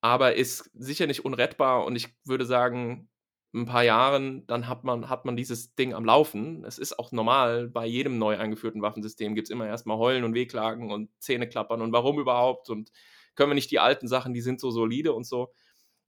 aber 0.00 0.34
ist 0.34 0.70
sicher 0.74 1.06
nicht 1.06 1.24
unrettbar 1.24 1.84
und 1.84 1.96
ich 1.96 2.08
würde 2.24 2.44
sagen, 2.44 3.08
ein 3.52 3.66
paar 3.66 3.82
Jahren, 3.82 4.46
dann 4.46 4.68
hat 4.68 4.84
man, 4.84 5.08
hat 5.08 5.24
man 5.24 5.36
dieses 5.36 5.74
Ding 5.74 5.92
am 5.92 6.04
Laufen. 6.04 6.64
Es 6.64 6.78
ist 6.78 6.98
auch 6.98 7.10
normal, 7.10 7.68
bei 7.68 7.84
jedem 7.86 8.18
neu 8.18 8.38
eingeführten 8.38 8.82
Waffensystem 8.82 9.34
gibt 9.34 9.48
es 9.48 9.50
immer 9.50 9.66
erstmal 9.66 9.98
Heulen 9.98 10.24
und 10.24 10.34
Wehklagen 10.34 10.92
und 10.92 11.10
Zähne 11.18 11.48
klappern 11.48 11.82
und 11.82 11.92
warum 11.92 12.20
überhaupt 12.20 12.70
und 12.70 12.92
können 13.34 13.50
wir 13.50 13.54
nicht 13.54 13.70
die 13.70 13.80
alten 13.80 14.06
Sachen, 14.06 14.34
die 14.34 14.40
sind 14.40 14.60
so 14.60 14.70
solide 14.70 15.12
und 15.12 15.24
so. 15.24 15.52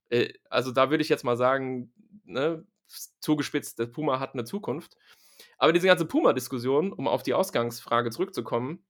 Äh, 0.09 0.33
also 0.49 0.71
da 0.71 0.89
würde 0.89 1.03
ich 1.03 1.09
jetzt 1.09 1.23
mal 1.23 1.37
sagen, 1.37 1.91
ne, 2.25 2.65
zugespitzt, 3.19 3.79
der 3.79 3.87
Puma 3.87 4.19
hat 4.19 4.33
eine 4.33 4.45
Zukunft. 4.45 4.95
Aber 5.57 5.73
diese 5.73 5.87
ganze 5.87 6.05
Puma-Diskussion, 6.05 6.93
um 6.93 7.07
auf 7.07 7.23
die 7.23 7.33
Ausgangsfrage 7.33 8.11
zurückzukommen, 8.11 8.85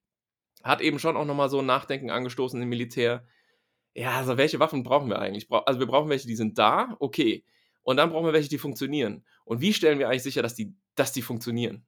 hat 0.63 0.81
eben 0.81 0.99
schon 0.99 1.17
auch 1.17 1.25
nochmal 1.25 1.49
so 1.49 1.59
ein 1.59 1.65
Nachdenken 1.65 2.09
angestoßen 2.09 2.61
im 2.61 2.69
Militär. 2.69 3.25
Ja, 3.95 4.11
also 4.11 4.37
welche 4.37 4.59
Waffen 4.59 4.83
brauchen 4.83 5.09
wir 5.09 5.19
eigentlich? 5.19 5.47
Also 5.51 5.79
wir 5.79 5.87
brauchen 5.87 6.09
welche, 6.09 6.27
die 6.27 6.35
sind 6.35 6.57
da, 6.57 6.95
okay. 6.99 7.43
Und 7.83 7.97
dann 7.97 8.09
brauchen 8.09 8.25
wir 8.25 8.33
welche, 8.33 8.49
die 8.49 8.57
funktionieren. 8.57 9.25
Und 9.45 9.61
wie 9.61 9.73
stellen 9.73 9.99
wir 9.99 10.09
eigentlich 10.09 10.23
sicher, 10.23 10.41
dass 10.41 10.55
die, 10.55 10.75
dass 10.95 11.11
die 11.11 11.21
funktionieren? 11.21 11.85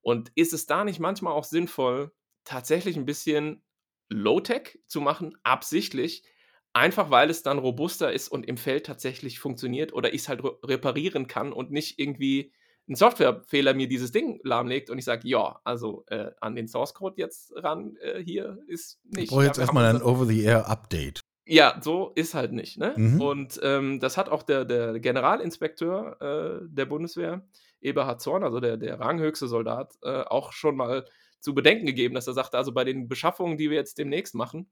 Und 0.00 0.32
ist 0.34 0.52
es 0.52 0.66
da 0.66 0.84
nicht 0.84 1.00
manchmal 1.00 1.32
auch 1.32 1.44
sinnvoll, 1.44 2.12
tatsächlich 2.44 2.96
ein 2.96 3.06
bisschen 3.06 3.62
Low-Tech 4.08 4.78
zu 4.86 5.00
machen, 5.00 5.36
absichtlich, 5.42 6.24
einfach 6.72 7.10
weil 7.10 7.30
es 7.30 7.42
dann 7.42 7.58
robuster 7.58 8.12
ist 8.12 8.28
und 8.28 8.46
im 8.46 8.56
Feld 8.56 8.86
tatsächlich 8.86 9.38
funktioniert 9.38 9.92
oder 9.92 10.12
ich 10.12 10.22
es 10.22 10.28
halt 10.28 10.42
reparieren 10.62 11.26
kann 11.26 11.52
und 11.52 11.70
nicht 11.70 11.98
irgendwie 11.98 12.52
ein 12.86 12.96
Softwarefehler 12.96 13.72
mir 13.72 13.88
dieses 13.88 14.12
Ding 14.12 14.40
lahmlegt 14.42 14.90
und 14.90 14.98
ich 14.98 15.04
sage, 15.04 15.26
ja, 15.26 15.60
also 15.64 16.04
äh, 16.08 16.32
an 16.40 16.54
den 16.54 16.68
Source 16.68 16.92
Code 16.92 17.14
jetzt 17.16 17.52
ran, 17.56 17.96
äh, 17.96 18.22
hier 18.22 18.58
ist 18.66 19.00
nicht. 19.04 19.24
Ich 19.24 19.30
brauche 19.30 19.44
jetzt 19.44 19.58
erstmal 19.58 19.86
ein 19.86 20.02
Over-the-Air-Update. 20.02 21.20
Ja, 21.46 21.78
so 21.82 22.12
ist 22.14 22.34
halt 22.34 22.52
nicht. 22.52 22.78
Ne? 22.78 22.94
Mhm. 22.96 23.20
Und 23.20 23.60
ähm, 23.62 24.00
das 24.00 24.16
hat 24.16 24.28
auch 24.28 24.42
der, 24.42 24.64
der 24.64 24.98
Generalinspekteur 24.98 26.62
äh, 26.62 26.66
der 26.68 26.86
Bundeswehr, 26.86 27.46
Eberhard 27.80 28.22
Zorn, 28.22 28.44
also 28.44 28.60
der, 28.60 28.78
der 28.78 28.98
ranghöchste 28.98 29.46
Soldat, 29.46 29.94
äh, 30.02 30.22
auch 30.22 30.52
schon 30.52 30.76
mal 30.76 31.04
zu 31.40 31.54
bedenken 31.54 31.84
gegeben, 31.84 32.14
dass 32.14 32.26
er 32.26 32.32
sagte, 32.32 32.56
also 32.56 32.72
bei 32.72 32.84
den 32.84 33.08
Beschaffungen, 33.08 33.58
die 33.58 33.68
wir 33.68 33.76
jetzt 33.76 33.98
demnächst 33.98 34.34
machen, 34.34 34.70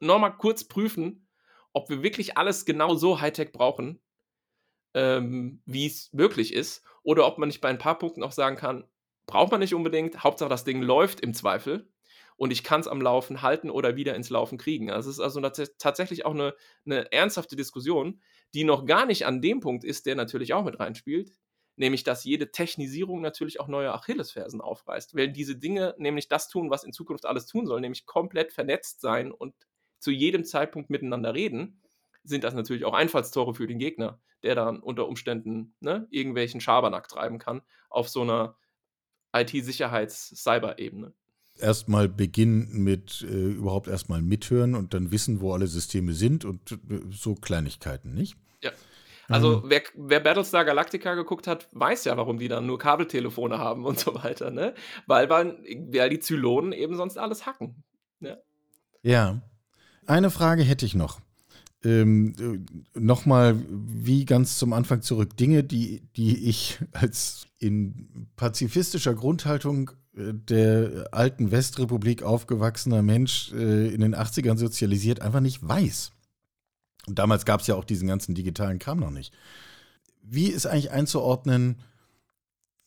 nochmal 0.00 0.36
kurz 0.36 0.64
prüfen, 0.64 1.26
ob 1.72 1.88
wir 1.88 2.02
wirklich 2.02 2.36
alles 2.36 2.66
genau 2.66 2.94
so 2.94 3.20
Hightech 3.20 3.52
brauchen, 3.52 4.00
ähm, 4.94 5.62
wie 5.64 5.86
es 5.86 6.12
möglich 6.12 6.52
ist, 6.52 6.84
oder 7.02 7.26
ob 7.26 7.38
man 7.38 7.48
nicht 7.48 7.62
bei 7.62 7.68
ein 7.70 7.78
paar 7.78 7.98
Punkten 7.98 8.22
auch 8.22 8.32
sagen 8.32 8.56
kann, 8.56 8.84
braucht 9.26 9.50
man 9.50 9.60
nicht 9.60 9.74
unbedingt, 9.74 10.22
Hauptsache 10.22 10.50
das 10.50 10.64
Ding 10.64 10.82
läuft 10.82 11.20
im 11.20 11.32
Zweifel 11.32 11.88
und 12.36 12.50
ich 12.52 12.62
kann 12.62 12.80
es 12.80 12.88
am 12.88 13.00
Laufen 13.00 13.42
halten 13.42 13.70
oder 13.70 13.96
wieder 13.96 14.14
ins 14.14 14.30
Laufen 14.30 14.58
kriegen. 14.58 14.90
Also 14.90 15.10
es 15.10 15.16
ist 15.16 15.20
also 15.20 15.40
tatsächlich 15.40 16.24
auch 16.26 16.34
eine, 16.34 16.54
eine 16.84 17.10
ernsthafte 17.12 17.56
Diskussion, 17.56 18.20
die 18.54 18.64
noch 18.64 18.84
gar 18.84 19.06
nicht 19.06 19.26
an 19.26 19.40
dem 19.40 19.60
Punkt 19.60 19.84
ist, 19.84 20.06
der 20.06 20.14
natürlich 20.14 20.52
auch 20.52 20.64
mit 20.64 20.78
reinspielt, 20.78 21.32
nämlich 21.76 22.04
dass 22.04 22.24
jede 22.24 22.50
Technisierung 22.52 23.20
natürlich 23.20 23.60
auch 23.60 23.68
neue 23.68 23.92
Achillesfersen 23.92 24.60
aufreißt. 24.60 25.14
Wenn 25.14 25.32
diese 25.32 25.56
Dinge 25.56 25.94
nämlich 25.98 26.28
das 26.28 26.48
tun, 26.48 26.70
was 26.70 26.84
in 26.84 26.92
Zukunft 26.92 27.26
alles 27.26 27.46
tun 27.46 27.66
soll, 27.66 27.80
nämlich 27.80 28.06
komplett 28.06 28.52
vernetzt 28.52 29.00
sein 29.00 29.32
und 29.32 29.54
zu 29.98 30.10
jedem 30.10 30.44
Zeitpunkt 30.44 30.90
miteinander 30.90 31.34
reden, 31.34 31.80
sind 32.22 32.44
das 32.44 32.54
natürlich 32.54 32.84
auch 32.84 32.94
Einfallstore 32.94 33.54
für 33.54 33.66
den 33.66 33.78
Gegner, 33.78 34.20
der 34.42 34.54
dann 34.54 34.80
unter 34.80 35.08
Umständen 35.08 35.74
ne, 35.80 36.06
irgendwelchen 36.10 36.60
Schabernack 36.60 37.08
treiben 37.08 37.38
kann 37.38 37.62
auf 37.88 38.08
so 38.08 38.22
einer 38.22 38.56
IT-Sicherheits-Cyber-Ebene. 39.32 41.14
Erstmal 41.58 42.08
beginnen 42.08 42.68
mit 42.72 43.24
äh, 43.28 43.32
überhaupt 43.32 43.88
erstmal 43.88 44.22
mithören 44.22 44.74
und 44.74 44.94
dann 44.94 45.10
wissen, 45.10 45.40
wo 45.40 45.52
alle 45.52 45.66
Systeme 45.66 46.12
sind 46.12 46.44
und 46.44 46.72
äh, 46.72 46.76
so 47.10 47.34
Kleinigkeiten, 47.34 48.14
nicht? 48.14 48.36
Ja. 48.62 48.70
Also, 49.28 49.64
wer, 49.66 49.82
wer, 49.96 50.20
Battlestar 50.20 50.64
Galactica 50.64 51.14
geguckt 51.14 51.48
hat, 51.48 51.68
weiß 51.72 52.04
ja, 52.04 52.16
warum 52.16 52.38
die 52.38 52.48
dann 52.48 52.66
nur 52.66 52.78
Kabeltelefone 52.78 53.58
haben 53.58 53.84
und 53.84 53.98
so 53.98 54.14
weiter, 54.14 54.50
ne? 54.50 54.74
Weil, 55.06 55.28
weil, 55.28 55.58
weil 55.90 56.10
die 56.10 56.20
Zylonen 56.20 56.72
eben 56.72 56.96
sonst 56.96 57.18
alles 57.18 57.44
hacken. 57.44 57.82
Ja. 58.20 58.36
ja. 59.02 59.40
Eine 60.06 60.30
Frage 60.30 60.62
hätte 60.62 60.86
ich 60.86 60.94
noch. 60.94 61.20
Ähm, 61.84 62.34
äh, 62.94 62.98
Nochmal, 62.98 63.56
wie 63.68 64.24
ganz 64.24 64.58
zum 64.58 64.72
Anfang 64.72 65.02
zurück, 65.02 65.36
Dinge, 65.36 65.64
die, 65.64 66.02
die 66.16 66.48
ich 66.48 66.78
als 66.92 67.46
in 67.58 68.28
pazifistischer 68.36 69.14
Grundhaltung 69.14 69.90
der 70.16 71.08
alten 71.12 71.50
Westrepublik 71.50 72.22
aufgewachsener 72.22 73.02
Mensch 73.02 73.52
äh, 73.52 73.88
in 73.88 74.00
den 74.00 74.14
80ern 74.14 74.56
sozialisiert 74.56 75.20
einfach 75.20 75.40
nicht 75.40 75.66
weiß. 75.66 76.10
Und 77.06 77.18
damals 77.18 77.44
gab 77.44 77.60
es 77.60 77.66
ja 77.66 77.74
auch 77.74 77.84
diesen 77.84 78.08
ganzen 78.08 78.34
digitalen 78.34 78.78
Kram 78.78 78.98
noch 78.98 79.10
nicht. 79.10 79.32
Wie 80.22 80.48
ist 80.48 80.66
eigentlich 80.66 80.90
einzuordnen, 80.90 81.76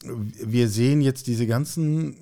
wir 0.03 0.69
sehen 0.69 1.01
jetzt 1.01 1.27
diese 1.27 1.45
ganzen 1.45 2.17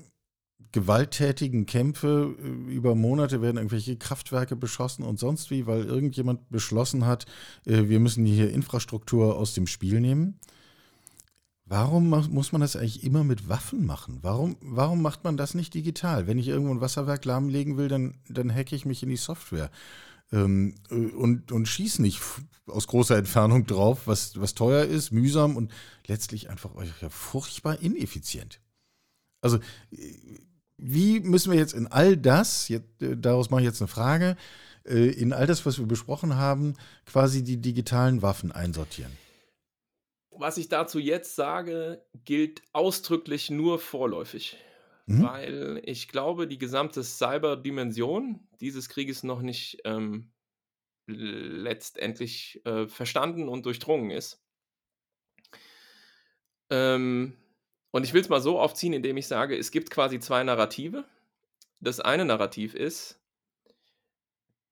gewalttätigen 0.71 1.65
Kämpfe, 1.65 2.35
äh, 2.39 2.73
über 2.73 2.93
Monate 2.93 3.41
werden 3.41 3.57
irgendwelche 3.57 3.95
Kraftwerke 3.95 4.55
beschossen 4.55 5.03
und 5.03 5.19
sonst 5.19 5.49
wie, 5.49 5.65
weil 5.65 5.85
irgendjemand 5.85 6.49
beschlossen 6.49 7.05
hat, 7.05 7.25
äh, 7.65 7.87
wir 7.87 7.99
müssen 7.99 8.25
hier 8.25 8.51
Infrastruktur 8.51 9.37
aus 9.37 9.53
dem 9.53 9.67
Spiel 9.67 10.01
nehmen. 10.01 10.39
Warum 11.69 12.09
muss 12.09 12.51
man 12.53 12.61
das 12.61 12.77
eigentlich 12.77 13.03
immer 13.03 13.25
mit 13.25 13.49
Waffen 13.49 13.85
machen? 13.85 14.19
Warum, 14.21 14.55
warum 14.61 15.01
macht 15.01 15.25
man 15.25 15.35
das 15.35 15.53
nicht 15.53 15.73
digital? 15.73 16.25
Wenn 16.25 16.37
ich 16.37 16.47
irgendwo 16.47 16.73
ein 16.73 16.79
Wasserwerk 16.79 17.25
lahmlegen 17.25 17.75
will, 17.75 17.89
dann, 17.89 18.15
dann 18.29 18.53
hacke 18.53 18.75
ich 18.75 18.85
mich 18.85 19.03
in 19.03 19.09
die 19.09 19.17
Software 19.17 19.69
ähm, 20.31 20.75
äh, 20.89 20.95
und, 20.95 21.51
und 21.51 21.67
schieße 21.67 22.01
nicht 22.01 22.21
aus 22.67 22.87
großer 22.87 23.17
Entfernung 23.17 23.65
drauf, 23.65 24.07
was, 24.07 24.39
was 24.39 24.53
teuer 24.53 24.85
ist, 24.85 25.11
mühsam 25.11 25.57
und 25.57 25.71
letztlich 26.05 26.49
einfach 26.49 26.71
ja, 27.01 27.09
furchtbar 27.09 27.81
ineffizient. 27.81 28.61
Also, 29.41 29.59
wie 30.77 31.19
müssen 31.19 31.51
wir 31.51 31.59
jetzt 31.59 31.73
in 31.73 31.87
all 31.87 32.17
das, 32.17 32.69
jetzt, 32.69 33.01
äh, 33.01 33.17
daraus 33.17 33.49
mache 33.49 33.61
ich 33.61 33.67
jetzt 33.67 33.81
eine 33.81 33.87
Frage, 33.87 34.37
äh, 34.85 35.09
in 35.09 35.33
all 35.33 35.47
das, 35.47 35.65
was 35.65 35.79
wir 35.79 35.85
besprochen 35.85 36.35
haben, 36.35 36.75
quasi 37.05 37.43
die 37.43 37.57
digitalen 37.57 38.21
Waffen 38.21 38.51
einsortieren? 38.51 39.11
Was 40.39 40.57
ich 40.57 40.69
dazu 40.69 40.99
jetzt 40.99 41.35
sage, 41.35 42.05
gilt 42.25 42.61
ausdrücklich 42.73 43.49
nur 43.49 43.79
vorläufig. 43.79 44.57
Mhm. 45.07 45.23
Weil 45.23 45.81
ich 45.83 46.07
glaube, 46.07 46.47
die 46.47 46.57
gesamte 46.57 47.03
Cyber-Dimension 47.03 48.47
dieses 48.59 48.89
Krieges 48.89 49.23
noch 49.23 49.41
nicht 49.41 49.79
ähm, 49.85 50.31
letztendlich 51.07 52.61
äh, 52.65 52.87
verstanden 52.87 53.47
und 53.47 53.65
durchdrungen 53.65 54.11
ist. 54.11 54.43
Ähm, 56.69 57.37
und 57.91 58.03
ich 58.03 58.13
will 58.13 58.21
es 58.21 58.29
mal 58.29 58.41
so 58.41 58.59
aufziehen, 58.59 58.93
indem 58.93 59.17
ich 59.17 59.27
sage, 59.27 59.57
es 59.57 59.71
gibt 59.71 59.89
quasi 59.89 60.19
zwei 60.19 60.43
Narrative. 60.43 61.05
Das 61.79 61.99
eine 61.99 62.25
Narrativ 62.25 62.73
ist, 62.73 63.19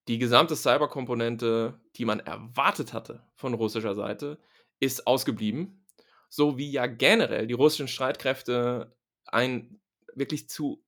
die 0.07 0.17
gesamte 0.17 0.55
Cyberkomponente, 0.55 1.79
die 1.95 2.05
man 2.05 2.19
erwartet 2.19 2.93
hatte 2.93 3.23
von 3.35 3.53
russischer 3.53 3.95
Seite, 3.95 4.37
ist 4.79 5.07
ausgeblieben. 5.07 5.85
So 6.29 6.57
wie 6.57 6.71
ja 6.71 6.87
generell 6.87 7.47
die 7.47 7.53
russischen 7.53 7.87
Streitkräfte 7.87 8.95
ein 9.25 9.79
wirklich 10.15 10.49
zu 10.49 10.83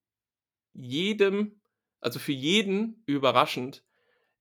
jedem, 0.73 1.61
also 1.99 2.19
für 2.19 2.33
jeden 2.33 3.03
überraschend, 3.05 3.83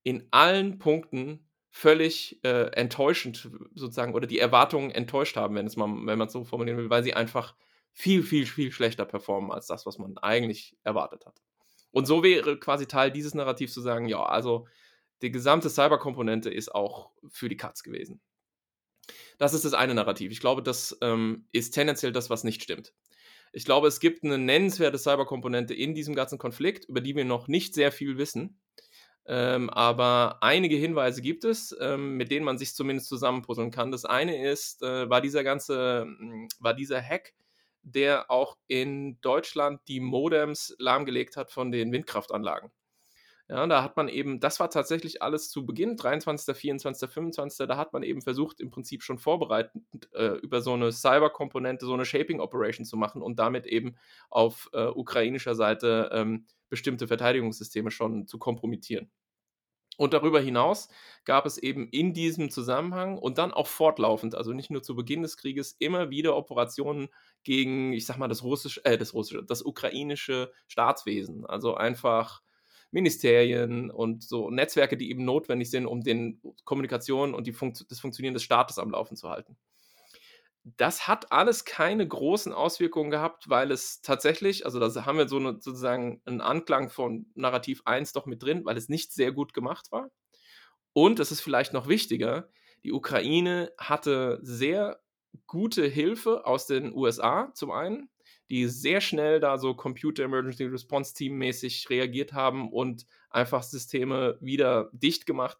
in 0.02 0.28
allen 0.30 0.78
Punkten 0.78 1.48
völlig 1.70 2.42
äh, 2.42 2.70
enttäuschend 2.72 3.50
sozusagen 3.74 4.14
oder 4.14 4.26
die 4.26 4.38
Erwartungen 4.38 4.90
enttäuscht 4.90 5.36
haben, 5.36 5.54
wenn 5.56 5.66
es 5.66 5.76
mal, 5.76 5.88
wenn 6.06 6.18
man 6.18 6.28
es 6.28 6.32
so 6.32 6.44
formulieren 6.44 6.78
will, 6.78 6.90
weil 6.90 7.04
sie 7.04 7.14
einfach 7.14 7.54
viel, 7.92 8.22
viel, 8.22 8.46
viel 8.46 8.72
schlechter 8.72 9.04
performen 9.04 9.50
als 9.50 9.66
das, 9.66 9.84
was 9.84 9.98
man 9.98 10.16
eigentlich 10.18 10.76
erwartet 10.84 11.26
hat. 11.26 11.42
Und 11.90 12.06
so 12.06 12.22
wäre 12.22 12.58
quasi 12.58 12.86
Teil 12.86 13.10
dieses 13.10 13.34
Narrativs 13.34 13.72
zu 13.72 13.80
sagen, 13.80 14.06
ja, 14.06 14.22
also 14.22 14.66
die 15.22 15.30
gesamte 15.30 15.70
Cyberkomponente 15.70 16.50
ist 16.50 16.74
auch 16.74 17.10
für 17.28 17.48
die 17.48 17.56
Katz 17.56 17.82
gewesen. 17.82 18.20
Das 19.38 19.54
ist 19.54 19.64
das 19.64 19.74
eine 19.74 19.94
Narrativ. 19.94 20.32
Ich 20.32 20.40
glaube, 20.40 20.62
das 20.62 20.96
ähm, 21.00 21.46
ist 21.52 21.72
tendenziell 21.72 22.12
das, 22.12 22.30
was 22.30 22.44
nicht 22.44 22.62
stimmt. 22.62 22.92
Ich 23.52 23.64
glaube, 23.64 23.88
es 23.88 24.00
gibt 24.00 24.24
eine 24.24 24.38
nennenswerte 24.38 24.98
Cyberkomponente 24.98 25.74
in 25.74 25.94
diesem 25.94 26.14
ganzen 26.14 26.38
Konflikt, 26.38 26.84
über 26.86 27.00
die 27.00 27.16
wir 27.16 27.24
noch 27.24 27.48
nicht 27.48 27.74
sehr 27.74 27.92
viel 27.92 28.18
wissen. 28.18 28.60
Ähm, 29.28 29.70
aber 29.70 30.38
einige 30.40 30.76
Hinweise 30.76 31.20
gibt 31.20 31.44
es, 31.44 31.76
ähm, 31.80 32.16
mit 32.16 32.30
denen 32.30 32.44
man 32.44 32.58
sich 32.58 32.74
zumindest 32.74 33.08
zusammenpuzzeln 33.08 33.72
kann. 33.72 33.90
Das 33.90 34.04
eine 34.04 34.48
ist, 34.50 34.82
äh, 34.82 35.10
war 35.10 35.20
dieser 35.20 35.42
ganze, 35.42 36.02
hm, 36.02 36.48
war 36.60 36.74
dieser 36.74 37.02
Hack, 37.02 37.34
der 37.82 38.30
auch 38.30 38.56
in 38.68 39.20
Deutschland 39.20 39.80
die 39.88 40.00
Modems 40.00 40.74
lahmgelegt 40.78 41.36
hat 41.36 41.50
von 41.50 41.72
den 41.72 41.92
Windkraftanlagen. 41.92 42.70
Ja, 43.48 43.64
da 43.68 43.82
hat 43.84 43.96
man 43.96 44.08
eben, 44.08 44.40
das 44.40 44.58
war 44.58 44.70
tatsächlich 44.70 45.22
alles 45.22 45.50
zu 45.50 45.64
Beginn, 45.64 45.96
23., 45.96 46.56
24., 46.56 47.08
25., 47.08 47.68
da 47.68 47.76
hat 47.76 47.92
man 47.92 48.02
eben 48.02 48.20
versucht, 48.20 48.60
im 48.60 48.70
Prinzip 48.70 49.04
schon 49.04 49.18
vorbereitend 49.18 49.84
äh, 50.14 50.34
über 50.38 50.60
so 50.60 50.72
eine 50.72 50.90
Cyber-Komponente, 50.90 51.86
so 51.86 51.94
eine 51.94 52.04
Shaping-Operation 52.04 52.84
zu 52.84 52.96
machen 52.96 53.22
und 53.22 53.38
damit 53.38 53.66
eben 53.66 53.96
auf 54.30 54.68
äh, 54.72 54.86
ukrainischer 54.86 55.54
Seite 55.54 56.10
ähm, 56.12 56.46
bestimmte 56.68 57.06
Verteidigungssysteme 57.06 57.92
schon 57.92 58.26
zu 58.26 58.38
kompromittieren. 58.38 59.10
Und 59.98 60.12
darüber 60.12 60.40
hinaus 60.40 60.88
gab 61.24 61.46
es 61.46 61.56
eben 61.56 61.88
in 61.88 62.12
diesem 62.12 62.50
Zusammenhang 62.50 63.16
und 63.16 63.38
dann 63.38 63.52
auch 63.52 63.66
fortlaufend, 63.66 64.34
also 64.34 64.52
nicht 64.52 64.70
nur 64.70 64.82
zu 64.82 64.94
Beginn 64.94 65.22
des 65.22 65.36
Krieges, 65.38 65.74
immer 65.78 66.10
wieder 66.10 66.36
Operationen 66.36 67.08
gegen, 67.44 67.92
ich 67.92 68.04
sag 68.06 68.18
mal, 68.18 68.28
das 68.28 68.42
russische, 68.42 68.84
äh, 68.84 68.98
das 68.98 69.14
russische, 69.14 69.42
das 69.44 69.62
ukrainische 69.62 70.52
Staatswesen. 70.66 71.46
Also 71.46 71.74
einfach 71.76 72.42
Ministerien 72.96 73.90
und 73.90 74.24
so 74.24 74.50
Netzwerke, 74.50 74.96
die 74.96 75.10
eben 75.10 75.26
notwendig 75.26 75.70
sind, 75.70 75.84
um 75.84 76.02
den 76.02 76.40
Kommunikation 76.64 77.34
und 77.34 77.46
die 77.46 77.52
Funkt 77.52 77.84
das 77.90 78.00
Funktionieren 78.00 78.32
des 78.32 78.42
Staates 78.42 78.78
am 78.78 78.90
Laufen 78.90 79.18
zu 79.18 79.28
halten. 79.28 79.58
Das 80.64 81.06
hat 81.06 81.30
alles 81.30 81.66
keine 81.66 82.08
großen 82.08 82.54
Auswirkungen 82.54 83.10
gehabt, 83.10 83.50
weil 83.50 83.70
es 83.70 84.00
tatsächlich, 84.00 84.64
also 84.64 84.80
da 84.80 85.04
haben 85.04 85.18
wir 85.18 85.28
so 85.28 85.36
eine, 85.36 85.52
sozusagen 85.60 86.22
einen 86.24 86.40
Anklang 86.40 86.88
von 86.88 87.26
Narrativ 87.34 87.82
1 87.84 88.14
doch 88.14 88.24
mit 88.24 88.42
drin, 88.42 88.64
weil 88.64 88.78
es 88.78 88.88
nicht 88.88 89.12
sehr 89.12 89.30
gut 89.30 89.52
gemacht 89.52 89.92
war. 89.92 90.10
Und 90.94 91.20
es 91.20 91.30
ist 91.30 91.42
vielleicht 91.42 91.74
noch 91.74 91.88
wichtiger, 91.88 92.48
die 92.82 92.92
Ukraine 92.92 93.72
hatte 93.76 94.38
sehr 94.40 94.98
gute 95.46 95.86
Hilfe 95.86 96.46
aus 96.46 96.66
den 96.66 96.94
USA 96.94 97.52
zum 97.52 97.70
einen, 97.70 98.08
die 98.50 98.66
sehr 98.66 99.00
schnell 99.00 99.40
da 99.40 99.58
so 99.58 99.74
Computer 99.74 100.24
Emergency 100.24 100.64
Response 100.64 101.14
Team 101.14 101.36
mäßig 101.38 101.90
reagiert 101.90 102.32
haben 102.32 102.72
und 102.72 103.06
einfach 103.30 103.62
Systeme 103.62 104.38
wieder 104.40 104.90
dicht 104.92 105.26
gemacht 105.26 105.58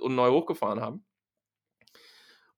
und 0.00 0.14
neu 0.14 0.30
hochgefahren 0.30 0.80
haben. 0.80 1.04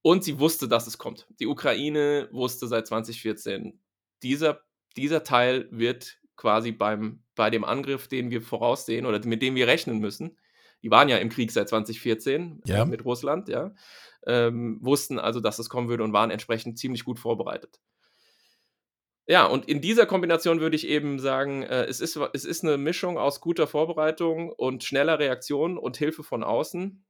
Und 0.02 0.24
sie 0.24 0.38
wusste, 0.38 0.68
dass 0.68 0.86
es 0.86 0.98
kommt. 0.98 1.26
Die 1.40 1.46
Ukraine 1.46 2.28
wusste 2.32 2.66
seit 2.66 2.86
2014, 2.86 3.80
dieser, 4.22 4.62
dieser 4.96 5.24
Teil 5.24 5.68
wird 5.70 6.18
quasi 6.36 6.72
beim, 6.72 7.22
bei 7.34 7.50
dem 7.50 7.64
Angriff, 7.64 8.08
den 8.08 8.30
wir 8.30 8.40
voraussehen 8.40 9.04
oder 9.04 9.24
mit 9.26 9.42
dem 9.42 9.54
wir 9.54 9.66
rechnen 9.66 9.98
müssen, 9.98 10.38
die 10.82 10.90
waren 10.90 11.10
ja 11.10 11.18
im 11.18 11.28
Krieg 11.28 11.52
seit 11.52 11.68
2014 11.68 12.62
ja. 12.64 12.86
mit 12.86 13.04
Russland, 13.04 13.48
ja, 13.48 13.74
ähm, 14.26 14.78
wussten 14.80 15.18
also, 15.18 15.40
dass 15.40 15.58
es 15.58 15.68
kommen 15.68 15.88
würde 15.88 16.04
und 16.04 16.14
waren 16.14 16.30
entsprechend 16.30 16.78
ziemlich 16.78 17.04
gut 17.04 17.18
vorbereitet. 17.18 17.80
Ja, 19.30 19.46
und 19.46 19.68
in 19.68 19.80
dieser 19.80 20.06
Kombination 20.06 20.60
würde 20.60 20.74
ich 20.74 20.88
eben 20.88 21.20
sagen, 21.20 21.62
äh, 21.62 21.84
es, 21.84 22.00
ist, 22.00 22.18
es 22.32 22.44
ist 22.44 22.64
eine 22.64 22.76
Mischung 22.76 23.16
aus 23.16 23.40
guter 23.40 23.68
Vorbereitung 23.68 24.50
und 24.50 24.82
schneller 24.82 25.20
Reaktion 25.20 25.78
und 25.78 25.96
Hilfe 25.96 26.24
von 26.24 26.42
außen 26.42 27.04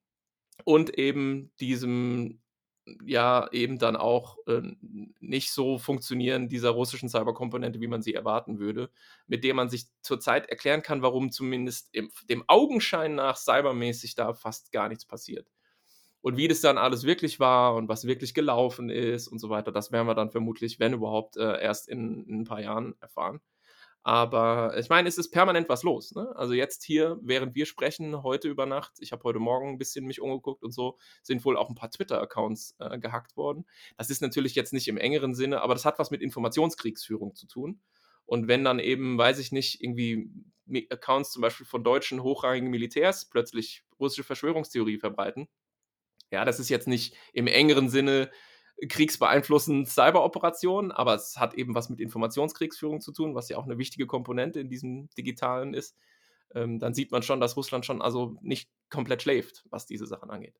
und 0.64 0.98
eben 0.98 1.50
diesem, 1.60 2.42
ja, 3.06 3.48
eben 3.52 3.78
dann 3.78 3.96
auch 3.96 4.36
äh, 4.48 4.60
nicht 5.20 5.50
so 5.50 5.78
funktionieren 5.78 6.50
dieser 6.50 6.68
russischen 6.72 7.08
Cyberkomponente, 7.08 7.80
wie 7.80 7.88
man 7.88 8.02
sie 8.02 8.12
erwarten 8.12 8.58
würde, 8.58 8.90
mit 9.26 9.42
der 9.42 9.54
man 9.54 9.70
sich 9.70 9.86
zurzeit 10.02 10.46
erklären 10.50 10.82
kann, 10.82 11.00
warum 11.00 11.32
zumindest 11.32 11.88
im, 11.92 12.10
dem 12.28 12.44
Augenschein 12.48 13.14
nach 13.14 13.38
cybermäßig 13.38 14.14
da 14.14 14.34
fast 14.34 14.72
gar 14.72 14.90
nichts 14.90 15.06
passiert. 15.06 15.48
Und 16.22 16.36
wie 16.36 16.48
das 16.48 16.60
dann 16.60 16.78
alles 16.78 17.04
wirklich 17.04 17.40
war 17.40 17.74
und 17.74 17.88
was 17.88 18.06
wirklich 18.06 18.34
gelaufen 18.34 18.90
ist 18.90 19.28
und 19.28 19.38
so 19.38 19.48
weiter, 19.48 19.72
das 19.72 19.90
werden 19.90 20.06
wir 20.06 20.14
dann 20.14 20.30
vermutlich, 20.30 20.78
wenn 20.78 20.92
überhaupt, 20.92 21.36
äh, 21.36 21.60
erst 21.62 21.88
in, 21.88 22.26
in, 22.26 22.40
ein 22.40 22.44
paar 22.44 22.60
Jahren 22.60 22.94
erfahren. 23.00 23.40
Aber 24.02 24.76
ich 24.78 24.88
meine, 24.88 25.08
es 25.08 25.18
ist 25.18 25.30
permanent 25.30 25.68
was 25.68 25.82
los. 25.82 26.14
Ne? 26.14 26.32
Also 26.34 26.54
jetzt 26.54 26.84
hier, 26.84 27.18
während 27.22 27.54
wir 27.54 27.66
sprechen, 27.66 28.22
heute 28.22 28.48
über 28.48 28.64
Nacht, 28.64 28.92
ich 29.00 29.12
habe 29.12 29.24
heute 29.24 29.38
Morgen 29.38 29.70
ein 29.70 29.78
bisschen 29.78 30.06
mich 30.06 30.20
umgeguckt 30.22 30.62
und 30.62 30.72
so, 30.72 30.98
sind 31.22 31.44
wohl 31.44 31.56
auch 31.56 31.68
ein 31.68 31.74
paar 31.74 31.90
Twitter-Accounts 31.90 32.76
äh, 32.78 32.98
gehackt 32.98 33.36
worden. 33.36 33.66
Das 33.98 34.08
ist 34.08 34.22
natürlich 34.22 34.54
jetzt 34.54 34.72
nicht 34.72 34.88
im 34.88 34.96
engeren 34.96 35.34
Sinne, 35.34 35.60
aber 35.60 35.74
das 35.74 35.84
hat 35.84 35.98
was 35.98 36.10
mit 36.10 36.22
Informationskriegsführung 36.22 37.34
zu 37.34 37.46
tun. 37.46 37.80
Und 38.24 38.48
wenn 38.48 38.64
dann 38.64 38.78
eben, 38.78 39.18
weiß 39.18 39.38
ich 39.38 39.52
nicht, 39.52 39.82
irgendwie 39.82 40.30
Accounts 40.90 41.32
zum 41.32 41.42
Beispiel 41.42 41.66
von 41.66 41.84
deutschen 41.84 42.22
hochrangigen 42.22 42.70
Militärs 42.70 43.28
plötzlich 43.28 43.84
russische 43.98 44.24
Verschwörungstheorie 44.24 44.98
verbreiten. 44.98 45.48
Ja, 46.30 46.44
das 46.44 46.60
ist 46.60 46.68
jetzt 46.68 46.88
nicht 46.88 47.14
im 47.32 47.46
engeren 47.46 47.88
Sinne 47.88 48.30
kriegsbeeinflussend 48.88 49.88
Cyberoperationen, 49.88 50.90
aber 50.90 51.14
es 51.14 51.36
hat 51.36 51.54
eben 51.54 51.74
was 51.74 51.90
mit 51.90 52.00
Informationskriegsführung 52.00 53.00
zu 53.00 53.12
tun, 53.12 53.34
was 53.34 53.48
ja 53.48 53.58
auch 53.58 53.64
eine 53.64 53.78
wichtige 53.78 54.06
Komponente 54.06 54.60
in 54.60 54.68
diesem 54.68 55.08
digitalen 55.18 55.74
ist. 55.74 55.96
Ähm, 56.54 56.78
dann 56.78 56.94
sieht 56.94 57.12
man 57.12 57.22
schon, 57.22 57.40
dass 57.40 57.56
Russland 57.56 57.84
schon 57.84 58.02
also 58.02 58.36
nicht 58.40 58.70
komplett 58.88 59.22
schläft, 59.22 59.64
was 59.70 59.86
diese 59.86 60.06
Sachen 60.06 60.30
angeht. 60.30 60.58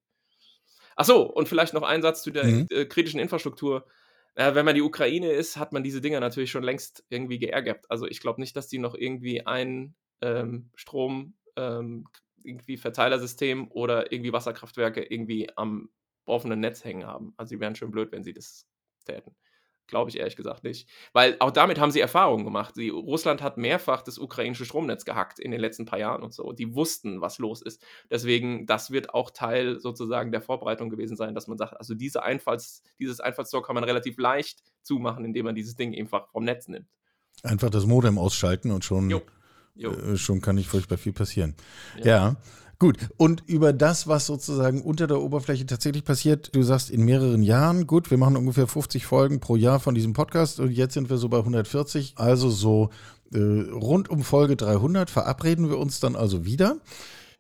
Ach 0.97 1.05
so, 1.05 1.23
und 1.23 1.49
vielleicht 1.49 1.73
noch 1.73 1.83
ein 1.83 2.03
Satz 2.03 2.23
zu 2.23 2.31
der 2.31 2.45
mhm. 2.45 2.67
äh, 2.71 2.85
kritischen 2.85 3.21
Infrastruktur. 3.21 3.87
Äh, 4.35 4.55
wenn 4.55 4.65
man 4.65 4.75
die 4.75 4.83
Ukraine 4.83 5.33
ist, 5.33 5.57
hat 5.57 5.73
man 5.73 5.83
diese 5.83 6.01
Dinger 6.01 6.21
natürlich 6.21 6.51
schon 6.51 6.63
längst 6.63 7.05
irgendwie 7.09 7.39
geärgert. 7.39 7.87
Also 7.89 8.07
ich 8.07 8.21
glaube 8.21 8.41
nicht, 8.41 8.57
dass 8.57 8.69
die 8.69 8.79
noch 8.79 8.95
irgendwie 8.95 9.47
ein 9.47 9.95
ähm, 10.21 10.71
Strom, 10.75 11.35
ähm, 11.57 12.07
irgendwie 12.43 12.77
Verteilersystem 12.77 13.71
oder 13.71 14.13
irgendwie 14.13 14.33
Wasserkraftwerke 14.33 15.03
irgendwie 15.03 15.49
am 15.57 15.91
offenen 16.25 16.61
Netz 16.61 16.85
hängen 16.85 17.07
haben. 17.07 17.35
Also 17.37 17.55
die 17.55 17.61
wären 17.61 17.75
schon 17.75 17.91
blöd, 17.91 18.13
wenn 18.13 18.23
sie 18.23 18.33
das 18.33 18.67
täten. 19.05 19.35
Glaube 19.87 20.09
ich 20.09 20.19
ehrlich 20.19 20.37
gesagt 20.37 20.63
nicht. 20.63 20.89
Weil 21.13 21.37
auch 21.41 21.51
damit 21.51 21.81
haben 21.81 21.91
sie 21.91 21.99
Erfahrungen 21.99 22.45
gemacht. 22.45 22.77
Sie, 22.77 22.91
Russland 22.91 23.43
hat 23.43 23.57
mehrfach 23.57 24.03
das 24.03 24.19
ukrainische 24.19 24.65
Stromnetz 24.65 25.05
gehackt 25.05 25.41
in 25.41 25.51
den 25.51 25.61
letzten 25.61 25.85
paar 25.85 25.99
Jahren 25.99 26.23
und 26.23 26.33
so. 26.33 26.53
Die 26.53 26.77
wussten, 26.77 27.21
was 27.21 27.39
los 27.39 27.61
ist. 27.61 27.85
Deswegen, 28.09 28.67
das 28.67 28.93
wird 28.93 29.13
auch 29.13 29.33
Teil 29.33 29.81
sozusagen 29.81 30.31
der 30.31 30.43
Vorbereitung 30.43 30.91
gewesen 30.91 31.17
sein, 31.17 31.35
dass 31.35 31.49
man 31.49 31.59
sagt, 31.59 31.77
also 31.77 31.95
diese 31.95 32.23
Einfalls, 32.23 32.85
dieses 33.01 33.19
Einfallstor 33.19 33.65
kann 33.65 33.75
man 33.75 33.83
relativ 33.83 34.17
leicht 34.19 34.63
zumachen, 34.83 35.25
indem 35.25 35.47
man 35.47 35.57
dieses 35.57 35.75
Ding 35.75 35.93
einfach 35.99 36.29
vom 36.29 36.45
Netz 36.45 36.69
nimmt. 36.69 36.87
Einfach 37.43 37.71
das 37.71 37.87
Modem 37.87 38.17
ausschalten 38.17 38.71
und 38.71 38.85
schon, 38.85 39.11
jo. 39.11 39.23
Jo. 39.81 39.93
Äh, 39.93 40.17
schon 40.17 40.41
kann 40.41 40.57
nicht 40.57 40.69
furchtbar 40.69 40.99
viel 40.99 41.13
passieren. 41.13 41.55
ja. 41.99 42.05
ja. 42.05 42.37
Gut, 42.79 42.97
und 43.19 43.43
über 43.47 43.75
das, 43.75 44.09
was 44.09 44.25
sozusagen 44.25 44.81
unter 44.81 45.07
der 45.07 45.21
Oberfläche 45.21 45.67
tatsächlich 45.67 46.03
passiert, 46.03 46.57
du 46.57 46.63
sagst 46.63 46.89
in 46.89 47.05
mehreren 47.05 47.43
Jahren, 47.43 47.87
gut, 47.87 48.11
wir 48.11 48.17
machen 48.17 48.39
ungefähr 48.39 48.67
50 48.67 49.05
Folgen 49.05 49.39
pro 49.39 49.57
Jahr 49.57 49.81
von 49.81 49.95
diesem 49.95 50.15
Podcast 50.15 50.61
und 50.61 50.71
jetzt 50.71 50.95
sind 50.95 51.11
wir 51.11 51.19
so 51.19 51.29
bei 51.29 51.37
140, 51.37 52.15
also 52.17 52.49
so 52.49 52.89
äh, 53.35 53.39
rund 53.39 54.09
um 54.09 54.23
Folge 54.23 54.57
300 54.57 55.11
verabreden 55.11 55.69
wir 55.69 55.77
uns 55.77 56.01
dann 56.01 56.17
also 56.17 56.47
wieder. 56.47 56.79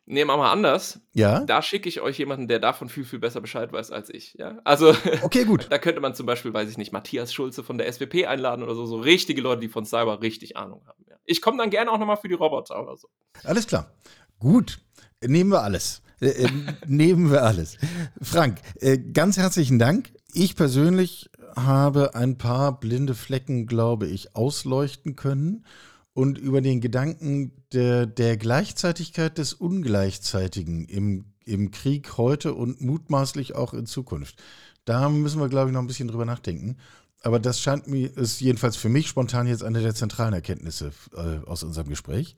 Nee, 0.06 0.24
machen 0.24 0.40
wir 0.40 0.50
anders. 0.50 1.00
Ja. 1.12 1.44
Da 1.44 1.62
schicke 1.62 1.88
ich 1.88 2.00
euch 2.00 2.18
jemanden, 2.18 2.48
der 2.48 2.58
davon 2.58 2.88
viel, 2.88 3.04
viel 3.04 3.20
besser 3.20 3.40
Bescheid 3.40 3.72
weiß 3.72 3.92
als 3.92 4.10
ich. 4.10 4.34
Ja? 4.34 4.58
Also, 4.64 4.94
okay, 5.22 5.44
gut. 5.44 5.68
da 5.70 5.78
könnte 5.78 6.00
man 6.00 6.14
zum 6.14 6.26
Beispiel, 6.26 6.52
weiß 6.52 6.68
ich 6.68 6.78
nicht, 6.78 6.92
Matthias 6.92 7.32
Schulze 7.32 7.62
von 7.62 7.78
der 7.78 7.90
SWP 7.92 8.26
einladen 8.26 8.62
oder 8.64 8.74
so. 8.74 8.86
So 8.86 8.98
richtige 8.98 9.40
Leute, 9.40 9.60
die 9.60 9.68
von 9.68 9.84
Cyber 9.84 10.20
richtig 10.20 10.56
Ahnung 10.56 10.82
haben. 10.86 11.04
Ja. 11.08 11.16
Ich 11.24 11.40
komme 11.40 11.58
dann 11.58 11.70
gerne 11.70 11.90
auch 11.92 11.98
nochmal 11.98 12.16
für 12.16 12.28
die 12.28 12.34
Roboter 12.34 12.82
oder 12.82 12.96
so. 12.96 13.08
Alles 13.44 13.66
klar. 13.66 13.92
Gut. 14.38 14.80
Nehmen 15.24 15.50
wir 15.50 15.62
alles. 15.62 16.02
Äh, 16.20 16.44
äh, 16.44 16.48
nehmen 16.86 17.30
wir 17.30 17.44
alles. 17.44 17.78
Frank, 18.20 18.58
äh, 18.80 18.98
ganz 18.98 19.36
herzlichen 19.36 19.78
Dank. 19.78 20.12
Ich 20.32 20.56
persönlich 20.56 21.30
habe 21.56 22.14
ein 22.14 22.38
paar 22.38 22.78
blinde 22.78 23.14
Flecken, 23.14 23.66
glaube 23.66 24.06
ich, 24.06 24.34
ausleuchten 24.34 25.16
können 25.16 25.64
und 26.12 26.38
über 26.38 26.60
den 26.60 26.80
Gedanken 26.80 27.52
der, 27.72 28.06
der 28.06 28.36
Gleichzeitigkeit 28.36 29.38
des 29.38 29.52
Ungleichzeitigen 29.52 30.84
im, 30.86 31.26
im 31.44 31.70
Krieg 31.70 32.16
heute 32.16 32.54
und 32.54 32.80
mutmaßlich 32.80 33.54
auch 33.54 33.74
in 33.74 33.86
Zukunft. 33.86 34.42
Da 34.84 35.08
müssen 35.08 35.40
wir, 35.40 35.48
glaube 35.48 35.70
ich, 35.70 35.74
noch 35.74 35.80
ein 35.80 35.86
bisschen 35.86 36.08
drüber 36.08 36.24
nachdenken. 36.24 36.76
Aber 37.22 37.38
das 37.38 37.60
scheint 37.60 37.86
mir, 37.86 38.16
ist 38.16 38.40
jedenfalls 38.40 38.76
für 38.76 38.88
mich 38.88 39.08
spontan 39.08 39.46
jetzt 39.46 39.62
eine 39.62 39.82
der 39.82 39.94
zentralen 39.94 40.32
Erkenntnisse 40.32 40.92
äh, 41.14 41.46
aus 41.46 41.62
unserem 41.62 41.88
Gespräch. 41.88 42.34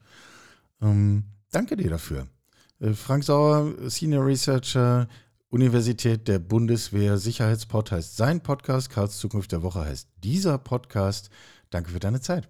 Ähm, 0.81 1.23
danke 1.51 1.77
dir 1.77 1.89
dafür. 1.89 2.27
Äh, 2.79 2.93
Frank 2.93 3.23
Sauer, 3.23 3.73
Senior 3.89 4.25
Researcher, 4.25 5.07
Universität 5.49 6.27
der 6.27 6.39
Bundeswehr, 6.39 7.17
Sicherheitspod 7.17 7.91
heißt 7.91 8.17
sein 8.17 8.41
Podcast, 8.41 8.89
Karls 8.89 9.19
Zukunft 9.19 9.51
der 9.51 9.61
Woche 9.61 9.85
heißt 9.85 10.09
dieser 10.23 10.57
Podcast. 10.57 11.29
Danke 11.69 11.91
für 11.91 11.99
deine 11.99 12.21
Zeit. 12.21 12.49